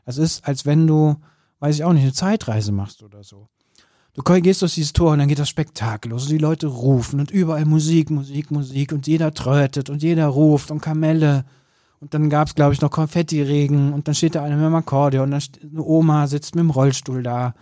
Das 0.05 0.17
ist, 0.17 0.47
als 0.47 0.65
wenn 0.65 0.87
du, 0.87 1.15
weiß 1.59 1.75
ich 1.75 1.83
auch 1.83 1.93
nicht, 1.93 2.03
eine 2.03 2.13
Zeitreise 2.13 2.71
machst 2.71 3.03
oder 3.03 3.23
so. 3.23 3.47
Du 4.13 4.23
gehst 4.23 4.61
durch 4.61 4.75
dieses 4.75 4.93
Tor 4.93 5.11
und 5.11 5.19
dann 5.19 5.27
geht 5.27 5.39
das 5.39 5.49
Spektakel 5.49 6.11
los 6.11 6.23
und 6.23 6.31
die 6.31 6.37
Leute 6.37 6.67
rufen 6.67 7.19
und 7.19 7.31
überall 7.31 7.65
Musik, 7.65 8.09
Musik, 8.09 8.49
Musik 8.49 8.93
und 8.93 9.07
jeder 9.07 9.33
trötet 9.33 9.89
und 9.89 10.03
jeder 10.03 10.27
ruft 10.27 10.71
und 10.71 10.79
Kamelle. 10.81 11.43
Und 11.99 12.13
dann 12.13 12.29
gab 12.29 12.47
es, 12.47 12.55
glaube 12.55 12.73
ich, 12.73 12.81
noch 12.81 12.91
Konfettiregen 12.91 13.91
und 13.91 14.07
dann 14.07 14.15
steht 14.15 14.35
da 14.35 14.43
einer 14.43 14.55
mit 14.55 14.65
dem 14.65 14.75
Akkordeon 14.75 15.25
und 15.25 15.31
dann 15.31 15.69
eine 15.69 15.83
Oma 15.83 16.27
sitzt 16.27 16.55
mit 16.55 16.61
dem 16.61 16.69
Rollstuhl 16.69 17.23
da. 17.23 17.55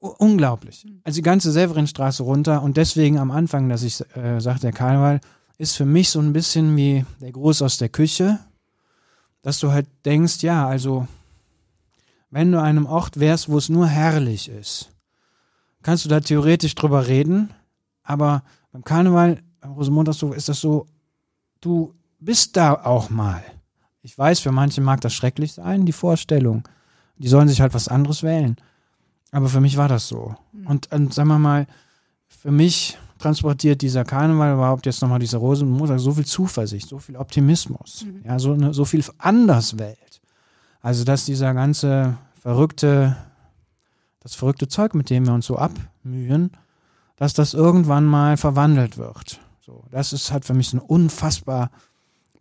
U- 0.00 0.14
Unglaublich. 0.18 0.86
Also 1.02 1.16
die 1.16 1.22
ganze 1.22 1.50
Severinstraße 1.50 2.22
runter 2.22 2.62
und 2.62 2.76
deswegen 2.76 3.18
am 3.18 3.30
Anfang, 3.30 3.68
dass 3.68 3.82
ich 3.82 4.00
äh, 4.16 4.40
sagte, 4.40 4.62
der 4.62 4.72
Karneval 4.72 5.20
ist 5.58 5.76
für 5.76 5.84
mich 5.86 6.10
so 6.10 6.20
ein 6.20 6.32
bisschen 6.32 6.76
wie 6.76 7.04
der 7.20 7.32
Gruß 7.32 7.62
aus 7.62 7.78
der 7.78 7.88
Küche. 7.88 8.38
Dass 9.42 9.58
du 9.58 9.72
halt 9.72 9.86
denkst, 10.04 10.42
ja, 10.42 10.66
also 10.66 11.06
wenn 12.30 12.52
du 12.52 12.58
an 12.58 12.66
einem 12.66 12.86
Ort 12.86 13.18
wärst, 13.18 13.48
wo 13.48 13.58
es 13.58 13.68
nur 13.68 13.86
herrlich 13.86 14.48
ist, 14.48 14.90
kannst 15.82 16.04
du 16.04 16.08
da 16.08 16.20
theoretisch 16.20 16.74
drüber 16.74 17.06
reden, 17.06 17.50
aber 18.02 18.42
beim 18.72 18.84
Karneval, 18.84 19.42
beim 19.60 19.72
Rosenmontagshof 19.72 20.36
ist 20.36 20.48
das 20.48 20.60
so, 20.60 20.86
du 21.60 21.94
bist 22.18 22.56
da 22.56 22.74
auch 22.74 23.10
mal. 23.10 23.42
Ich 24.02 24.16
weiß, 24.16 24.40
für 24.40 24.52
manche 24.52 24.80
mag 24.80 25.00
das 25.00 25.14
schrecklich 25.14 25.52
sein, 25.52 25.84
die 25.84 25.92
Vorstellung. 25.92 26.66
Die 27.16 27.28
sollen 27.28 27.48
sich 27.48 27.60
halt 27.60 27.74
was 27.74 27.88
anderes 27.88 28.22
wählen. 28.22 28.56
Aber 29.30 29.48
für 29.48 29.60
mich 29.60 29.76
war 29.76 29.88
das 29.88 30.08
so. 30.08 30.36
Und, 30.64 30.90
und 30.92 31.12
sagen 31.12 31.28
wir 31.28 31.38
mal, 31.38 31.66
für 32.26 32.50
mich 32.50 32.98
transportiert 33.20 33.82
dieser 33.82 34.04
Karneval 34.04 34.54
überhaupt 34.54 34.86
jetzt 34.86 35.02
nochmal 35.02 35.18
dieser 35.18 35.38
Rosenmontag 35.38 36.00
so 36.00 36.12
viel 36.12 36.24
Zuversicht, 36.26 36.88
so 36.88 36.98
viel 36.98 37.16
Optimismus, 37.16 38.04
Mhm. 38.06 38.22
ja, 38.24 38.38
so, 38.38 38.52
eine, 38.52 38.74
so 38.74 38.84
viel 38.84 39.04
Anderswelt. 39.18 40.20
Also, 40.82 41.04
dass 41.04 41.26
dieser 41.26 41.52
ganze 41.54 42.16
verrückte, 42.40 43.16
das 44.20 44.34
verrückte 44.34 44.68
Zeug, 44.68 44.94
mit 44.94 45.10
dem 45.10 45.26
wir 45.26 45.34
uns 45.34 45.46
so 45.46 45.56
abmühen, 45.56 46.50
dass 47.16 47.34
das 47.34 47.52
irgendwann 47.54 48.06
mal 48.06 48.36
verwandelt 48.38 48.96
wird. 48.96 49.40
So, 49.60 49.84
das 49.90 50.12
ist 50.14 50.32
halt 50.32 50.44
für 50.46 50.54
mich 50.54 50.68
so 50.70 50.78
eine 50.78 50.86
unfassbar 50.86 51.70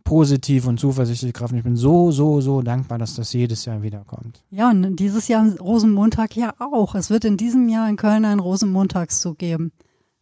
positive 0.05 0.67
und 0.69 0.79
zuversichtliche 0.79 1.33
Kraft. 1.33 1.53
Ich 1.53 1.63
bin 1.63 1.75
so, 1.75 2.11
so, 2.11 2.41
so 2.41 2.61
dankbar, 2.61 2.97
dass 2.97 3.13
das 3.15 3.31
jedes 3.33 3.65
Jahr 3.65 3.83
wiederkommt. 3.83 4.41
Ja, 4.49 4.69
und 4.71 4.95
dieses 4.95 5.27
Jahr 5.27 5.45
Rosenmontag 5.59 6.35
ja 6.35 6.53
auch. 6.59 6.95
Es 6.95 7.09
wird 7.09 7.25
in 7.25 7.37
diesem 7.37 7.69
Jahr 7.69 7.87
in 7.89 7.97
Köln 7.97 8.25
einen 8.25 8.39
Rosenmontagszug 8.39 9.37
geben, 9.37 9.71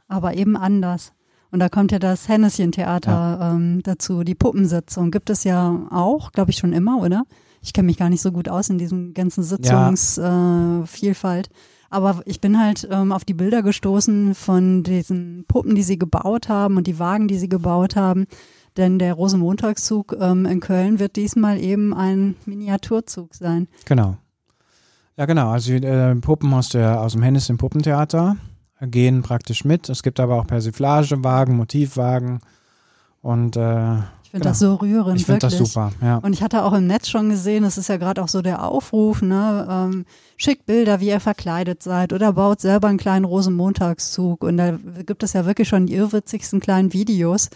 aber 0.08 0.36
eben 0.36 0.56
anders. 0.58 1.14
Und 1.52 1.60
da 1.60 1.70
kommt 1.70 1.92
ja 1.92 2.00
das 2.00 2.28
Henneschen-Theater 2.28 3.54
ähm, 3.54 3.82
dazu, 3.84 4.24
die 4.24 4.36
Puppensitzung. 4.36 5.12
Gibt 5.12 5.30
es 5.30 5.44
ja 5.44 5.88
auch, 5.92 6.32
glaube 6.32 6.52
ich, 6.52 6.58
schon 6.58 6.74
immer, 6.74 7.02
oder? 7.02 7.24
Ich 7.62 7.74
kenne 7.74 7.88
mich 7.88 7.98
gar 7.98 8.10
nicht 8.10 8.22
so 8.22 8.32
gut 8.32 8.50
aus 8.50 8.70
in 8.70 8.78
diesem 8.78 9.14
ganzen 9.14 9.44
Sitzungsvielfalt. 9.44 10.84
Äh, 10.84 10.88
Vielfalt. 10.88 11.50
Aber 11.90 12.22
ich 12.26 12.42
bin 12.42 12.60
halt 12.60 12.88
ähm, 12.92 13.12
auf 13.14 13.24
die 13.24 13.34
Bilder 13.34 13.64
gestoßen 13.64 14.36
von 14.36 14.84
diesen 14.84 15.46
Puppen, 15.48 15.76
die 15.76 15.84
sie 15.84 15.98
gebaut 15.98 16.50
haben 16.50 16.78
und 16.78 16.86
die 16.88 17.00
Wagen, 17.00 17.28
die 17.28 17.38
sie 17.38 17.50
gebaut 17.50 17.96
haben. 17.96 18.26
Denn 18.76 19.00
der 19.00 19.14
Rosenmontagszug 19.14 20.16
ähm, 20.20 20.46
in 20.46 20.60
Köln 20.60 21.00
wird 21.00 21.16
diesmal 21.16 21.60
eben 21.60 21.94
ein 21.94 22.36
Miniaturzug 22.46 23.34
sein. 23.34 23.68
Genau. 23.86 24.18
Ja, 25.16 25.26
genau. 25.26 25.50
Also 25.50 25.74
äh, 25.74 26.16
Puppen 26.16 26.54
aus, 26.54 26.70
der, 26.70 27.02
aus 27.02 27.14
dem 27.14 27.24
Hennis 27.24 27.50
im 27.50 27.58
Puppentheater 27.58 28.36
gehen 28.82 29.22
praktisch 29.24 29.66
mit. 29.66 29.90
Es 29.90 30.04
gibt 30.04 30.20
aber 30.20 30.36
auch 30.36 30.48
Persiflagewagen, 30.48 31.56
Motivwagen 31.56 32.40
und 33.22 33.56
äh, 33.58 33.96
Ich 34.24 34.32
finde 34.32 34.44
Genau. 34.44 34.44
das 34.50 34.60
so 34.60 34.76
rührend, 34.76 35.20
ich 35.20 35.26
finde 35.26 35.40
das 35.40 35.58
super. 35.58 35.92
Ja. 36.02 36.18
Und 36.18 36.34
ich 36.34 36.44
hatte 36.44 36.64
auch 36.64 36.74
im 36.74 36.86
Netz 36.86 37.10
schon 37.10 37.30
gesehen, 37.30 37.64
es 37.64 37.78
ist 37.78 37.88
ja 37.90 37.98
gerade 37.98 38.22
auch 38.22 38.28
so 38.28 38.42
der 38.42 38.64
Aufruf, 38.64 39.22
ne, 39.22 39.66
ähm, 39.70 40.06
schickt 40.36 40.66
Bilder, 40.66 41.00
wie 41.00 41.08
ihr 41.08 41.20
verkleidet 41.22 41.82
seid 41.82 42.12
oder 42.14 42.34
baut 42.34 42.60
selber 42.62 42.88
einen 42.90 42.98
kleinen 42.98 43.26
Rosenmontagszug. 43.26 44.44
Und 44.44 44.58
da 44.58 44.78
gibt 45.06 45.24
es 45.24 45.34
ja 45.34 45.46
wirklich 45.46 45.70
schon 45.70 45.88
die 45.88 45.96
irrwitzigsten 45.96 46.60
kleinen 46.60 46.94
Videos, 46.94 47.50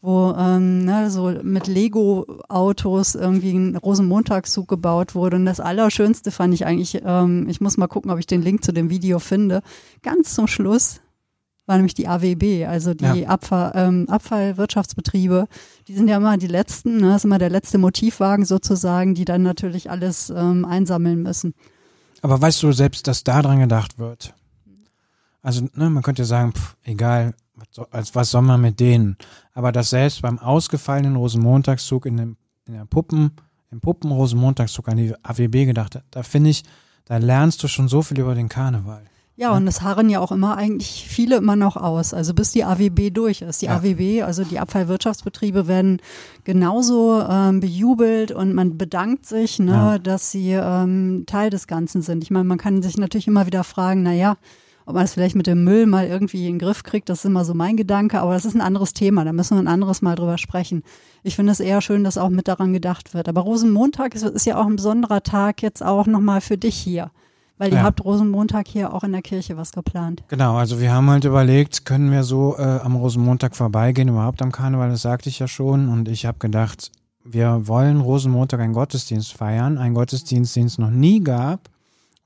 wo 0.00 0.34
ähm, 0.38 0.84
ne, 0.84 1.10
so 1.10 1.32
mit 1.42 1.66
Lego-Autos 1.66 3.14
irgendwie 3.14 3.52
ein 3.52 3.76
Rosenmontagszug 3.76 4.68
gebaut 4.68 5.14
wurde. 5.14 5.36
Und 5.36 5.46
das 5.46 5.60
Allerschönste 5.60 6.30
fand 6.30 6.54
ich 6.54 6.66
eigentlich, 6.66 7.02
ähm, 7.04 7.48
ich 7.48 7.60
muss 7.60 7.76
mal 7.76 7.88
gucken, 7.88 8.10
ob 8.10 8.18
ich 8.18 8.26
den 8.26 8.42
Link 8.42 8.64
zu 8.64 8.72
dem 8.72 8.90
Video 8.90 9.18
finde, 9.18 9.62
ganz 10.02 10.34
zum 10.34 10.46
Schluss 10.46 11.00
war 11.68 11.76
nämlich 11.76 11.92
die 11.92 12.08
AWB, 12.08 12.64
also 12.66 12.94
die 12.94 13.04
Ja. 13.04 13.28
Abfall, 13.28 13.72
ähm, 13.74 14.06
Abfallwirtschaftsbetriebe. 14.08 15.46
Die 15.86 15.94
sind 15.94 16.08
ja 16.08 16.16
immer 16.16 16.38
die 16.38 16.46
letzten, 16.46 16.96
ne? 16.96 17.08
das 17.08 17.16
ist 17.16 17.24
immer 17.26 17.38
der 17.38 17.50
letzte 17.50 17.76
Motivwagen 17.76 18.46
sozusagen, 18.46 19.14
die 19.14 19.26
dann 19.26 19.42
natürlich 19.42 19.90
alles 19.90 20.30
ähm, 20.30 20.64
einsammeln 20.64 21.22
müssen. 21.22 21.52
Aber 22.22 22.40
weißt 22.40 22.62
du 22.62 22.72
selbst, 22.72 23.06
dass 23.06 23.22
da 23.22 23.42
dran 23.42 23.60
gedacht 23.60 23.98
wird? 23.98 24.34
Also, 25.42 25.68
ne, 25.74 25.90
man 25.90 26.02
könnte 26.02 26.24
sagen, 26.24 26.52
pff, 26.52 26.74
egal, 26.84 27.34
was, 27.90 28.14
was 28.14 28.30
soll 28.30 28.42
man 28.42 28.60
mit 28.60 28.80
denen? 28.80 29.16
Aber 29.54 29.72
dass 29.72 29.90
selbst 29.90 30.22
beim 30.22 30.38
ausgefallenen 30.38 31.16
Rosenmontagszug 31.16 32.06
in, 32.06 32.16
dem, 32.16 32.36
in 32.66 32.74
der 32.74 32.84
Puppen, 32.84 33.32
im 33.70 33.80
Puppen-Rosenmontagszug 33.80 34.88
an 34.88 34.96
die 34.96 35.14
AWB 35.22 35.66
gedacht 35.66 35.94
hat, 35.96 36.04
da 36.10 36.22
finde 36.22 36.50
ich, 36.50 36.64
da 37.04 37.16
lernst 37.18 37.62
du 37.62 37.68
schon 37.68 37.88
so 37.88 38.02
viel 38.02 38.18
über 38.20 38.34
den 38.34 38.48
Karneval. 38.48 39.02
Ja, 39.36 39.52
und 39.56 39.68
es 39.68 39.82
harren 39.82 40.10
ja 40.10 40.18
auch 40.18 40.32
immer 40.32 40.56
eigentlich 40.56 41.06
viele 41.08 41.36
immer 41.36 41.54
noch 41.54 41.76
aus, 41.76 42.12
also 42.12 42.34
bis 42.34 42.50
die 42.50 42.64
AWB 42.64 43.10
durch 43.12 43.40
ist. 43.40 43.62
Die 43.62 43.66
Ja. 43.66 43.76
AWB, 43.76 44.22
also 44.24 44.42
die 44.42 44.58
Abfallwirtschaftsbetriebe 44.58 45.68
werden 45.68 46.00
genauso 46.42 47.22
ähm, 47.22 47.60
bejubelt 47.60 48.32
und 48.32 48.52
man 48.52 48.76
bedankt 48.78 49.26
sich, 49.26 49.60
ne, 49.60 49.70
Ja. 49.70 49.98
dass 50.00 50.32
sie 50.32 50.52
ähm, 50.52 51.22
Teil 51.26 51.50
des 51.50 51.68
Ganzen 51.68 52.02
sind. 52.02 52.24
Ich 52.24 52.32
meine, 52.32 52.46
man 52.46 52.58
kann 52.58 52.82
sich 52.82 52.96
natürlich 52.96 53.28
immer 53.28 53.46
wieder 53.46 53.62
fragen, 53.62 54.02
na 54.02 54.12
ja, 54.12 54.36
ob 54.88 54.94
man 54.94 55.04
es 55.04 55.12
vielleicht 55.12 55.36
mit 55.36 55.46
dem 55.46 55.64
Müll 55.64 55.84
mal 55.84 56.06
irgendwie 56.06 56.46
in 56.46 56.54
den 56.54 56.58
Griff 56.58 56.82
kriegt, 56.82 57.10
das 57.10 57.18
ist 57.18 57.24
immer 57.26 57.44
so 57.44 57.52
mein 57.52 57.76
Gedanke, 57.76 58.20
aber 58.20 58.32
das 58.32 58.46
ist 58.46 58.54
ein 58.54 58.62
anderes 58.62 58.94
Thema, 58.94 59.22
da 59.22 59.34
müssen 59.34 59.56
wir 59.58 59.62
ein 59.62 59.68
anderes 59.68 60.00
Mal 60.00 60.14
drüber 60.16 60.38
sprechen. 60.38 60.82
Ich 61.22 61.36
finde 61.36 61.52
es 61.52 61.60
eher 61.60 61.82
schön, 61.82 62.04
dass 62.04 62.16
auch 62.16 62.30
mit 62.30 62.48
daran 62.48 62.72
gedacht 62.72 63.12
wird. 63.12 63.28
Aber 63.28 63.42
Rosenmontag 63.42 64.14
ist, 64.14 64.24
ist 64.24 64.46
ja 64.46 64.56
auch 64.58 64.64
ein 64.66 64.76
besonderer 64.76 65.22
Tag 65.22 65.60
jetzt 65.60 65.84
auch 65.84 66.06
nochmal 66.06 66.40
für 66.40 66.56
dich 66.56 66.74
hier. 66.74 67.10
Weil 67.58 67.70
ihr 67.72 67.78
Ja. 67.78 67.82
habt 67.82 68.02
Rosenmontag 68.02 68.66
hier 68.66 68.94
auch 68.94 69.04
in 69.04 69.12
der 69.12 69.20
Kirche 69.20 69.58
was 69.58 69.72
geplant. 69.72 70.22
Genau, 70.28 70.56
also 70.56 70.80
wir 70.80 70.90
haben 70.90 71.10
halt 71.10 71.24
überlegt, 71.26 71.84
können 71.84 72.10
wir 72.10 72.22
so 72.22 72.56
äh, 72.56 72.62
am 72.62 72.96
Rosenmontag 72.96 73.56
vorbeigehen, 73.56 74.08
überhaupt 74.08 74.40
am 74.40 74.52
Karneval, 74.52 74.88
das 74.88 75.02
sagte 75.02 75.28
ich 75.28 75.38
ja 75.38 75.48
schon. 75.48 75.90
Und 75.90 76.08
ich 76.08 76.24
habe 76.24 76.38
gedacht, 76.38 76.90
wir 77.24 77.66
wollen 77.68 78.00
Rosenmontag 78.00 78.60
einen 78.60 78.72
Gottesdienst 78.72 79.34
feiern, 79.34 79.76
einen 79.76 79.94
Gottesdienst, 79.94 80.56
den 80.56 80.64
es 80.66 80.78
noch 80.78 80.90
nie 80.90 81.20
gab 81.20 81.68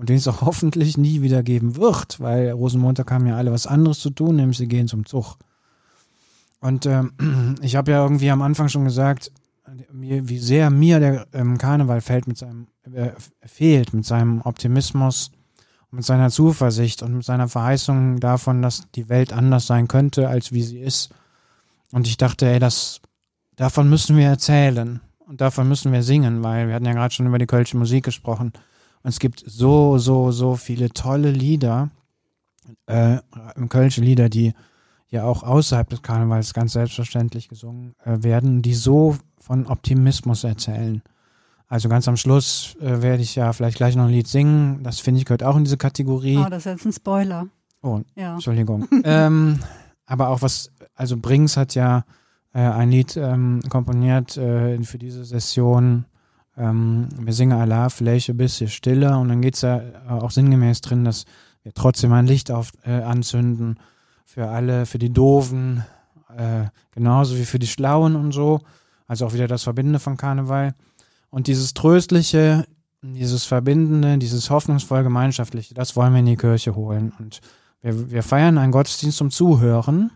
und 0.02 0.08
den 0.08 0.16
es 0.16 0.26
auch 0.26 0.40
hoffentlich 0.42 0.98
nie 0.98 1.22
wieder 1.22 1.44
geben 1.44 1.76
wird, 1.76 2.18
weil 2.18 2.50
Rosenmontag 2.50 3.08
haben 3.12 3.26
ja 3.26 3.36
alle 3.36 3.52
was 3.52 3.68
anderes 3.68 4.00
zu 4.00 4.10
tun, 4.10 4.34
nämlich 4.34 4.58
sie 4.58 4.66
gehen 4.66 4.88
zum 4.88 5.06
Zug. 5.06 5.36
Und 6.60 6.86
ähm, 6.86 7.12
ich 7.62 7.76
habe 7.76 7.92
ja 7.92 8.02
irgendwie 8.02 8.30
am 8.32 8.42
Anfang 8.42 8.68
schon 8.68 8.84
gesagt, 8.84 9.30
wie 9.92 10.38
sehr 10.38 10.70
mir 10.70 10.98
der 10.98 11.28
ähm, 11.32 11.56
Karneval 11.56 12.00
fällt 12.00 12.26
mit 12.26 12.36
seinem, 12.36 12.66
äh, 12.92 13.10
fehlt 13.46 13.94
mit 13.94 14.04
seinem 14.04 14.40
Optimismus 14.40 15.30
mit 15.92 16.04
seiner 16.04 16.30
Zuversicht 16.30 17.02
und 17.02 17.14
mit 17.14 17.24
seiner 17.24 17.48
Verheißung 17.48 18.18
davon, 18.18 18.62
dass 18.62 18.90
die 18.94 19.08
Welt 19.10 19.32
anders 19.32 19.66
sein 19.66 19.88
könnte, 19.88 20.26
als 20.26 20.50
wie 20.50 20.62
sie 20.62 20.80
ist. 20.80 21.10
Und 21.92 22.08
ich 22.08 22.16
dachte, 22.16 22.46
ey, 22.46 22.58
das, 22.58 23.02
davon 23.56 23.90
müssen 23.90 24.16
wir 24.16 24.26
erzählen 24.26 25.00
und 25.18 25.42
davon 25.42 25.68
müssen 25.68 25.92
wir 25.92 26.02
singen, 26.02 26.42
weil 26.42 26.66
wir 26.66 26.74
hatten 26.74 26.86
ja 26.86 26.94
gerade 26.94 27.12
schon 27.12 27.26
über 27.26 27.38
die 27.38 27.46
kölsche 27.46 27.76
Musik 27.76 28.04
gesprochen. 28.04 28.52
Und 29.02 29.08
es 29.08 29.18
gibt 29.18 29.42
so, 29.46 29.98
so, 29.98 30.30
so 30.30 30.56
viele 30.56 30.90
tolle 30.90 31.30
Lieder, 31.30 31.90
äh, 32.86 33.18
kölsche 33.68 34.00
Lieder, 34.00 34.28
die 34.28 34.52
ja 35.08 35.24
auch 35.24 35.42
außerhalb 35.42 35.88
des 35.88 36.02
Karnevals 36.02 36.54
ganz 36.54 36.72
selbstverständlich 36.72 37.48
gesungen 37.48 37.94
äh, 38.04 38.22
werden, 38.22 38.62
die 38.62 38.74
so 38.74 39.16
von 39.38 39.66
Optimismus 39.66 40.44
erzählen. 40.44 41.02
Also 41.68 41.88
ganz 41.88 42.06
am 42.06 42.16
Schluss 42.16 42.76
äh, 42.80 43.02
werde 43.02 43.22
ich 43.22 43.34
ja 43.34 43.52
vielleicht 43.52 43.78
gleich 43.78 43.96
noch 43.96 44.04
ein 44.04 44.10
Lied 44.10 44.28
singen. 44.28 44.82
Das 44.82 45.00
finde 45.00 45.18
ich 45.18 45.24
gehört 45.24 45.42
auch 45.42 45.56
in 45.56 45.64
diese 45.64 45.78
Kategorie. 45.78 46.38
Oh, 46.38 46.48
das 46.48 46.66
ist 46.66 46.72
jetzt 46.72 46.86
ein 46.86 46.92
Spoiler. 46.92 47.46
Oh, 47.82 48.00
Ja. 48.14 48.34
Entschuldigung. 48.34 48.86
ähm, 49.04 49.58
aber 50.06 50.28
auch 50.28 50.42
was, 50.42 50.70
also 50.94 51.16
Brings 51.16 51.56
hat 51.56 51.74
ja 51.74 52.04
äh, 52.54 52.60
ein 52.60 52.90
Lied 52.90 53.16
ähm, 53.16 53.60
komponiert 53.68 54.36
äh, 54.36 54.82
für 54.82 54.98
diese 54.98 55.24
Session. 55.24 56.04
Ähm, 56.56 57.08
wir 57.18 57.32
singen 57.32 57.58
Allah, 57.58 57.88
vielleicht 57.88 58.28
ein 58.28 58.36
bisschen 58.36 58.68
stiller 58.68 59.18
und 59.18 59.28
dann 59.28 59.40
geht's 59.40 59.62
ja 59.62 59.78
äh, 59.78 60.08
auch 60.08 60.30
sinngemäß 60.30 60.80
drin, 60.82 61.04
dass 61.04 61.24
wir 61.62 61.72
trotzdem 61.72 62.12
ein 62.12 62.26
Licht 62.26 62.50
auf, 62.50 62.72
äh, 62.84 63.02
anzünden 63.02 63.78
für 64.24 64.48
alle, 64.48 64.86
für 64.86 64.98
die 64.98 65.12
Doofen, 65.12 65.84
äh, 66.36 66.64
genauso 66.92 67.36
wie 67.36 67.44
für 67.44 67.58
die 67.58 67.66
Schlauen 67.66 68.16
und 68.16 68.32
so. 68.32 68.60
Also 69.06 69.26
auch 69.26 69.34
wieder 69.34 69.46
das 69.46 69.62
Verbindende 69.62 69.98
von 69.98 70.16
Karneval. 70.16 70.74
Und 71.30 71.46
dieses 71.46 71.74
Tröstliche, 71.74 72.66
dieses 73.02 73.44
Verbindende, 73.44 74.18
dieses 74.18 74.50
hoffnungsvoll 74.50 75.02
Gemeinschaftliche, 75.02 75.74
das 75.74 75.96
wollen 75.96 76.12
wir 76.12 76.20
in 76.20 76.26
die 76.26 76.36
Kirche 76.36 76.74
holen. 76.74 77.12
Und 77.18 77.40
wir, 77.80 78.10
wir 78.10 78.22
feiern 78.22 78.58
einen 78.58 78.72
Gottesdienst 78.72 79.18
zum 79.18 79.30
Zuhören 79.30 80.10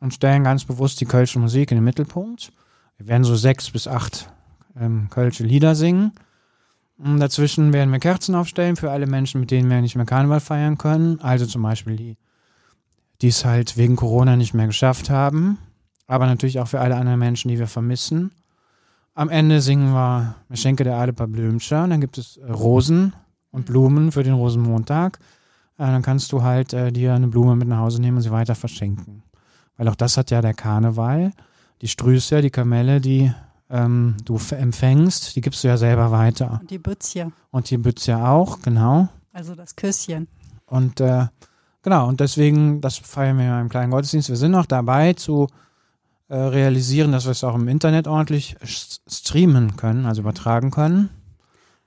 und 0.00 0.14
stellen 0.14 0.44
ganz 0.44 0.64
bewusst 0.64 1.00
die 1.00 1.06
kölsche 1.06 1.38
Musik 1.38 1.70
in 1.70 1.78
den 1.78 1.84
Mittelpunkt. 1.84 2.52
Wir 2.96 3.08
werden 3.08 3.24
so 3.24 3.36
sechs 3.36 3.70
bis 3.70 3.86
acht 3.88 4.30
ähm, 4.80 5.08
kölsche 5.10 5.44
Lieder 5.44 5.74
singen. 5.74 6.12
Und 6.98 7.20
dazwischen 7.20 7.72
werden 7.72 7.92
wir 7.92 8.00
Kerzen 8.00 8.34
aufstellen 8.34 8.76
für 8.76 8.90
alle 8.90 9.06
Menschen, 9.06 9.40
mit 9.40 9.50
denen 9.50 9.70
wir 9.70 9.80
nicht 9.80 9.94
mehr 9.94 10.04
Karneval 10.04 10.40
feiern 10.40 10.78
können. 10.78 11.20
Also 11.20 11.46
zum 11.46 11.62
Beispiel 11.62 11.96
die, 11.96 12.16
die 13.22 13.28
es 13.28 13.44
halt 13.44 13.76
wegen 13.76 13.94
Corona 13.94 14.36
nicht 14.36 14.54
mehr 14.54 14.66
geschafft 14.66 15.08
haben. 15.08 15.58
Aber 16.08 16.26
natürlich 16.26 16.58
auch 16.58 16.68
für 16.68 16.80
alle 16.80 16.96
anderen 16.96 17.20
Menschen, 17.20 17.48
die 17.48 17.58
wir 17.58 17.68
vermissen. 17.68 18.32
Am 19.14 19.28
Ende 19.28 19.60
singen 19.60 19.92
wir 19.92 20.34
Wir 20.48 20.56
schenke 20.56 20.84
der 20.84 20.96
Aale 20.96 21.12
paar 21.12 21.28
Blümchen. 21.28 21.90
Dann 21.90 22.00
gibt 22.00 22.18
es 22.18 22.36
äh, 22.36 22.50
Rosen 22.50 23.12
und 23.50 23.66
Blumen 23.66 24.10
für 24.10 24.24
den 24.24 24.34
Rosenmontag. 24.34 25.18
Äh, 25.76 25.86
dann 25.86 26.02
kannst 26.02 26.32
du 26.32 26.42
halt 26.42 26.72
äh, 26.72 26.90
dir 26.90 27.14
eine 27.14 27.28
Blume 27.28 27.54
mit 27.54 27.68
nach 27.68 27.78
Hause 27.78 28.00
nehmen 28.00 28.16
und 28.16 28.22
sie 28.22 28.32
weiter 28.32 28.54
verschenken. 28.54 29.22
Weil 29.76 29.88
auch 29.88 29.96
das 29.96 30.16
hat 30.16 30.30
ja 30.30 30.40
der 30.40 30.54
Karneval. 30.54 31.32
Die 31.80 31.88
Strüße, 31.88 32.42
die 32.42 32.50
Kamelle, 32.50 33.00
die 33.00 33.32
ähm, 33.70 34.16
du 34.24 34.38
empfängst, 34.50 35.36
die 35.36 35.40
gibst 35.40 35.62
du 35.62 35.68
ja 35.68 35.76
selber 35.76 36.10
weiter. 36.10 36.58
Und 36.60 36.70
die 36.70 36.78
Bützje, 36.78 37.32
Und 37.50 37.70
die 37.70 37.78
Bütze 37.78 38.16
auch, 38.16 38.60
genau. 38.62 39.08
also 39.32 39.54
das 39.54 39.76
Küsschen. 39.76 40.26
Und 40.66 41.00
äh, 41.00 41.26
genau, 41.82 42.08
und 42.08 42.20
deswegen, 42.20 42.80
das 42.80 42.96
feiern 42.98 43.38
wir 43.38 43.60
im 43.60 43.68
kleinen 43.68 43.90
Gottesdienst. 43.90 44.28
Wir 44.28 44.36
sind 44.36 44.52
noch 44.52 44.66
dabei 44.66 45.12
zu 45.14 45.48
äh, 46.28 46.36
realisieren, 46.36 47.12
dass 47.12 47.24
wir 47.24 47.32
es 47.32 47.44
auch 47.44 47.54
im 47.54 47.68
Internet 47.68 48.06
ordentlich 48.06 48.56
streamen 49.06 49.76
können, 49.76 50.06
also 50.06 50.22
übertragen 50.22 50.70
können. 50.70 51.10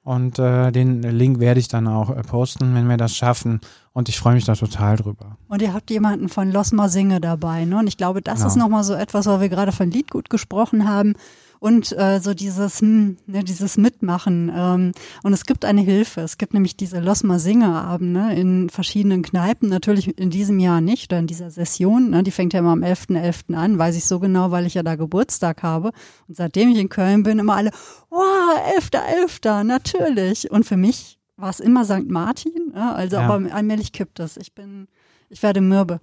Und 0.04 0.40
äh, 0.40 0.72
den 0.72 1.04
Link 1.04 1.40
werde 1.40 1.60
ich 1.60 1.68
dann 1.68 1.88
auch 1.88 2.10
äh, 2.10 2.24
posten, 2.24 2.74
wenn 2.74 2.90
wir 2.90 2.98
das 2.98 3.16
schaffen. 3.16 3.62
Und 3.94 4.10
ich 4.10 4.18
freue 4.18 4.34
mich 4.34 4.46
da 4.46 4.56
total 4.56 4.96
drüber. 4.98 5.38
Und 5.48 5.62
ihr 5.62 5.74
habt 5.76 5.92
jemanden 5.92 6.28
von 6.28 6.52
Losma 6.52 6.90
Singe 6.90 7.22
dabei, 7.22 7.66
ne? 7.66 7.78
Und 7.78 7.86
ich 7.88 7.98
glaube, 7.98 8.24
das 8.24 8.38
Genau. 8.40 8.48
ist 8.48 8.56
nochmal 8.56 8.84
so 8.84 8.94
etwas, 8.96 9.28
weil 9.28 9.42
wir 9.42 9.50
gerade 9.50 9.72
von 9.72 9.92
Liedgut 9.92 10.32
gesprochen 10.32 10.90
haben 10.90 11.14
und 11.62 11.92
äh, 11.96 12.20
so 12.20 12.34
dieses, 12.34 12.82
hm, 12.82 13.18
ne, 13.28 13.44
dieses 13.44 13.78
Mitmachen. 13.78 14.52
Ähm, 14.54 14.94
und 15.22 15.32
es 15.32 15.46
gibt 15.46 15.64
eine 15.64 15.82
Hilfe. 15.82 16.22
Es 16.22 16.40
gibt 16.40 16.56
nämlich 16.56 16.76
diese 16.76 17.00
Losma 17.00 17.38
Singe 17.38 17.68
Abende 17.68 18.34
in 18.34 18.68
verschiedenen 18.72 19.22
Kneipen. 19.22 19.70
Natürlich 19.70 20.18
in 20.18 20.32
diesem 20.32 20.60
Jahr 20.60 20.82
nicht 20.82 21.12
oder 21.12 21.20
in 21.20 21.28
dieser 21.28 21.52
Session. 21.52 22.10
Ne? 22.10 22.24
Die 22.24 22.32
fängt 22.32 22.54
ja 22.54 22.60
immer 22.62 22.72
am 22.72 22.82
11.11. 22.82 23.54
an, 23.54 23.78
weiß 23.78 23.96
ich 23.96 24.06
so 24.06 24.20
genau, 24.20 24.50
weil 24.50 24.66
ich 24.66 24.74
ja 24.74 24.82
da 24.82 24.96
Geburtstag 24.96 25.62
habe. 25.62 25.92
Und 26.28 26.36
seitdem 26.36 26.70
ich 26.72 26.80
in 26.80 26.90
Köln 26.90 27.22
bin, 27.22 27.38
immer 27.38 27.58
alle, 27.58 27.70
wow, 28.10 28.58
11.11., 28.80 29.64
natürlich. 29.64 30.50
Und 30.50 30.66
für 30.66 30.78
mich 30.78 31.20
war 31.38 31.52
es 31.52 31.60
immer 31.60 31.86
St. 31.86 32.10
Martin, 32.10 32.74
ja, 32.74 32.94
also 32.94 33.18
Ja. 33.18 33.30
aber 33.30 33.54
allmählich 33.54 33.92
kippt 33.92 34.20
es. 34.20 34.36
Ich 34.38 34.56
bin, 34.56 34.88
ich 35.32 35.42
werde 35.42 35.62
mürbe. 35.62 36.00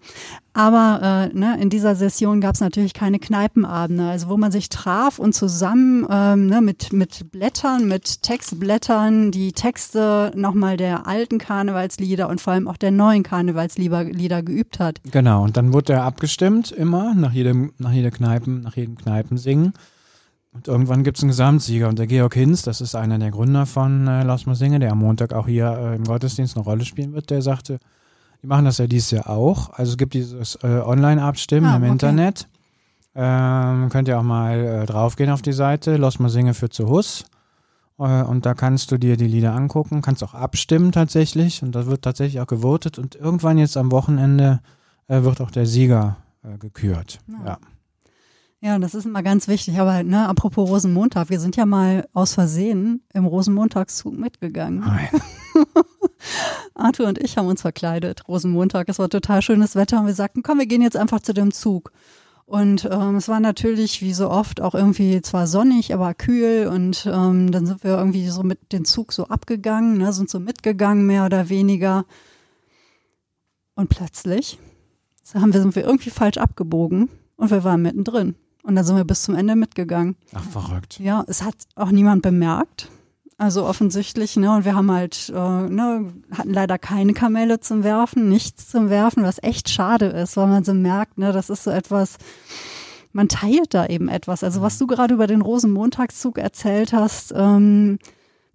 Aber 0.54 1.30
äh, 1.32 1.38
ne, 1.38 1.56
in 1.60 1.70
dieser 1.70 1.94
Session 1.94 2.40
gab 2.40 2.54
es 2.54 2.60
natürlich 2.60 2.94
keine 2.94 3.18
Kneipenabende, 3.18 4.08
also 4.08 4.28
wo 4.28 4.36
man 4.36 4.50
sich 4.50 4.70
traf 4.70 5.18
und 5.18 5.34
zusammen 5.34 6.06
ähm, 6.10 6.46
ne, 6.46 6.60
mit, 6.60 6.92
mit 6.92 7.30
Blättern, 7.30 7.86
mit 7.86 8.22
Textblättern 8.22 9.30
die 9.30 9.52
Texte 9.52 10.32
nochmal 10.34 10.76
der 10.76 11.06
alten 11.06 11.38
Karnevalslieder 11.38 12.28
und 12.28 12.40
vor 12.40 12.54
allem 12.54 12.66
auch 12.66 12.76
der 12.76 12.90
neuen 12.90 13.22
Karnevalslieder 13.22 14.04
Lieder 14.04 14.42
geübt 14.42 14.80
hat. 14.80 15.00
Genau, 15.12 15.44
und 15.44 15.56
dann 15.56 15.72
wurde 15.72 15.92
er 15.92 16.04
abgestimmt, 16.04 16.72
immer, 16.72 17.14
nach 17.14 17.32
jedem, 17.32 17.72
nach 17.78 17.92
jeder 17.92 18.10
Kneipen, 18.10 18.62
nach 18.62 18.76
jedem 18.76 18.96
Kneipensingen. 18.96 19.74
Und 20.50 20.66
irgendwann 20.66 21.04
gibt 21.04 21.18
es 21.18 21.22
einen 21.22 21.30
Gesamtsieger. 21.30 21.88
Und 21.88 21.98
der 21.98 22.06
Georg 22.06 22.34
Hinz, 22.34 22.62
das 22.62 22.80
ist 22.80 22.94
einer 22.94 23.18
der 23.18 23.30
Gründer 23.30 23.66
von 23.66 24.08
äh, 24.08 24.24
Lass 24.24 24.46
mal 24.46 24.54
Singe, 24.54 24.78
der 24.80 24.92
am 24.92 24.98
Montag 24.98 25.32
auch 25.32 25.46
hier 25.46 25.66
äh, 25.66 25.96
im 25.96 26.04
Gottesdienst 26.04 26.56
eine 26.56 26.64
Rolle 26.64 26.84
spielen 26.84 27.12
wird, 27.12 27.30
der 27.30 27.42
sagte, 27.42 27.78
die 28.42 28.46
machen 28.46 28.64
das 28.64 28.78
ja 28.78 28.86
dieses 28.86 29.10
Jahr 29.10 29.28
auch. 29.28 29.70
Also 29.70 29.92
es 29.92 29.96
gibt 29.98 30.14
dieses 30.14 30.56
äh, 30.62 30.66
Online-Abstimmen 30.84 31.66
Ah, 31.66 31.76
im 31.76 31.82
okay. 31.82 31.92
Internet. 31.92 32.48
Ähm, 33.14 33.88
könnt 33.88 34.06
ihr 34.08 34.18
auch 34.18 34.22
mal 34.22 34.58
äh, 34.58 34.86
draufgehen 34.86 35.30
auf 35.30 35.42
die 35.42 35.52
Seite, 35.52 35.96
Lass 35.96 36.18
mal 36.18 36.28
Singe 36.28 36.54
für 36.54 36.68
zu 36.68 36.88
Hus. 36.88 37.24
Äh, 37.98 38.22
und 38.22 38.46
da 38.46 38.54
kannst 38.54 38.92
du 38.92 38.98
dir 38.98 39.16
die 39.16 39.26
Lieder 39.26 39.54
angucken, 39.54 40.02
kannst 40.02 40.22
auch 40.22 40.34
abstimmen 40.34 40.92
tatsächlich. 40.92 41.62
Und 41.62 41.72
da 41.74 41.86
wird 41.86 42.02
tatsächlich 42.02 42.40
auch 42.40 42.46
gewotet. 42.46 42.98
Und 42.98 43.16
irgendwann 43.16 43.58
jetzt 43.58 43.76
am 43.76 43.90
Wochenende 43.90 44.60
äh, 45.08 45.22
wird 45.22 45.40
auch 45.40 45.50
der 45.50 45.66
Sieger 45.66 46.16
äh, 46.44 46.58
gekürt. 46.58 47.18
Ja. 47.26 47.46
Ja. 47.46 47.58
Ja, 48.60 48.76
das 48.80 48.94
ist 48.96 49.04
immer 49.04 49.22
ganz 49.22 49.46
wichtig. 49.46 49.78
Aber 49.78 50.02
ne, 50.02 50.28
apropos 50.28 50.68
Rosenmontag, 50.68 51.30
wir 51.30 51.38
sind 51.38 51.54
ja 51.54 51.64
mal 51.64 52.08
aus 52.12 52.34
Versehen 52.34 53.02
im 53.14 53.24
Rosenmontagszug 53.24 54.18
mitgegangen. 54.18 54.80
Nein. 54.80 55.08
Arthur 56.74 57.06
und 57.06 57.18
ich 57.18 57.36
haben 57.36 57.48
uns 57.48 57.62
verkleidet, 57.62 58.28
Rosenmontag. 58.28 58.88
Es 58.88 58.98
war 58.98 59.08
total 59.08 59.42
schönes 59.42 59.74
Wetter 59.76 60.00
und 60.00 60.06
wir 60.06 60.14
sagten, 60.14 60.42
komm, 60.42 60.58
wir 60.58 60.66
gehen 60.66 60.82
jetzt 60.82 60.96
einfach 60.96 61.20
zu 61.20 61.34
dem 61.34 61.52
Zug. 61.52 61.92
Und 62.46 62.88
ähm, 62.90 63.16
es 63.16 63.28
war 63.28 63.40
natürlich 63.40 64.00
wie 64.00 64.14
so 64.14 64.30
oft 64.30 64.62
auch 64.62 64.74
irgendwie 64.74 65.20
zwar 65.20 65.46
sonnig, 65.46 65.92
aber 65.92 66.14
kühl 66.14 66.66
und 66.66 67.04
ähm, 67.06 67.52
dann 67.52 67.66
sind 67.66 67.84
wir 67.84 67.98
irgendwie 67.98 68.26
so 68.28 68.42
mit 68.42 68.72
dem 68.72 68.86
Zug 68.86 69.12
so 69.12 69.26
abgegangen, 69.26 69.98
ne, 69.98 70.14
sind 70.14 70.30
so 70.30 70.40
mitgegangen 70.40 71.06
mehr 71.06 71.26
oder 71.26 71.50
weniger. 71.50 72.06
Und 73.74 73.90
plötzlich 73.90 74.58
so 75.22 75.42
haben 75.42 75.52
wir, 75.52 75.60
sind 75.60 75.76
wir 75.76 75.84
irgendwie 75.84 76.08
falsch 76.08 76.38
abgebogen 76.38 77.10
und 77.36 77.50
wir 77.50 77.64
waren 77.64 77.82
mittendrin. 77.82 78.34
Und 78.62 78.76
dann 78.76 78.84
sind 78.84 78.96
wir 78.96 79.04
bis 79.04 79.22
zum 79.22 79.34
Ende 79.34 79.54
mitgegangen. 79.54 80.16
Ach, 80.32 80.42
verrückt. 80.42 80.98
Ja, 81.00 81.24
es 81.26 81.42
hat 81.42 81.54
auch 81.74 81.90
niemand 81.90 82.22
bemerkt. 82.22 82.88
Also 83.40 83.64
offensichtlich, 83.64 84.36
ne, 84.36 84.52
und 84.52 84.64
wir 84.64 84.74
haben 84.74 84.90
halt, 84.90 85.32
äh, 85.32 85.32
ne, 85.32 86.12
hatten 86.32 86.52
leider 86.52 86.76
keine 86.76 87.12
Kamelle 87.14 87.60
zum 87.60 87.84
Werfen, 87.84 88.28
nichts 88.28 88.68
zum 88.68 88.90
Werfen, 88.90 89.22
was 89.22 89.40
echt 89.40 89.68
schade 89.68 90.06
ist, 90.06 90.36
weil 90.36 90.48
man 90.48 90.64
so 90.64 90.74
merkt, 90.74 91.18
ne, 91.18 91.30
das 91.32 91.48
ist 91.48 91.62
so 91.62 91.70
etwas, 91.70 92.18
man 93.12 93.28
teilt 93.28 93.74
da 93.74 93.86
eben 93.86 94.08
etwas. 94.08 94.42
Also 94.42 94.60
was 94.60 94.76
du 94.78 94.88
gerade 94.88 95.14
über 95.14 95.28
den 95.28 95.40
Rosenmontagszug 95.40 96.36
erzählt 96.36 96.92
hast, 96.92 97.32
ähm, 97.36 98.00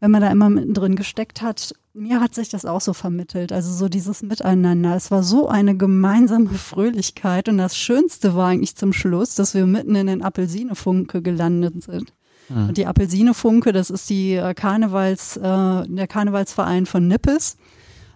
wenn 0.02 0.12
man 0.12 0.22
da 0.22 0.30
immer 0.30 0.50
mittendrin 0.50 0.98
gesteckt 0.98 1.42
hat, 1.42 1.74
mir 1.94 2.20
hat 2.20 2.36
sich 2.36 2.50
das 2.50 2.66
auch 2.66 2.82
so 2.82 2.92
vermittelt. 2.92 3.54
Also 3.54 3.72
so 3.72 3.88
dieses 3.88 4.22
Miteinander. 4.22 4.98
Es 4.98 5.12
war 5.12 5.24
so 5.24 5.48
eine 5.48 5.78
gemeinsame 5.78 6.50
Fröhlichkeit 6.50 7.48
und 7.48 7.58
das 7.58 7.78
Schönste 7.78 8.36
war 8.36 8.50
eigentlich 8.50 8.76
zum 8.76 8.92
Schluss, 8.92 9.36
dass 9.36 9.54
wir 9.54 9.66
mitten 9.66 9.96
in 9.96 10.08
den 10.08 10.24
Apelsinefunke 10.24 11.22
gelandet 11.22 11.84
sind. 11.84 12.14
Und 12.50 12.78
die 12.78 12.86
Apelsinefunke, 12.86 13.72
das 13.72 13.90
ist 13.90 14.10
die 14.10 14.34
äh, 14.34 14.54
Karnevals, 14.54 15.38
äh, 15.38 15.42
der 15.42 16.08
Karnevalsverein 16.08 16.86
von 16.86 17.08
Nippes. 17.08 17.58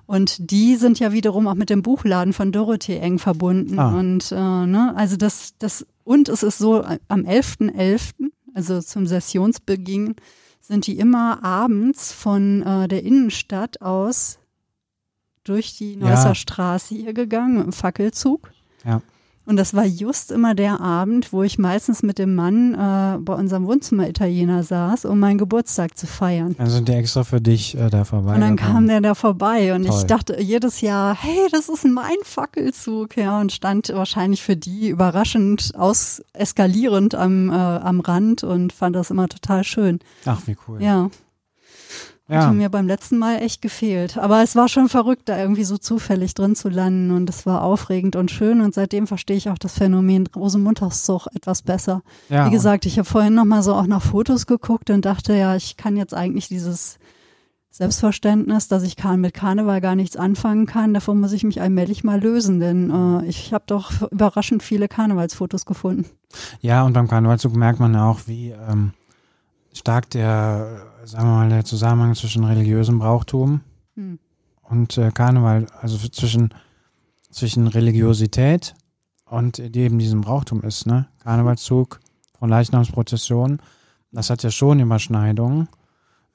Und 0.06 0.52
die 0.52 0.76
sind 0.76 1.00
ja 1.00 1.12
wiederum 1.12 1.48
auch 1.48 1.56
mit 1.56 1.70
dem 1.70 1.82
Buchladen 1.82 2.34
von 2.34 2.52
Dorothee 2.52 2.98
eng 2.98 3.20
verbunden. 3.20 3.78
Ah. 3.78 3.98
Und 3.98 4.32
äh, 4.32 4.36
ne, 4.36 4.94
also 4.96 5.18
das, 5.18 5.54
das, 5.60 5.86
und 6.04 6.30
es 6.30 6.44
ist 6.44 6.58
so, 6.58 6.82
äh, 6.82 7.00
am 7.10 7.22
11.11., 7.22 8.14
also 8.54 8.82
zum 8.82 9.06
Sessionsbeginn, 9.06 10.16
sind 10.62 10.88
die 10.88 10.98
immer 10.98 11.44
abends 11.44 12.12
von 12.12 12.62
äh, 12.64 12.88
der 12.88 13.04
Innenstadt 13.04 13.82
aus 13.82 14.40
durch 15.44 15.78
die 15.78 15.94
Ja. 15.94 16.10
Neusser 16.10 16.36
Straße 16.36 16.96
hier 16.96 17.14
gegangen 17.14 17.58
mit 17.58 17.66
dem 17.66 17.74
Fackelzug. 17.74 18.52
Ja. 18.86 19.02
Und 19.48 19.56
das 19.56 19.74
war 19.74 19.86
just 19.86 20.30
immer 20.34 20.56
der 20.56 20.82
Abend, 20.82 21.32
wo 21.32 21.42
ich 21.42 21.58
meistens 21.58 22.04
mit 22.04 22.20
dem 22.20 22.36
Mann 22.36 22.74
äh, 22.74 23.18
bei 23.18 23.34
unserem 23.34 23.66
Wohnzimmer-Italiener 23.66 24.62
saß, 24.64 25.06
um 25.06 25.20
meinen 25.20 25.38
Geburtstag 25.38 25.98
zu 25.98 26.06
feiern. 26.06 26.54
Dann 26.58 26.70
sind 26.70 26.90
die 26.90 26.92
extra 26.92 27.24
für 27.24 27.40
dich 27.40 27.78
äh, 27.78 27.90
da 27.90 28.04
vorbei. 28.04 28.36
Und 28.36 28.42
dann 28.42 28.58
kam 28.58 28.90
der 28.90 29.00
da 29.00 29.16
vorbei 29.16 29.74
und 29.74 29.86
ich 29.86 29.90
Toll. 29.90 30.04
dachte 30.04 30.42
jedes 30.42 30.82
Jahr, 30.82 31.16
hey, 31.16 31.48
das 31.50 31.70
ist 31.70 31.86
mein 31.86 32.18
Fackelzug, 32.24 33.16
ja, 33.16 33.40
und 33.40 33.54
stand 33.54 33.88
wahrscheinlich 33.88 34.44
für 34.44 34.58
die 34.58 34.90
überraschend 34.90 35.72
aus 35.78 36.22
eskalierend 36.34 37.16
am, 37.16 37.50
äh, 37.50 37.54
am 37.54 38.02
Rand 38.02 38.44
und 38.44 38.74
fand 38.74 38.98
das 38.98 39.12
immer 39.12 39.30
total 39.30 39.64
schön. 39.64 40.00
Ach, 40.26 40.42
wie 40.46 40.58
cool. 40.68 40.84
Ja. 40.84 41.10
Ja. 42.30 42.44
Hatte 42.44 42.54
mir 42.54 42.70
beim 42.70 42.88
letzten 42.88 43.18
Mal 43.18 43.42
echt 43.42 43.62
gefehlt. 43.62 44.18
Aber 44.18 44.44
es 44.44 44.56
war 44.56 44.68
schon 44.68 44.90
verrückt, 44.90 45.30
da 45.30 45.38
irgendwie 45.38 45.64
so 45.64 45.78
zufällig 45.78 46.34
drin 46.34 46.56
zu 46.56 46.68
landen 46.68 47.12
und 47.12 47.30
es 47.30 47.46
war 47.46 47.64
aufregend 47.64 48.18
und 48.18 48.32
schön 48.32 48.60
und 48.60 48.74
seitdem 48.74 49.08
verstehe 49.08 49.38
ich 49.38 49.50
auch 49.50 49.58
das 49.58 49.76
Phänomen 49.76 50.28
Rosenmontagszug 50.36 51.28
etwas 51.34 51.62
besser. 51.62 52.02
ja, 52.28 52.46
Wie 52.48 52.52
gesagt, 52.52 52.86
ich 52.86 52.98
habe 52.98 53.08
vorhin 53.08 53.34
nochmal 53.34 53.64
so 53.64 53.74
auch 53.74 53.88
nach 53.88 54.02
Fotos 54.02 54.46
geguckt 54.46 54.90
und 54.90 55.06
dachte, 55.06 55.34
ja, 55.36 55.56
ich 55.56 55.78
kann 55.78 55.96
jetzt 55.96 56.14
eigentlich 56.14 56.50
dieses 56.50 57.00
Selbstverständnis, 57.78 58.68
dass 58.68 58.82
ich 58.82 58.96
mit 59.18 59.34
Karneval 59.36 59.82
gar 59.82 59.96
nichts 59.96 60.18
anfangen 60.18 60.66
kann, 60.66 60.96
davon 60.96 61.20
muss 61.20 61.32
ich 61.32 61.44
mich 61.44 61.62
allmählich 61.62 62.04
mal 62.04 62.20
lösen, 62.20 62.60
denn 62.60 62.90
äh, 62.90 63.26
ich 63.26 63.54
habe 63.54 63.66
doch 63.68 63.92
überraschend 64.12 64.64
viele 64.64 64.88
Karnevalsfotos 64.88 65.66
gefunden. 65.66 66.06
Ja, 66.60 66.84
und 66.84 66.94
beim 66.94 67.08
Karnevalzug 67.08 67.56
merkt 67.56 67.80
man 67.80 67.96
auch, 67.96 68.22
wie 68.26 68.50
ähm, 68.50 68.94
stark 69.74 70.10
der, 70.10 70.82
sagen 71.08 71.28
wir 71.28 71.36
mal, 71.36 71.50
der 71.50 71.64
Zusammenhang 71.64 72.16
zwischen 72.16 72.44
religiösem 72.44 73.00
Brauchtum 73.00 73.62
Hm. 73.96 74.20
und 74.64 74.98
äh, 74.98 75.12
Karneval, 75.12 75.68
also 75.82 75.98
zwischen, 76.10 76.54
zwischen 77.32 77.68
Religiosität 77.68 78.76
und 79.26 79.58
die 79.58 79.80
eben 79.80 79.98
diesem 80.00 80.22
Brauchtum 80.22 80.62
ist, 80.62 80.86
ne? 80.86 81.08
Karnevalszug 81.24 82.00
von 82.38 82.50
Leichnamsprozession, 82.50 83.60
das 84.12 84.30
hat 84.30 84.44
ja 84.44 84.52
schon 84.52 84.80
Überschneidungen, 84.80 85.70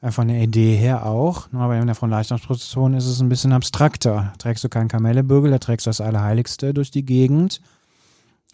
äh, 0.00 0.10
von 0.10 0.28
der 0.28 0.42
Idee 0.42 0.74
her 0.76 1.06
auch, 1.06 1.52
nur 1.52 1.68
bei 1.68 1.78
der 1.78 1.94
von 1.94 2.10
Leichnamsprozession 2.10 2.94
ist 2.94 3.06
es 3.06 3.20
ein 3.20 3.28
bisschen 3.28 3.52
abstrakter. 3.52 4.32
Trägst 4.38 4.64
du 4.64 4.68
keinen 4.68 4.88
Kamellebügel, 4.88 5.50
da 5.50 5.58
trägst 5.58 5.86
du 5.86 5.90
das 5.90 6.00
Allerheiligste 6.00 6.72
durch 6.74 6.90
die 6.90 7.04
Gegend, 7.04 7.60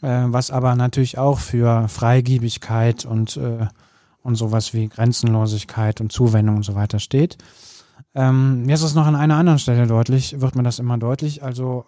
äh, 0.03 0.25
was 0.27 0.51
aber 0.51 0.75
natürlich 0.75 1.17
auch 1.17 1.39
für 1.39 1.89
Freigiebigkeit 1.89 3.05
und, 3.07 3.37
äh, 3.37 3.69
und 4.23 4.35
sowas 4.35 4.75
wie 4.75 4.89
Grenzenlosigkeit 4.89 6.01
und 6.01 6.13
Zuwendung 6.13 6.57
und 6.57 6.63
so 6.63 6.75
weiter 6.75 6.99
steht. 6.99 7.39
Ähm, 8.15 8.65
mir 8.65 8.75
ist 8.75 8.95
noch 8.95 9.07
an 9.07 9.17
einer 9.17 9.37
anderen 9.37 9.59
Stelle 9.59 9.87
deutlich, 9.87 10.41
wird 10.41 10.57
mir 10.57 10.63
das 10.63 10.79
immer 10.79 10.99
deutlich. 10.99 11.43
Also, 11.43 11.85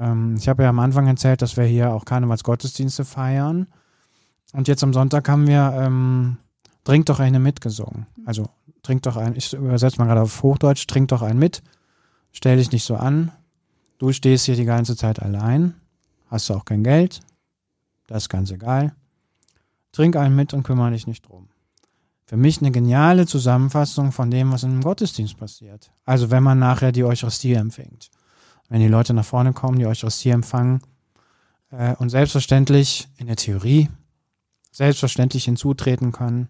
ähm, 0.00 0.36
ich 0.38 0.48
habe 0.48 0.64
ja 0.64 0.68
am 0.68 0.78
Anfang 0.78 1.06
erzählt, 1.06 1.42
dass 1.42 1.56
wir 1.56 1.64
hier 1.64 1.92
auch 1.92 2.04
Karnevalsgottesdienste 2.04 3.04
feiern. 3.04 3.66
Und 4.52 4.68
jetzt 4.68 4.84
am 4.84 4.92
Sonntag 4.92 5.28
haben 5.28 5.46
wir 5.46 5.74
ähm, 5.76 6.36
Trink 6.84 7.06
doch 7.06 7.20
eine 7.20 7.38
mitgesungen. 7.38 8.06
Also, 8.24 8.48
trink 8.82 9.02
doch 9.02 9.16
ein, 9.16 9.36
ich 9.36 9.52
übersetze 9.52 9.98
mal 9.98 10.06
gerade 10.06 10.22
auf 10.22 10.42
Hochdeutsch, 10.42 10.86
trink 10.86 11.08
doch 11.08 11.22
einen 11.22 11.38
mit, 11.38 11.62
stell 12.32 12.56
dich 12.56 12.72
nicht 12.72 12.84
so 12.84 12.96
an. 12.96 13.30
Du 13.98 14.12
stehst 14.12 14.46
hier 14.46 14.56
die 14.56 14.64
ganze 14.64 14.96
Zeit 14.96 15.22
allein, 15.22 15.74
hast 16.28 16.48
du 16.48 16.54
auch 16.54 16.64
kein 16.64 16.82
Geld, 16.82 17.20
das 18.08 18.24
ist 18.24 18.28
ganz 18.28 18.50
egal. 18.50 18.92
Trink 19.92 20.16
einen 20.16 20.34
mit 20.34 20.54
und 20.54 20.64
kümmere 20.64 20.90
dich 20.90 21.06
nicht 21.06 21.28
drum. 21.28 21.48
Für 22.32 22.38
mich 22.38 22.62
eine 22.62 22.70
geniale 22.70 23.26
Zusammenfassung 23.26 24.10
von 24.10 24.30
dem, 24.30 24.52
was 24.52 24.62
in 24.62 24.70
einem 24.70 24.82
Gottesdienst 24.82 25.36
passiert. 25.36 25.92
Also 26.06 26.30
wenn 26.30 26.42
man 26.42 26.58
nachher 26.58 26.90
die 26.90 27.04
Eucharistie 27.04 27.52
empfängt. 27.52 28.10
Wenn 28.70 28.80
die 28.80 28.88
Leute 28.88 29.12
nach 29.12 29.26
vorne 29.26 29.52
kommen, 29.52 29.78
die 29.78 29.84
Eucharistie 29.84 30.30
empfangen 30.30 30.80
äh, 31.70 31.94
und 31.96 32.08
selbstverständlich 32.08 33.06
in 33.18 33.26
der 33.26 33.36
Theorie 33.36 33.90
selbstverständlich 34.70 35.44
hinzutreten 35.44 36.10
können 36.10 36.48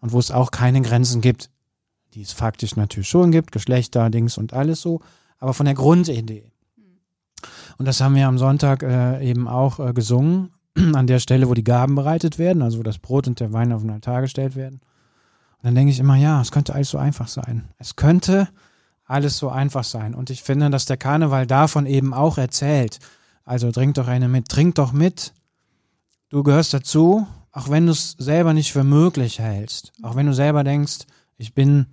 und 0.00 0.10
wo 0.10 0.18
es 0.18 0.32
auch 0.32 0.50
keine 0.50 0.82
Grenzen 0.82 1.20
gibt, 1.20 1.48
die 2.14 2.22
es 2.22 2.32
faktisch 2.32 2.74
natürlich 2.74 3.08
schon 3.08 3.30
gibt, 3.30 3.52
Geschlechter, 3.52 4.10
Dings 4.10 4.36
und 4.36 4.52
alles 4.52 4.80
so, 4.80 5.00
aber 5.38 5.54
von 5.54 5.66
der 5.66 5.76
Grundidee. 5.76 6.50
Und 7.78 7.86
das 7.86 8.00
haben 8.00 8.16
wir 8.16 8.26
am 8.26 8.38
Sonntag 8.38 8.82
äh, 8.82 9.24
eben 9.24 9.46
auch 9.46 9.78
äh, 9.78 9.92
gesungen, 9.92 10.50
an 10.74 11.06
der 11.06 11.20
Stelle, 11.20 11.48
wo 11.48 11.54
die 11.54 11.62
Gaben 11.62 11.94
bereitet 11.94 12.40
werden, 12.40 12.62
also 12.62 12.80
wo 12.80 12.82
das 12.82 12.98
Brot 12.98 13.28
und 13.28 13.38
der 13.38 13.52
Wein 13.52 13.72
auf 13.72 13.82
den 13.82 13.90
Altar 13.90 14.20
gestellt 14.20 14.56
werden. 14.56 14.80
Dann 15.64 15.74
denke 15.74 15.90
ich 15.90 15.98
immer, 15.98 16.16
ja, 16.16 16.42
es 16.42 16.52
könnte 16.52 16.74
alles 16.74 16.90
so 16.90 16.98
einfach 16.98 17.26
sein. 17.26 17.70
Es 17.78 17.96
könnte 17.96 18.48
alles 19.06 19.38
so 19.38 19.48
einfach 19.48 19.84
sein. 19.84 20.14
Und 20.14 20.28
ich 20.28 20.42
finde, 20.42 20.68
dass 20.68 20.84
der 20.84 20.98
Karneval 20.98 21.46
davon 21.46 21.86
eben 21.86 22.12
auch 22.12 22.36
erzählt. 22.36 22.98
Also 23.46 23.72
trink 23.72 23.94
doch 23.94 24.06
eine 24.06 24.28
mit, 24.28 24.50
trink 24.50 24.74
doch 24.74 24.92
mit. 24.92 25.32
Du 26.28 26.42
gehörst 26.42 26.74
dazu, 26.74 27.26
auch 27.50 27.70
wenn 27.70 27.86
du 27.86 27.92
es 27.92 28.10
selber 28.18 28.52
nicht 28.52 28.72
für 28.72 28.84
möglich 28.84 29.38
hältst. 29.38 29.92
Auch 30.02 30.16
wenn 30.16 30.26
du 30.26 30.34
selber 30.34 30.64
denkst, 30.64 31.06
ich 31.38 31.54
bin 31.54 31.86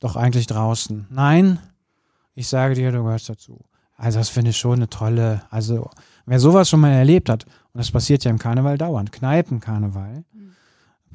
doch 0.00 0.16
eigentlich 0.16 0.46
draußen. 0.46 1.06
Nein, 1.08 1.58
ich 2.34 2.46
sage 2.46 2.74
dir, 2.74 2.92
du 2.92 3.04
gehörst 3.04 3.30
dazu. 3.30 3.64
Also 3.96 4.18
das 4.18 4.28
finde 4.28 4.50
ich 4.50 4.58
schon 4.58 4.74
eine 4.74 4.90
tolle, 4.90 5.40
also 5.48 5.88
wer 6.26 6.40
sowas 6.40 6.68
schon 6.68 6.80
mal 6.80 6.92
erlebt 6.92 7.30
hat, 7.30 7.44
und 7.44 7.78
das 7.78 7.90
passiert 7.90 8.22
ja 8.24 8.30
im 8.30 8.38
Karneval 8.38 8.76
dauernd, 8.76 9.12
Kneipenkarneval, 9.12 10.24
mhm. 10.34 10.54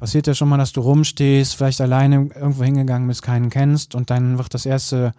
Passiert 0.00 0.26
ja 0.26 0.34
schon 0.34 0.48
mal, 0.48 0.56
dass 0.56 0.72
du 0.72 0.80
rumstehst, 0.80 1.54
vielleicht 1.54 1.80
alleine 1.80 2.30
irgendwo 2.34 2.64
hingegangen 2.64 3.06
bist, 3.06 3.22
keinen 3.22 3.50
kennst 3.50 3.94
und 3.94 4.10
dann 4.10 4.38
wird 4.38 4.54
das 4.54 4.66
erste 4.66 5.12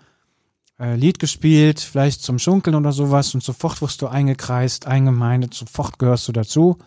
äh, 0.79 0.95
Lied 0.95 1.19
gespielt, 1.19 1.79
vielleicht 1.79 2.23
zum 2.23 2.39
Schunkeln 2.39 2.75
oder 2.75 2.91
sowas 2.91 3.33
und 3.33 3.43
sofort 3.43 3.81
wirst 3.81 4.01
du 4.01 4.07
eingekreist, 4.07 4.87
eingemeindet, 4.87 5.53
sofort 5.53 5.99
gehörst 5.99 6.27
du 6.27 6.31
dazu. 6.31 6.79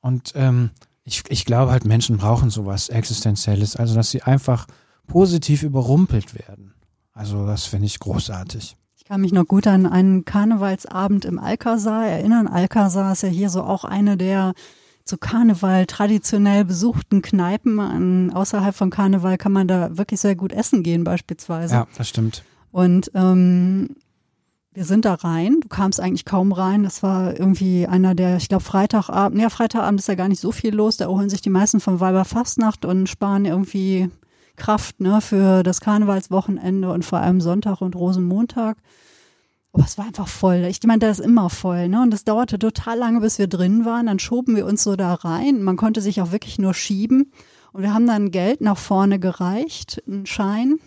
Und 0.00 0.32
ähm, 0.34 0.70
ich, 1.04 1.22
ich 1.28 1.44
glaube 1.44 1.70
halt, 1.70 1.84
Menschen 1.84 2.16
brauchen 2.16 2.50
sowas 2.50 2.88
Existenzielles, 2.88 3.76
also 3.76 3.94
dass 3.94 4.10
sie 4.10 4.22
einfach 4.22 4.66
positiv 5.06 5.62
überrumpelt 5.62 6.34
werden. 6.34 6.74
Also 7.12 7.46
das 7.46 7.66
finde 7.66 7.86
ich 7.86 7.98
großartig. 8.00 8.76
Ich 8.96 9.04
kann 9.04 9.20
mich 9.20 9.32
noch 9.32 9.44
gut 9.44 9.66
an 9.66 9.84
einen 9.84 10.24
Karnevalsabend 10.24 11.26
im 11.26 11.38
Alcazar 11.38 12.06
erinnern. 12.06 12.48
Alcazar 12.48 13.12
ist 13.12 13.22
ja 13.22 13.28
hier 13.28 13.50
so 13.50 13.62
auch 13.62 13.84
eine 13.84 14.16
der 14.16 14.54
zu 15.12 15.18
Karneval 15.18 15.84
traditionell 15.84 16.64
besuchten 16.64 17.20
Kneipen. 17.20 17.78
An, 17.80 18.30
außerhalb 18.32 18.74
von 18.74 18.88
Karneval 18.88 19.36
kann 19.36 19.52
man 19.52 19.68
da 19.68 19.98
wirklich 19.98 20.20
sehr 20.20 20.34
gut 20.34 20.54
essen 20.54 20.82
gehen 20.82 21.04
beispielsweise. 21.04 21.74
Ja, 21.74 21.86
das 21.98 22.08
stimmt. 22.08 22.42
Und 22.70 23.10
ähm, 23.14 23.90
wir 24.72 24.86
sind 24.86 25.04
da 25.04 25.12
rein. 25.12 25.58
Du 25.60 25.68
kamst 25.68 26.00
eigentlich 26.00 26.24
kaum 26.24 26.50
rein. 26.50 26.82
Das 26.82 27.02
war 27.02 27.38
irgendwie 27.38 27.86
einer 27.86 28.14
der, 28.14 28.38
ich 28.38 28.48
glaube, 28.48 28.64
Freitagabend. 28.64 29.38
Ja, 29.38 29.50
Freitagabend 29.50 30.00
ist 30.00 30.08
ja 30.08 30.14
gar 30.14 30.28
nicht 30.28 30.40
so 30.40 30.50
viel 30.50 30.74
los. 30.74 30.96
Da 30.96 31.04
erholen 31.04 31.28
sich 31.28 31.42
die 31.42 31.50
meisten 31.50 31.80
vom 31.80 32.00
Weiberfastnacht 32.00 32.86
und 32.86 33.06
sparen 33.06 33.44
irgendwie 33.44 34.08
Kraft 34.56 34.98
ne, 35.00 35.20
für 35.20 35.62
das 35.62 35.82
Karnevalswochenende 35.82 36.90
und 36.90 37.04
vor 37.04 37.18
allem 37.18 37.42
Sonntag 37.42 37.82
und 37.82 37.96
Rosenmontag. 37.96 38.78
Aber 39.72 39.84
es 39.84 39.96
war 39.96 40.04
einfach 40.04 40.28
voll. 40.28 40.64
Ich 40.68 40.82
meine, 40.84 40.98
da 40.98 41.10
ist 41.10 41.20
immer 41.20 41.48
voll, 41.48 41.88
ne? 41.88 42.02
Und 42.02 42.10
das 42.10 42.24
dauerte 42.24 42.58
total 42.58 42.98
lange, 42.98 43.20
bis 43.20 43.38
wir 43.38 43.46
drin 43.46 43.84
waren. 43.86 44.06
Dann 44.06 44.18
schoben 44.18 44.54
wir 44.54 44.66
uns 44.66 44.82
so 44.82 44.96
da 44.96 45.14
rein. 45.14 45.62
Man 45.62 45.76
konnte 45.76 46.02
sich 46.02 46.20
auch 46.20 46.30
wirklich 46.30 46.58
nur 46.58 46.74
schieben. 46.74 47.32
Und 47.72 47.82
wir 47.82 47.94
haben 47.94 48.06
dann 48.06 48.30
Geld 48.30 48.60
nach 48.60 48.76
vorne 48.76 49.18
gereicht, 49.18 50.02
einen 50.06 50.26
Schein. 50.26 50.78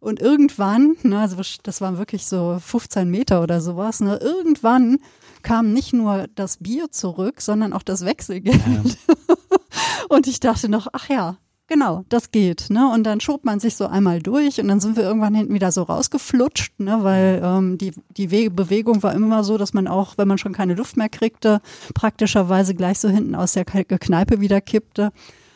Und 0.00 0.20
irgendwann, 0.20 0.96
ne, 1.02 1.18
also 1.18 1.36
das 1.62 1.80
waren 1.80 1.98
wirklich 1.98 2.26
so 2.26 2.58
15 2.60 3.10
Meter 3.10 3.42
oder 3.42 3.60
sowas, 3.60 4.00
ne, 4.00 4.16
irgendwann 4.16 4.98
kam 5.42 5.72
nicht 5.72 5.92
nur 5.92 6.26
das 6.34 6.58
Bier 6.58 6.90
zurück, 6.90 7.40
sondern 7.40 7.72
auch 7.72 7.82
das 7.82 8.04
Wechselgeld. 8.04 8.60
Ja. 8.66 9.16
und 10.08 10.26
ich 10.26 10.40
dachte 10.40 10.68
noch, 10.68 10.86
ach 10.92 11.08
ja, 11.08 11.38
Genau, 11.68 12.04
das 12.08 12.30
geht. 12.30 12.70
Ne? 12.70 12.88
Und 12.92 13.04
dann 13.04 13.20
schob 13.20 13.44
man 13.44 13.58
sich 13.58 13.74
so 13.74 13.86
einmal 13.86 14.22
durch 14.22 14.60
und 14.60 14.68
dann 14.68 14.78
sind 14.78 14.96
wir 14.96 15.02
irgendwann 15.02 15.34
hinten 15.34 15.52
wieder 15.52 15.72
so 15.72 15.82
rausgeflutscht, 15.82 16.78
ne? 16.78 16.98
weil 17.02 17.40
ähm, 17.42 17.76
die, 17.76 17.92
die 18.16 18.30
We 18.30 18.50
Bewegung 18.50 19.02
war 19.02 19.12
immer 19.12 19.42
so, 19.42 19.58
dass 19.58 19.74
man 19.74 19.88
auch, 19.88 20.16
wenn 20.16 20.28
man 20.28 20.38
schon 20.38 20.52
keine 20.52 20.74
Luft 20.74 20.96
mehr 20.96 21.08
kriegte, 21.08 21.60
praktischerweise 21.92 22.76
gleich 22.76 23.00
so 23.00 23.08
hinten 23.08 23.34
aus 23.34 23.54
der 23.54 23.64
Kneipe 23.64 24.40
wieder 24.40 24.60
kippte. 24.60 25.10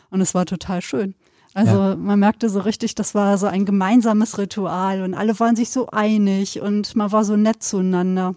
Und 0.09 0.19
es 0.19 0.33
war 0.33 0.45
total 0.45 0.81
schön. 0.81 1.15
Also 1.53 1.71
ja. 1.71 1.95
man 1.95 2.19
merkte 2.19 2.49
so 2.49 2.59
richtig, 2.59 2.95
das 2.95 3.15
war 3.15 3.37
so 3.37 3.47
ein 3.47 3.65
gemeinsames 3.65 4.37
Ritual 4.37 5.03
und 5.03 5.13
alle 5.13 5.39
waren 5.39 5.55
sich 5.55 5.69
so 5.69 5.87
einig 5.87 6.61
und 6.61 6.95
man 6.95 7.11
war 7.13 7.23
so 7.23 7.37
nett 7.37 7.63
zueinander. 7.63 8.35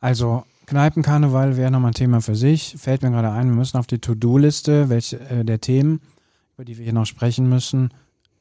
Also 0.00 0.44
Kneipenkarneval 0.66 1.56
wäre 1.56 1.70
nochmal 1.70 1.90
ein 1.90 1.94
Thema 1.94 2.20
für 2.20 2.36
sich. 2.36 2.76
Fällt 2.78 3.02
mir 3.02 3.10
gerade 3.10 3.30
ein, 3.30 3.48
wir 3.48 3.56
müssen 3.56 3.76
auf 3.76 3.86
die 3.86 3.98
To-Do-Liste 3.98 4.88
welche 4.88 5.18
äh, 5.20 5.44
der 5.44 5.60
Themen 5.60 6.00
über 6.54 6.64
die 6.64 6.76
wir 6.76 6.84
hier 6.84 6.92
noch 6.92 7.06
sprechen 7.06 7.48
müssen, 7.48 7.90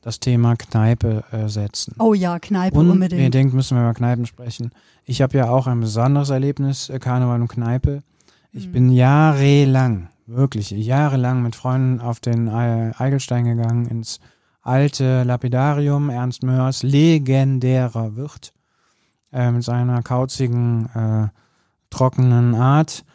das 0.02 0.20
Thema 0.20 0.56
Kneipe 0.56 1.24
äh, 1.32 1.48
setzen. 1.48 1.96
Oh 2.00 2.14
ja, 2.14 2.40
Kneipe 2.40 2.78
und 2.78 2.90
unbedingt. 2.90 3.20
Unbedingt 3.20 3.54
müssen 3.54 3.78
wir 3.78 3.84
über 3.84 3.94
Kneipen 3.94 4.26
sprechen. 4.26 4.72
Ich 5.06 5.22
habe 5.22 5.38
ja 5.38 5.50
auch 5.50 5.68
ein 5.68 5.80
besonderes 5.80 6.30
Erlebnis, 6.30 6.90
äh, 6.90 7.00
Karneval 7.00 7.42
und 7.42 7.48
Kneipe. 7.48 8.02
Ich 8.52 8.68
mhm. 8.68 8.72
bin 8.72 8.92
jahrelang, 8.92 10.10
wirklich 10.26 10.72
jahrelang 10.72 11.44
mit 11.44 11.56
Freunden 11.56 12.02
auf 12.02 12.20
den 12.20 12.50
Eigelstein 12.50 13.46
gegangen, 13.46 13.86
ins 13.86 14.20
alte 14.62 15.24
Lapidarium, 15.24 16.10
Ernst 16.10 16.44
Mörs, 16.44 16.84
legendärer 16.84 18.16
Wirt, 18.16 18.54
äh, 19.32 19.52
mit 19.52 19.64
seiner 19.64 20.02
kauzigen, 20.02 20.90
äh, 20.96 21.28
trockenen 21.90 22.56
Art, 22.56 23.06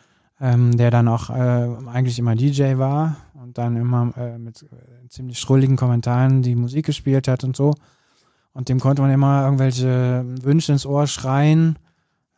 ähm, 0.40 0.76
der 0.76 0.90
dann 0.90 1.09
auch 1.09 1.30
äh, 1.30 1.68
eigentlich 1.86 2.18
immer 2.18 2.34
DJ 2.34 2.76
war 2.76 3.16
dann 3.59 3.77
immer 3.77 4.13
äh, 4.17 4.39
mit 4.39 4.63
äh, 4.63 5.09
ziemlich 5.09 5.39
schrulligen 5.39 5.77
Kommentaren 5.77 6.43
die 6.43 6.55
Musik 6.55 6.87
gespielt 6.87 7.29
hat 7.29 7.45
und 7.45 7.57
so. 7.57 7.75
Und 8.53 8.69
dem 8.69 8.81
konnte 8.81 9.03
man 9.03 9.11
immer 9.11 9.45
irgendwelche 9.45 10.25
Wünsche 10.43 10.73
ins 10.73 10.87
Ohr 10.87 11.07
schreien, 11.07 11.79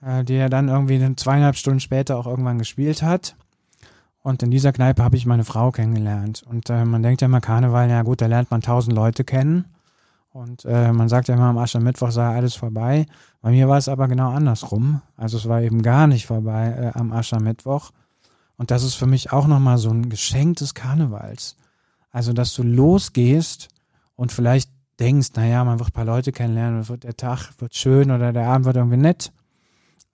äh, 0.03 0.25
die 0.25 0.35
er 0.35 0.49
dann 0.49 0.69
irgendwie 0.69 1.15
zweieinhalb 1.17 1.57
Stunden 1.57 1.81
später 1.81 2.17
auch 2.17 2.27
irgendwann 2.27 2.59
gespielt 2.59 3.03
hat. 3.03 3.37
Und 4.23 4.43
in 4.43 4.51
dieser 4.51 4.73
Kneipe 4.73 5.03
habe 5.03 5.17
ich 5.17 5.27
meine 5.27 5.45
Frau 5.45 5.71
kennengelernt. 5.71 6.45
Und 6.49 6.71
äh, 6.71 6.85
man 6.85 7.03
denkt 7.03 7.21
ja 7.21 7.27
immer, 7.27 7.41
Karneval, 7.41 7.89
ja 7.89 8.03
gut, 8.03 8.21
da 8.21 8.27
lernt 8.27 8.51
man 8.51 8.61
tausend 8.61 8.95
Leute 8.95 9.25
kennen. 9.25 9.67
Und 10.31 10.65
äh, 10.65 10.93
man 10.93 11.09
sagt 11.09 11.29
ja 11.29 11.35
immer, 11.35 11.45
am 11.45 11.59
Aschermittwoch 11.59 12.11
sei 12.11 12.27
alles 12.27 12.55
vorbei. 12.55 13.07
Bei 13.41 13.51
mir 13.51 13.69
war 13.69 13.79
es 13.79 13.89
aber 13.89 14.09
genau 14.09 14.31
andersrum. 14.31 15.01
Also 15.17 15.37
es 15.39 15.49
war 15.49 15.63
eben 15.63 15.83
gar 15.83 16.07
nicht 16.07 16.27
vorbei 16.27 16.93
äh, 16.95 16.99
am 16.99 17.13
Aschermittwoch. 17.13 17.93
Und 18.59 18.71
das 18.71 18.83
ist 18.83 18.95
für 18.95 19.07
mich 19.07 19.33
auch 19.33 19.47
nochmal 19.47 19.79
so 19.79 19.89
ein 19.89 20.11
Geschenk 20.11 20.59
des 20.59 20.75
Karnevals. 20.75 21.57
Also, 22.11 22.35
dass 22.35 22.55
du 22.55 22.63
losgehst 22.63 23.69
und 24.17 24.33
vielleicht 24.33 24.71
denkst, 24.99 25.29
naja, 25.37 25.65
man 25.65 25.79
wird 25.79 25.91
ein 25.91 25.93
paar 25.93 26.05
Leute 26.05 26.33
kennenlernen, 26.33 26.85
der 27.01 27.17
Tag 27.17 27.53
wird 27.59 27.75
schön 27.75 28.11
oder 28.11 28.33
der 28.33 28.49
Abend 28.49 28.67
wird 28.67 28.77
irgendwie 28.77 28.97
nett. 28.97 29.33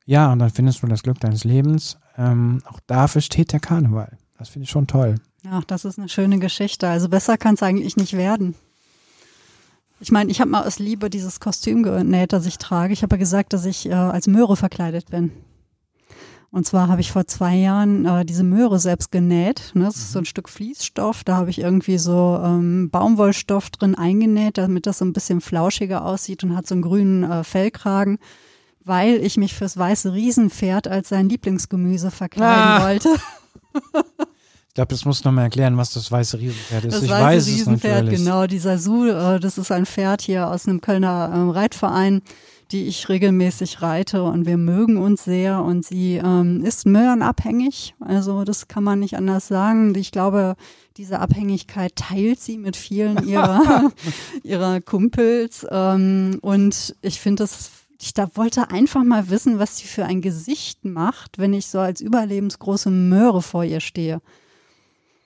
Ja, 0.07 0.31
und 0.31 0.39
dann 0.39 0.51
findest 0.51 0.83
du 0.83 0.87
das 0.87 1.03
Glück 1.03 1.19
deines 1.21 1.45
Lebens. 1.45 1.99
Ähm, 2.19 2.63
auch 2.69 2.79
dafür 2.87 3.23
steht 3.23 3.53
der 3.53 3.61
Karneval. 3.61 4.19
Das 4.39 4.51
finde 4.51 4.65
ich 4.65 4.71
schon 4.71 4.87
toll. 4.87 5.17
Ach, 5.49 5.65
das 5.65 5.85
ist 5.87 5.99
eine 5.99 6.11
schöne 6.11 6.39
Geschichte. 6.39 6.89
Also 6.89 7.09
besser 7.09 7.39
kann 7.39 7.55
es 7.55 7.63
eigentlich 7.63 7.97
nicht 7.97 8.15
werden. 8.15 8.55
Ich 10.01 10.11
meine, 10.11 10.31
ich 10.31 10.41
habe 10.41 10.51
mal 10.51 10.67
aus 10.67 10.79
Liebe 10.79 11.09
dieses 11.09 11.41
Kostüm 11.41 11.83
genäht, 11.83 12.35
das 12.35 12.45
ich 12.45 12.59
trage. 12.59 12.93
Ich 12.93 13.03
habe 13.03 13.17
ja 13.17 13.19
gesagt, 13.19 13.55
dass 13.55 13.65
ich 13.65 13.87
äh, 13.87 13.95
als 13.95 14.27
Möhre 14.27 14.57
verkleidet 14.57 15.11
bin. 15.11 15.31
Und 16.55 16.65
zwar 16.69 16.87
habe 16.87 17.01
ich 17.01 17.11
vor 17.11 17.27
zwei 17.27 17.57
Jahren 17.57 18.07
äh, 18.07 18.25
diese 18.25 18.45
Möhre 18.45 18.79
selbst 18.79 19.11
genäht. 19.11 19.73
Ne? 19.75 19.87
Das 19.87 19.97
ist 19.97 20.13
so 20.13 20.21
ein 20.21 20.25
Stück 20.25 20.49
Fließstoff. 20.49 21.25
Da 21.25 21.35
habe 21.35 21.51
ich 21.51 21.59
irgendwie 21.59 21.99
so 21.99 22.41
ähm, 22.45 22.91
Baumwollstoff 22.91 23.71
drin 23.71 23.97
eingenäht, 23.97 24.57
damit 24.57 24.87
das 24.87 24.99
so 24.99 25.05
ein 25.05 25.13
bisschen 25.13 25.41
flauschiger 25.41 26.05
aussieht 26.05 26.45
und 26.45 26.55
hat 26.55 26.69
so 26.69 26.77
einen 26.77 26.83
grünen 26.83 27.25
äh, 27.25 27.43
Fellkragen, 27.43 28.19
weil 28.85 29.17
ich 29.17 29.37
mich 29.37 29.53
fürs 29.53 29.77
weiße 29.77 30.13
Riesenpferd 30.13 30.87
als 30.87 31.09
sein 31.09 31.29
Lieblingsgemüse 31.29 32.13
verkleiden 32.13 32.63
ah. 32.63 32.85
wollte. 32.85 33.09
Ich 34.75 34.77
glaube, 34.77 34.89
das 34.89 35.05
muss 35.05 35.23
noch 35.23 35.31
mal 35.31 35.43
erklären, 35.43 35.77
was 35.77 35.93
das 35.93 36.11
weiße 36.11 36.41
Riesenpferd 36.41 36.85
ist. 36.87 36.95
Das 36.97 37.03
ich 37.05 37.11
weiße 37.11 37.23
weiß 37.23 37.47
Riesenpferd, 37.47 38.09
es 38.09 38.19
genau. 38.19 38.49
Dieser 38.49 38.79
Su, 38.79 39.07
äh, 39.07 39.39
das 39.39 39.57
ist 39.57 39.71
ein 39.71 39.87
Pferd 39.87 40.21
hier 40.21 40.49
aus 40.49 40.67
einem 40.67 40.81
Kölner 40.81 41.31
äh, 41.33 41.51
Reitverein 41.57 42.23
die 42.75 42.89
ich 42.89 43.09
regelmäßig 43.09 43.83
reite 43.83 44.25
und 44.25 44.47
wir 44.47 44.57
mögen 44.57 44.97
uns 44.97 45.23
sehr 45.23 45.63
und 45.63 45.87
sie 45.87 46.17
ähm, 46.17 46.65
ist 46.65 46.87
möhrenabhängig. 46.87 47.95
Also 48.01 48.43
das 48.43 48.67
kann 48.67 48.83
man 48.83 48.99
nicht 48.99 49.17
anders 49.17 49.47
sagen. 49.47 49.95
Ich 49.95 50.11
glaube, 50.11 50.57
diese 50.97 51.21
Abhängigkeit 51.21 51.95
teilt 51.95 52.41
sie 52.41 52.59
mit 52.59 52.77
vielen 52.77 53.29
ihrer, 53.29 53.93
ihrer 54.43 54.81
Kumpels. 54.81 55.65
Ähm, 55.71 56.41
und 56.43 56.97
ich 57.01 57.21
finde 57.21 57.45
das 57.45 57.71
ich 58.01 58.13
da 58.13 58.29
wollte 58.35 58.71
einfach 58.71 59.05
mal 59.05 59.31
wissen, 59.31 59.61
was 59.61 59.79
sie 59.79 59.87
für 59.87 60.05
ein 60.05 60.21
Gesicht 60.21 60.85
macht, 60.85 61.39
wenn 61.39 61.55
ich 61.55 61.69
so 61.69 61.79
als 61.79 62.01
überlebensgroße 62.01 62.91
Möhre 62.91 63.41
vor 63.41 63.63
ihr 63.63 63.81
stehe. 63.81 64.21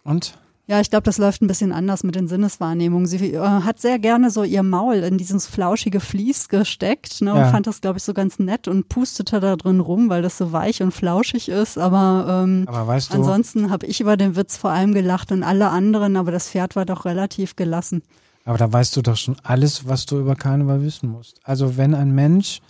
Und? 0.05 0.39
Ja, 0.71 0.81
ich 0.83 0.91
glaube, 0.91 1.05
das 1.05 1.17
läuft 1.17 1.41
ein 1.41 1.47
bisschen 1.47 1.73
anders 1.73 2.05
mit 2.05 2.15
den 2.15 2.29
Sinneswahrnehmungen. 2.29 3.07
Sie 3.07 3.33
äh, 3.33 3.39
hat 3.41 3.81
sehr 3.81 3.99
gerne 3.99 4.31
so 4.31 4.45
ihr 4.45 4.63
Maul 4.63 4.97
in 4.97 5.17
dieses 5.17 5.47
flauschige 5.47 5.99
Vlies 5.99 6.49
gesteckt 6.51 7.23
ne, 7.23 7.33
und 7.33 7.39
Ja. 7.39 7.51
fand 7.51 7.67
das, 7.67 7.81
glaube 7.81 7.97
ich, 7.97 8.05
so 8.05 8.13
ganz 8.13 8.39
nett 8.39 8.69
und 8.69 8.91
pustete 8.91 9.41
da 9.41 9.57
drin 9.57 9.81
rum, 9.81 10.11
weil 10.11 10.21
das 10.21 10.37
so 10.37 10.53
weich 10.53 10.83
und 10.83 10.93
flauschig 10.93 11.49
ist. 11.49 11.79
Aber, 11.79 12.43
ähm, 12.45 12.65
Aber 12.69 12.87
weißt 12.87 13.11
du, 13.15 13.17
ansonsten 13.17 13.71
habe 13.71 13.87
ich 13.87 14.03
über 14.03 14.19
den 14.19 14.37
Witz 14.37 14.59
vor 14.59 14.69
allem 14.71 14.93
gelacht 14.93 15.33
und 15.33 15.43
alle 15.43 15.71
anderen, 15.71 16.19
aber 16.19 16.33
das 16.33 16.51
Pferd 16.51 16.77
war 16.77 16.85
doch 16.85 17.07
relativ 17.07 17.57
gelassen. 17.57 18.03
aber 18.45 18.59
da 18.59 18.71
weißt 18.71 18.95
du 18.95 19.01
doch 19.01 19.17
schon 19.17 19.37
alles, 19.43 19.89
was 19.89 20.05
du 20.05 20.19
über 20.19 20.35
Karneval 20.37 20.83
wissen 20.83 21.09
musst. 21.09 21.41
Also 21.45 21.79
wenn 21.79 21.95
ein 21.95 22.15
Mensch 22.15 22.61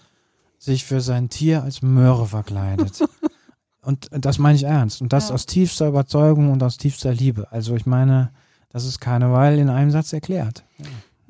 sich 0.61 0.85
für 0.85 1.01
sein 1.01 1.31
Tier 1.31 1.65
als 1.65 1.83
Möhre 1.83 2.27
verkleidet. 2.27 3.01
und 3.83 4.09
das 4.11 4.39
meine 4.39 4.57
ich 4.57 4.65
ernst. 4.65 5.01
Und 5.03 5.13
das 5.13 5.29
Ja. 5.29 5.35
aus 5.35 5.47
tiefster 5.47 5.89
Überzeugung 5.89 6.51
und 6.53 6.63
aus 6.63 6.77
tiefster 6.77 7.13
Liebe. 7.13 7.51
Also 7.53 7.75
ich 7.77 7.87
meine, 7.87 8.31
das 8.71 8.85
ist 8.85 9.01
Karneval 9.01 9.59
in 9.59 9.71
einem 9.71 9.91
Satz 9.91 10.13
erklärt. 10.13 10.65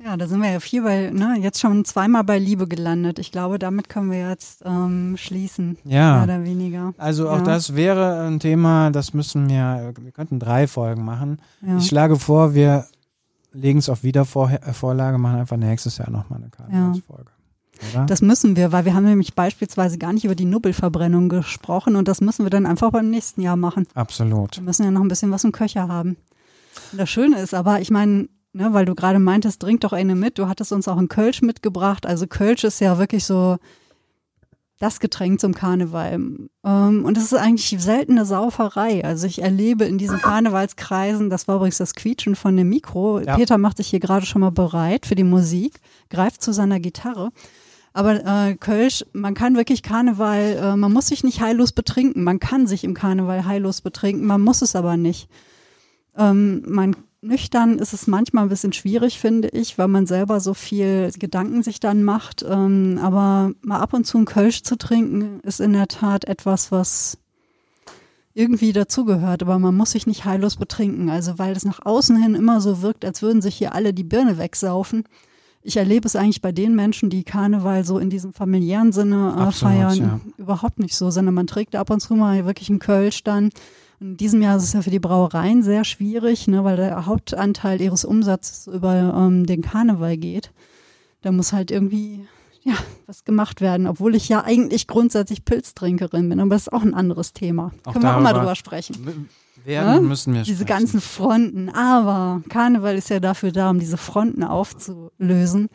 Ja, 0.03 0.15
da 0.15 0.27
sind 0.27 0.41
wir 0.41 0.49
ja 0.49 0.59
viel 0.61 0.81
bei, 0.81 1.09
ne, 1.11 1.35
jetzt 1.41 1.59
schon 1.59 1.83
zweimal 1.83 2.23
bei 2.23 2.39
Liebe 2.39 2.67
gelandet. 2.69 3.19
Ich 3.19 3.31
glaube, 3.33 3.59
damit 3.59 3.89
können 3.89 4.09
wir 4.11 4.29
jetzt 4.29 4.61
ähm, 4.65 5.15
schließen, 5.17 5.77
Ja. 5.83 6.15
mehr 6.15 6.23
oder 6.23 6.43
weniger. 6.45 6.93
Also 6.97 7.29
auch 7.29 7.39
Ja. 7.39 7.43
das 7.43 7.75
wäre 7.75 8.25
ein 8.27 8.39
Thema, 8.39 8.91
das 8.91 9.13
müssen 9.13 9.49
wir, 9.49 9.93
wir 9.99 10.11
könnten 10.13 10.39
drei 10.39 10.67
Folgen 10.67 11.03
machen. 11.03 11.41
Ja. 11.61 11.77
Ich 11.77 11.87
schlage 11.87 12.15
vor, 12.17 12.53
wir 12.53 12.85
legen 13.51 13.79
es 13.79 13.89
auf 13.89 14.03
Wiedervorlage, 14.03 15.17
machen 15.17 15.39
einfach 15.39 15.57
nächstes 15.57 15.97
Jahr 15.97 16.09
nochmal 16.11 16.39
eine 16.39 16.49
Karnevalsfolge. 16.49 17.31
Oder? 17.93 18.05
Das 18.05 18.21
müssen 18.21 18.55
wir, 18.55 18.71
weil 18.71 18.85
wir 18.85 18.93
haben 18.93 19.05
nämlich 19.05 19.35
beispielsweise 19.35 19.97
gar 19.97 20.13
nicht 20.13 20.25
über 20.25 20.35
die 20.35 20.45
Nubbelverbrennung 20.45 21.29
gesprochen 21.29 21.95
und 21.95 22.07
das 22.07 22.21
müssen 22.21 22.45
wir 22.45 22.49
dann 22.49 22.65
einfach 22.65 22.91
beim 22.91 23.09
nächsten 23.09 23.41
Jahr 23.41 23.55
machen. 23.55 23.87
Absolut. 23.93 24.57
Wir 24.57 24.63
müssen 24.63 24.83
ja 24.83 24.91
noch 24.91 25.01
ein 25.01 25.07
bisschen 25.07 25.31
was 25.31 25.43
im 25.43 25.51
Köcher 25.51 25.87
haben. 25.87 26.17
Und 26.91 26.97
das 26.97 27.09
Schöne 27.09 27.39
ist 27.39 27.53
aber, 27.53 27.81
ich 27.81 27.91
meine, 27.91 28.27
ne, 28.53 28.73
weil 28.73 28.85
du 28.85 28.95
gerade 28.95 29.19
meintest, 29.19 29.61
trink 29.61 29.81
doch 29.81 29.93
eine 29.93 30.15
mit, 30.15 30.37
du 30.37 30.47
hattest 30.47 30.71
uns 30.71 30.87
auch 30.87 30.97
einen 30.97 31.07
Kölsch 31.07 31.41
mitgebracht. 31.41 32.05
Also 32.05 32.27
Kölsch 32.27 32.63
ist 32.63 32.79
ja 32.79 32.97
wirklich 32.97 33.25
so 33.25 33.57
das 34.79 35.01
Getränk 35.01 35.41
zum 35.41 35.53
Karneval. 35.53 36.13
Ähm, 36.63 37.05
und 37.05 37.17
es 37.17 37.25
ist 37.25 37.33
eigentlich 37.33 37.75
seltene 37.81 38.25
Sauferei. 38.25 39.03
Also 39.03 39.27
ich 39.27 39.41
erlebe 39.41 39.83
in 39.83 39.97
diesen 39.97 40.19
Karnevalskreisen, 40.19 41.29
das 41.29 41.47
war 41.47 41.57
übrigens 41.57 41.77
das 41.77 41.95
Quietschen 41.95 42.35
von 42.35 42.55
dem 42.55 42.69
Mikro. 42.69 43.19
Ja. 43.19 43.35
Peter 43.35 43.57
macht 43.57 43.77
sich 43.77 43.87
hier 43.87 43.99
gerade 43.99 44.25
schon 44.25 44.39
mal 44.41 44.51
bereit 44.51 45.05
für 45.05 45.15
die 45.15 45.25
Musik, 45.25 45.81
greift 46.09 46.41
zu 46.41 46.53
seiner 46.53 46.79
Gitarre. 46.79 47.31
Aber 47.93 48.23
äh, 48.25 48.55
Kölsch, 48.55 49.05
man 49.13 49.33
kann 49.33 49.55
wirklich 49.55 49.83
Karneval, 49.83 50.57
äh, 50.61 50.75
man 50.75 50.93
muss 50.93 51.07
sich 51.07 51.23
nicht 51.23 51.41
heillos 51.41 51.71
betrinken. 51.71 52.23
Man 52.23 52.39
kann 52.39 52.67
sich 52.67 52.83
im 52.83 52.93
Karneval 52.93 53.45
heillos 53.45 53.81
betrinken, 53.81 54.25
man 54.25 54.41
muss 54.41 54.61
es 54.61 54.75
aber 54.75 54.97
nicht. 54.97 55.29
Ähm, 56.15 56.63
man 56.67 56.95
nüchtern 57.21 57.79
ist 57.79 57.93
es 57.93 58.07
manchmal 58.07 58.45
ein 58.45 58.49
bisschen 58.49 58.73
schwierig, 58.73 59.19
finde 59.19 59.49
ich, 59.49 59.77
weil 59.77 59.87
man 59.87 60.05
selber 60.05 60.39
so 60.39 60.53
viel 60.53 61.11
Gedanken 61.17 61.63
sich 61.63 61.79
dann 61.79 62.03
macht. 62.03 62.45
Ähm, 62.47 62.99
aber 63.01 63.51
mal 63.61 63.79
ab 63.79 63.93
und 63.93 64.05
zu 64.05 64.17
ein 64.17 64.25
Kölsch 64.25 64.63
zu 64.63 64.77
trinken, 64.77 65.39
ist 65.41 65.59
in 65.59 65.73
der 65.73 65.87
Tat 65.87 66.25
etwas, 66.25 66.71
was 66.71 67.17
irgendwie 68.33 68.71
dazugehört, 68.71 69.41
aber 69.41 69.59
man 69.59 69.75
muss 69.75 69.91
sich 69.91 70.07
nicht 70.07 70.23
heillos 70.23 70.55
betrinken. 70.55 71.09
Also 71.09 71.37
weil 71.39 71.53
es 71.53 71.65
nach 71.65 71.85
außen 71.85 72.21
hin 72.21 72.35
immer 72.35 72.61
so 72.61 72.81
wirkt, 72.81 73.03
als 73.03 73.21
würden 73.21 73.41
sich 73.41 73.55
hier 73.55 73.73
alle 73.73 73.93
die 73.93 74.03
Birne 74.03 74.37
wegsaufen. 74.37 75.03
Ich 75.61 75.77
erlebe 75.77 76.07
es 76.07 76.15
eigentlich 76.15 76.41
bei 76.41 76.51
den 76.51 76.75
Menschen, 76.75 77.09
die 77.09 77.23
Karneval 77.23 77.83
so 77.83 77.99
in 77.99 78.09
diesem 78.09 78.33
familiären 78.33 78.91
Sinne 78.91 79.33
äh, 79.35 79.41
Absolut, 79.41 79.73
feiern, 79.73 79.97
ja. 79.97 80.19
überhaupt 80.37 80.79
nicht 80.79 80.95
so, 80.95 81.11
sondern 81.11 81.35
man 81.35 81.47
trägt 81.47 81.75
ab 81.75 81.89
und 81.89 81.99
zu 81.99 82.15
mal 82.15 82.45
wirklich 82.45 82.69
einen 82.69 82.79
Kölsch 82.79 83.23
dann. 83.23 83.49
In 83.99 84.15
diesem 84.15 84.41
Jahr 84.41 84.55
ist 84.55 84.63
es 84.63 84.73
ja 84.73 84.81
für 84.81 84.89
die 84.89 84.99
Brauereien 84.99 85.61
sehr 85.61 85.83
schwierig, 85.83 86.47
ne, 86.47 86.63
weil 86.63 86.77
der 86.77 87.05
Hauptanteil 87.05 87.81
ihres 87.81 88.05
Umsatzes 88.05 88.67
über 88.67 89.13
ähm, 89.17 89.45
den 89.45 89.61
Karneval 89.61 90.15
geht. 90.15 90.51
Da 91.21 91.33
muss 91.33 91.51
halt 91.51 91.69
irgendwie 91.69 92.25
ja, 92.63 92.73
was 93.07 93.25
gemacht 93.25 93.61
werden, 93.61 93.87
obwohl 93.87 94.15
ich 94.15 94.29
ja 94.29 94.43
eigentlich 94.43 94.87
grundsätzlich 94.87 95.45
Pilztrinkerin 95.45 96.29
bin, 96.29 96.39
aber 96.39 96.51
das 96.51 96.63
ist 96.63 96.73
auch 96.73 96.81
ein 96.81 96.93
anderes 96.93 97.33
Thema. 97.33 97.71
Auch 97.85 97.93
Können 97.93 98.05
wir 98.05 98.15
auch 98.15 98.21
mal 98.21 98.33
drüber 98.33 98.55
sprechen. 98.55 99.27
Werden 99.65 99.93
Ja? 99.95 99.99
müssen 100.01 100.33
wir 100.33 100.43
Diese 100.43 100.63
sprechen. 100.63 100.79
ganzen 100.79 101.01
Fronten. 101.01 101.69
Aber 101.69 102.41
Karneval 102.49 102.95
ist 102.95 103.09
ja 103.09 103.19
dafür 103.19 103.51
da, 103.51 103.69
um 103.69 103.79
diese 103.79 103.97
Fronten 103.97 104.43
aufzulösen. 104.43 105.69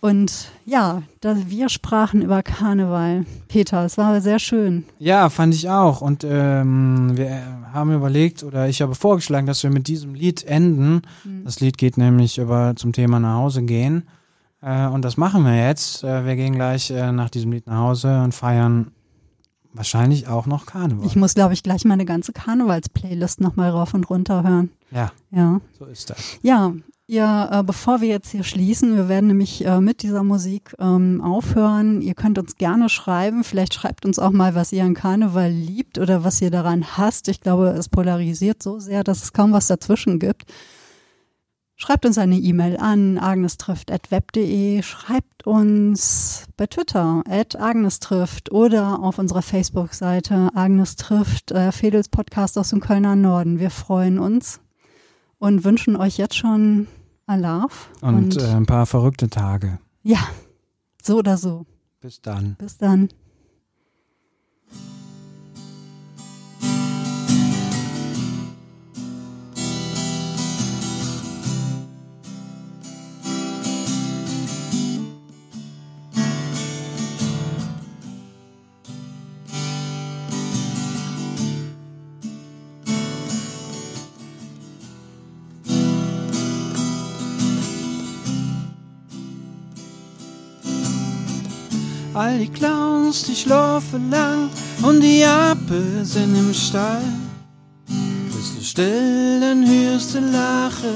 Und 0.00 0.48
ja, 0.66 1.02
da, 1.22 1.34
wir 1.46 1.70
sprachen 1.70 2.20
über 2.20 2.42
Karneval. 2.42 3.24
Peter, 3.48 3.86
es 3.86 3.96
war 3.96 4.20
sehr 4.20 4.38
schön. 4.38 4.84
Ja, 4.98 5.30
fand 5.30 5.54
ich 5.54 5.70
auch. 5.70 6.02
Und 6.02 6.24
ähm, 6.28 7.12
wir 7.16 7.40
haben 7.72 7.94
überlegt, 7.94 8.42
oder 8.42 8.68
ich 8.68 8.82
habe 8.82 8.94
vorgeschlagen, 8.94 9.46
dass 9.46 9.62
wir 9.62 9.70
mit 9.70 9.88
diesem 9.88 10.14
Lied 10.14 10.44
enden. 10.44 11.00
Mhm. 11.24 11.44
Das 11.44 11.60
Lied 11.60 11.78
geht 11.78 11.96
nämlich 11.96 12.36
über 12.36 12.74
zum 12.76 12.92
Thema 12.92 13.18
nach 13.18 13.36
Hause 13.36 13.62
gehen. 13.62 14.02
Äh, 14.60 14.88
und 14.88 15.02
das 15.06 15.16
machen 15.16 15.42
wir 15.44 15.56
jetzt. 15.56 16.04
Äh, 16.04 16.26
wir 16.26 16.36
gehen 16.36 16.54
gleich 16.54 16.90
äh, 16.90 17.10
nach 17.10 17.30
diesem 17.30 17.52
Lied 17.52 17.66
nach 17.66 17.78
Hause 17.78 18.20
und 18.24 18.34
feiern 18.34 18.90
wahrscheinlich 19.74 20.28
auch 20.28 20.46
noch 20.46 20.64
Karneval. 20.66 21.04
Ich 21.06 21.16
muss, 21.16 21.34
glaube 21.34 21.52
ich, 21.54 21.62
gleich 21.62 21.84
meine 21.84 22.04
ganze 22.04 22.32
Karnevals-Playlist 22.32 23.40
nochmal 23.40 23.70
rauf 23.70 23.92
und 23.94 24.08
runter 24.08 24.42
hören. 24.42 24.70
ja, 24.90 25.12
Ja. 25.30 25.60
so 25.78 25.84
ist 25.86 26.08
das. 26.10 26.38
Ja, 26.42 26.72
ihr, 27.06 27.48
äh, 27.52 27.62
bevor 27.62 28.00
wir 28.00 28.08
jetzt 28.08 28.30
hier 28.30 28.44
schließen, 28.44 28.96
wir 28.96 29.08
werden 29.08 29.26
nämlich 29.26 29.64
äh, 29.66 29.80
mit 29.80 30.02
dieser 30.02 30.22
Musik 30.22 30.74
ähm, 30.78 31.20
aufhören. 31.20 32.00
Ihr 32.00 32.14
könnt 32.14 32.38
uns 32.38 32.56
gerne 32.56 32.88
schreiben. 32.88 33.44
Vielleicht 33.44 33.74
schreibt 33.74 34.06
uns 34.06 34.18
auch 34.18 34.30
mal, 34.32 34.54
was 34.54 34.72
ihr 34.72 34.84
an 34.84 34.94
Karneval 34.94 35.50
liebt 35.50 35.98
oder 35.98 36.24
was 36.24 36.40
ihr 36.40 36.50
daran 36.50 36.96
hasst. 36.96 37.28
Ich 37.28 37.40
glaube, 37.40 37.68
es 37.68 37.88
polarisiert 37.88 38.62
so 38.62 38.78
sehr, 38.78 39.04
dass 39.04 39.22
es 39.22 39.32
kaum 39.32 39.52
was 39.52 39.66
dazwischen 39.66 40.18
gibt. 40.18 40.44
Schreibt 41.84 42.06
uns 42.06 42.16
eine 42.16 42.38
E-Mail 42.38 42.78
an 42.78 43.18
agnestrifft.web.de, 43.18 44.80
schreibt 44.80 45.46
uns 45.46 46.46
bei 46.56 46.66
Twitter 46.66 47.22
at 47.28 47.60
agnestrifft 47.60 48.50
oder 48.50 49.00
auf 49.00 49.18
unserer 49.18 49.42
Facebook-Seite 49.42 50.48
Agnes 50.54 50.96
trifft, 50.96 51.52
äh, 51.52 51.72
Fedels 51.72 52.08
Podcast 52.08 52.56
aus 52.56 52.70
dem 52.70 52.80
Kölner 52.80 53.16
Norden. 53.16 53.58
Wir 53.58 53.68
freuen 53.68 54.18
uns 54.18 54.60
und 55.38 55.64
wünschen 55.64 55.94
euch 55.94 56.16
jetzt 56.16 56.36
schon 56.36 56.86
Alarv. 57.26 57.90
Und, 58.00 58.38
äh, 58.38 58.46
ein 58.46 58.64
paar 58.64 58.86
verrückte 58.86 59.28
Tage. 59.28 59.78
ja, 60.02 60.26
so 61.02 61.18
oder 61.18 61.36
so. 61.36 61.66
Bis 62.00 62.22
dann. 62.22 62.54
Bis 62.58 62.78
dann. 62.78 63.10
All 92.24 92.38
die 92.38 92.48
Clowns, 92.48 93.24
die 93.24 93.36
schlafen 93.36 94.10
lang 94.10 94.48
und 94.82 95.02
die 95.02 95.22
Ape 95.24 96.02
sind 96.04 96.34
im 96.34 96.54
Stall. 96.54 97.04
Bist 98.34 98.52
du 98.56 98.64
still, 98.64 99.40
dann 99.40 99.66
hörst 99.66 100.14
du 100.14 100.20
Lache, 100.20 100.94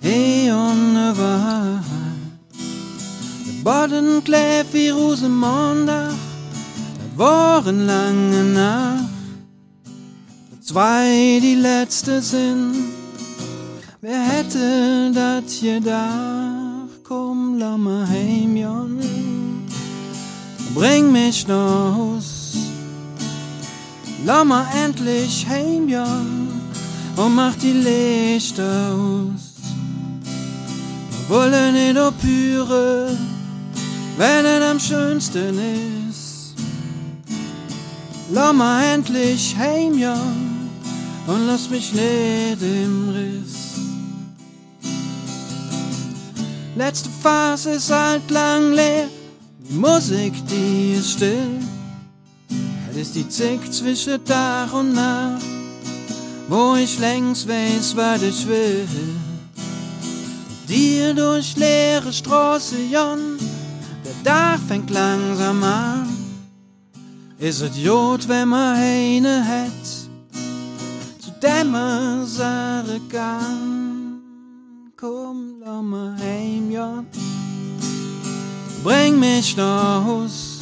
hey 0.00 0.50
und 0.50 0.92
überall. 1.10 1.82
Der 3.46 3.62
Boden 3.62 4.24
klebt 4.24 4.72
wie 4.72 4.88
Rosenmontag, 4.88 6.14
der 6.98 7.18
waren 7.18 7.86
lange 7.86 8.42
Nacht. 8.54 9.04
Zwei 10.62 11.40
die 11.42 11.56
letzte 11.56 12.22
sind, 12.22 12.72
wer 14.00 14.22
hätte 14.32 15.12
das 15.12 15.60
gedacht? 15.60 17.04
Komm, 17.04 17.58
lass 17.58 17.76
mal 17.76 18.08
heim, 18.08 18.56
Jon. 18.56 19.19
Bring 20.74 21.10
mich 21.10 21.46
nach 21.48 21.96
Haus. 21.96 22.54
Lass 24.24 24.44
mal 24.44 24.66
endlich 24.84 25.46
heim, 25.48 25.88
ja, 25.88 26.06
und 27.16 27.34
mach 27.34 27.54
die 27.56 27.72
Lichter 27.72 28.94
aus. 28.94 29.54
Wir 31.28 31.36
wollen 31.36 31.74
nicht 31.74 31.98
opüre, 31.98 33.16
wenn 34.16 34.44
es 34.44 34.62
am 34.62 34.78
schönsten 34.78 35.58
ist. 36.08 36.54
Lass 38.30 38.52
mal 38.52 38.84
endlich 38.94 39.56
heim, 39.56 39.98
ja, 39.98 40.20
und 41.26 41.46
lass 41.46 41.68
mich 41.70 41.92
nicht 41.92 42.62
im 42.62 43.08
Riss. 43.08 43.60
Letzte 46.76 47.08
Phase 47.22 47.70
ist 47.70 47.90
alt 47.90 48.30
lang 48.30 48.72
leer. 48.72 49.08
Musik, 49.70 50.34
die 50.48 50.94
ist 50.98 51.12
still. 51.12 51.58
Das 52.88 52.96
ist 52.96 53.14
die 53.14 53.28
Zick 53.28 53.72
zwischen 53.72 54.24
Tag 54.24 54.72
und 54.74 54.94
Nacht. 54.94 55.44
wo 56.50 56.74
ich 56.74 56.98
längst 56.98 57.48
weiß, 57.48 57.96
was 57.96 58.22
ich 58.22 58.46
will. 58.46 58.86
Dir 60.68 61.14
durch 61.14 61.56
leere 61.56 62.12
Straße, 62.12 62.76
Jon, 62.92 63.38
der 64.04 64.14
Dach 64.24 64.58
fängt 64.66 64.90
langsam 64.90 65.62
an. 65.62 66.08
Is 67.38 67.60
het 67.60 67.76
Jod, 67.76 68.28
wenn 68.28 68.48
man 68.48 68.76
eine 68.76 69.44
hat, 69.46 69.86
zu 71.20 71.30
dem 71.40 71.70
man 71.70 72.26
sagen 72.26 73.00
kann, 73.08 74.20
komm, 74.96 75.54
lass 75.60 75.82
mal 75.82 76.16
heim, 76.18 76.70
Jon, 76.70 77.06
bring 78.82 79.18
mich 79.18 79.56
nach 79.56 80.04
Haus, 80.04 80.58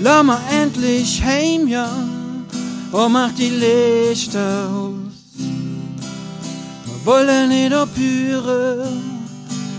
lass 0.00 0.24
mal 0.24 0.40
endlich 0.50 1.22
heim, 1.22 1.66
Jon, 1.66 2.44
und 2.92 3.12
mach 3.12 3.32
die 3.32 3.50
Lichter 3.50 4.68
aus. 4.70 4.94
Wir 5.36 7.06
wollen 7.06 7.48
nicht 7.48 7.74
opüre, 7.74 8.86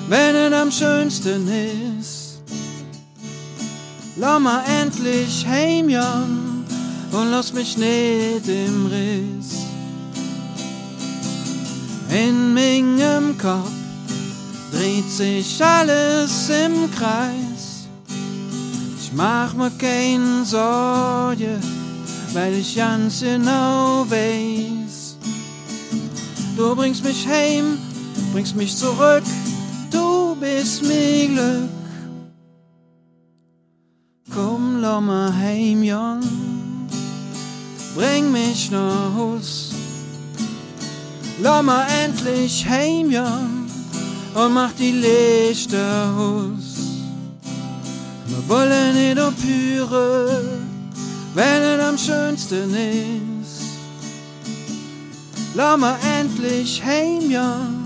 wenn 0.10 0.36
es 0.36 0.54
am 0.54 0.72
schönsten 0.72 1.48
ist. 2.00 2.40
Lass 4.18 4.40
mal 4.40 4.64
endlich 4.82 5.46
heim, 5.46 5.90
Jan, 5.90 6.66
und 7.12 7.32
lass 7.32 7.52
mich 7.54 7.78
nicht 7.78 8.48
im 8.48 8.86
Riss. 8.86 9.66
In 12.10 12.54
meinem 12.54 13.38
Kopf 13.38 13.85
dreht 14.76 15.10
sich 15.10 15.64
alles 15.64 16.50
im 16.50 16.92
Kreis. 16.92 17.88
Ich 19.00 19.12
mach 19.14 19.54
mir 19.54 19.72
keine 19.72 20.44
Sorge, 20.44 21.60
weil 22.34 22.54
ich 22.56 22.76
ganz 22.76 23.22
genau 23.22 24.06
weiß. 24.10 25.18
Du 26.58 26.76
bringst 26.76 27.04
mich 27.04 27.26
heim, 27.28 27.78
bringst 28.34 28.56
mich 28.56 28.76
zurück, 28.76 29.24
du 29.92 30.36
bist 30.36 30.84
mir 30.84 31.28
Glück. 31.28 31.70
Komm, 34.34 34.82
lass 34.82 35.02
mal 35.02 35.34
heim, 35.34 35.84
Jan, 35.84 36.22
bring 37.96 38.32
mich 38.32 38.72
nach 38.72 39.14
Haus. 39.16 39.72
Lass 41.42 41.64
mal 41.64 41.86
endlich 42.04 42.66
heim, 42.68 43.12
Jan, 43.12 43.65
und 44.36 44.54
mach 44.54 44.72
die 44.74 44.92
Lichter 44.92 46.14
aus. 46.18 46.76
Wir 48.28 48.50
wollen 48.50 48.96
nicht 48.96 49.20
opüre, 49.20 50.44
wenn 51.34 51.62
es 51.64 51.82
am 51.82 51.98
schönsten 51.98 52.74
ist. 52.74 53.62
Lass 55.54 55.78
mal 55.78 55.98
endlich 56.20 56.84
heim, 56.84 57.32
Jan, 57.32 57.86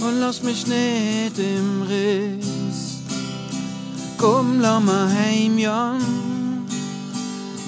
und 0.00 0.20
lass 0.20 0.42
mich 0.42 0.66
nicht 0.66 1.36
im 1.38 1.82
Riss. 1.82 3.00
Komm, 4.18 4.60
lass 4.60 4.82
mal 4.84 5.08
heim, 5.08 5.58
Jan, 5.58 6.64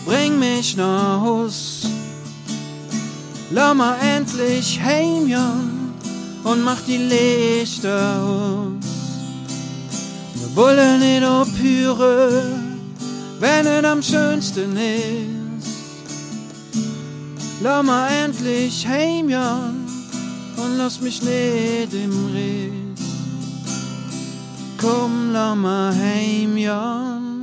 bring 0.07 0.39
mich 0.39 0.77
nach 0.77 1.21
Haus. 1.21 1.81
Lass 3.51 3.75
mal 3.75 3.97
endlich 4.01 4.81
heim, 4.81 5.27
Jan, 5.27 5.84
und 6.45 6.63
mach 6.63 6.81
die 6.83 6.99
Lichter 6.99 8.23
aus. 8.23 8.85
Wir 10.35 10.57
wollen 10.57 11.01
nicht 11.01 11.27
opüre, 11.27 12.45
wenn 13.41 13.67
es 13.67 13.85
am 13.85 14.03
schönsten 14.03 14.77
ist. 14.77 15.69
Lass 17.61 17.85
mal 17.85 18.09
endlich 18.09 18.87
heim, 18.87 19.31
Jan, 19.31 19.87
und 20.57 20.77
lass 20.77 21.01
mich 21.01 21.23
nicht 21.23 21.95
im 21.95 22.27
Riss. 22.35 23.03
Komm, 24.79 25.33
lass 25.33 25.57
mal 25.57 25.95
heim, 25.95 26.59
Jan, 26.59 27.34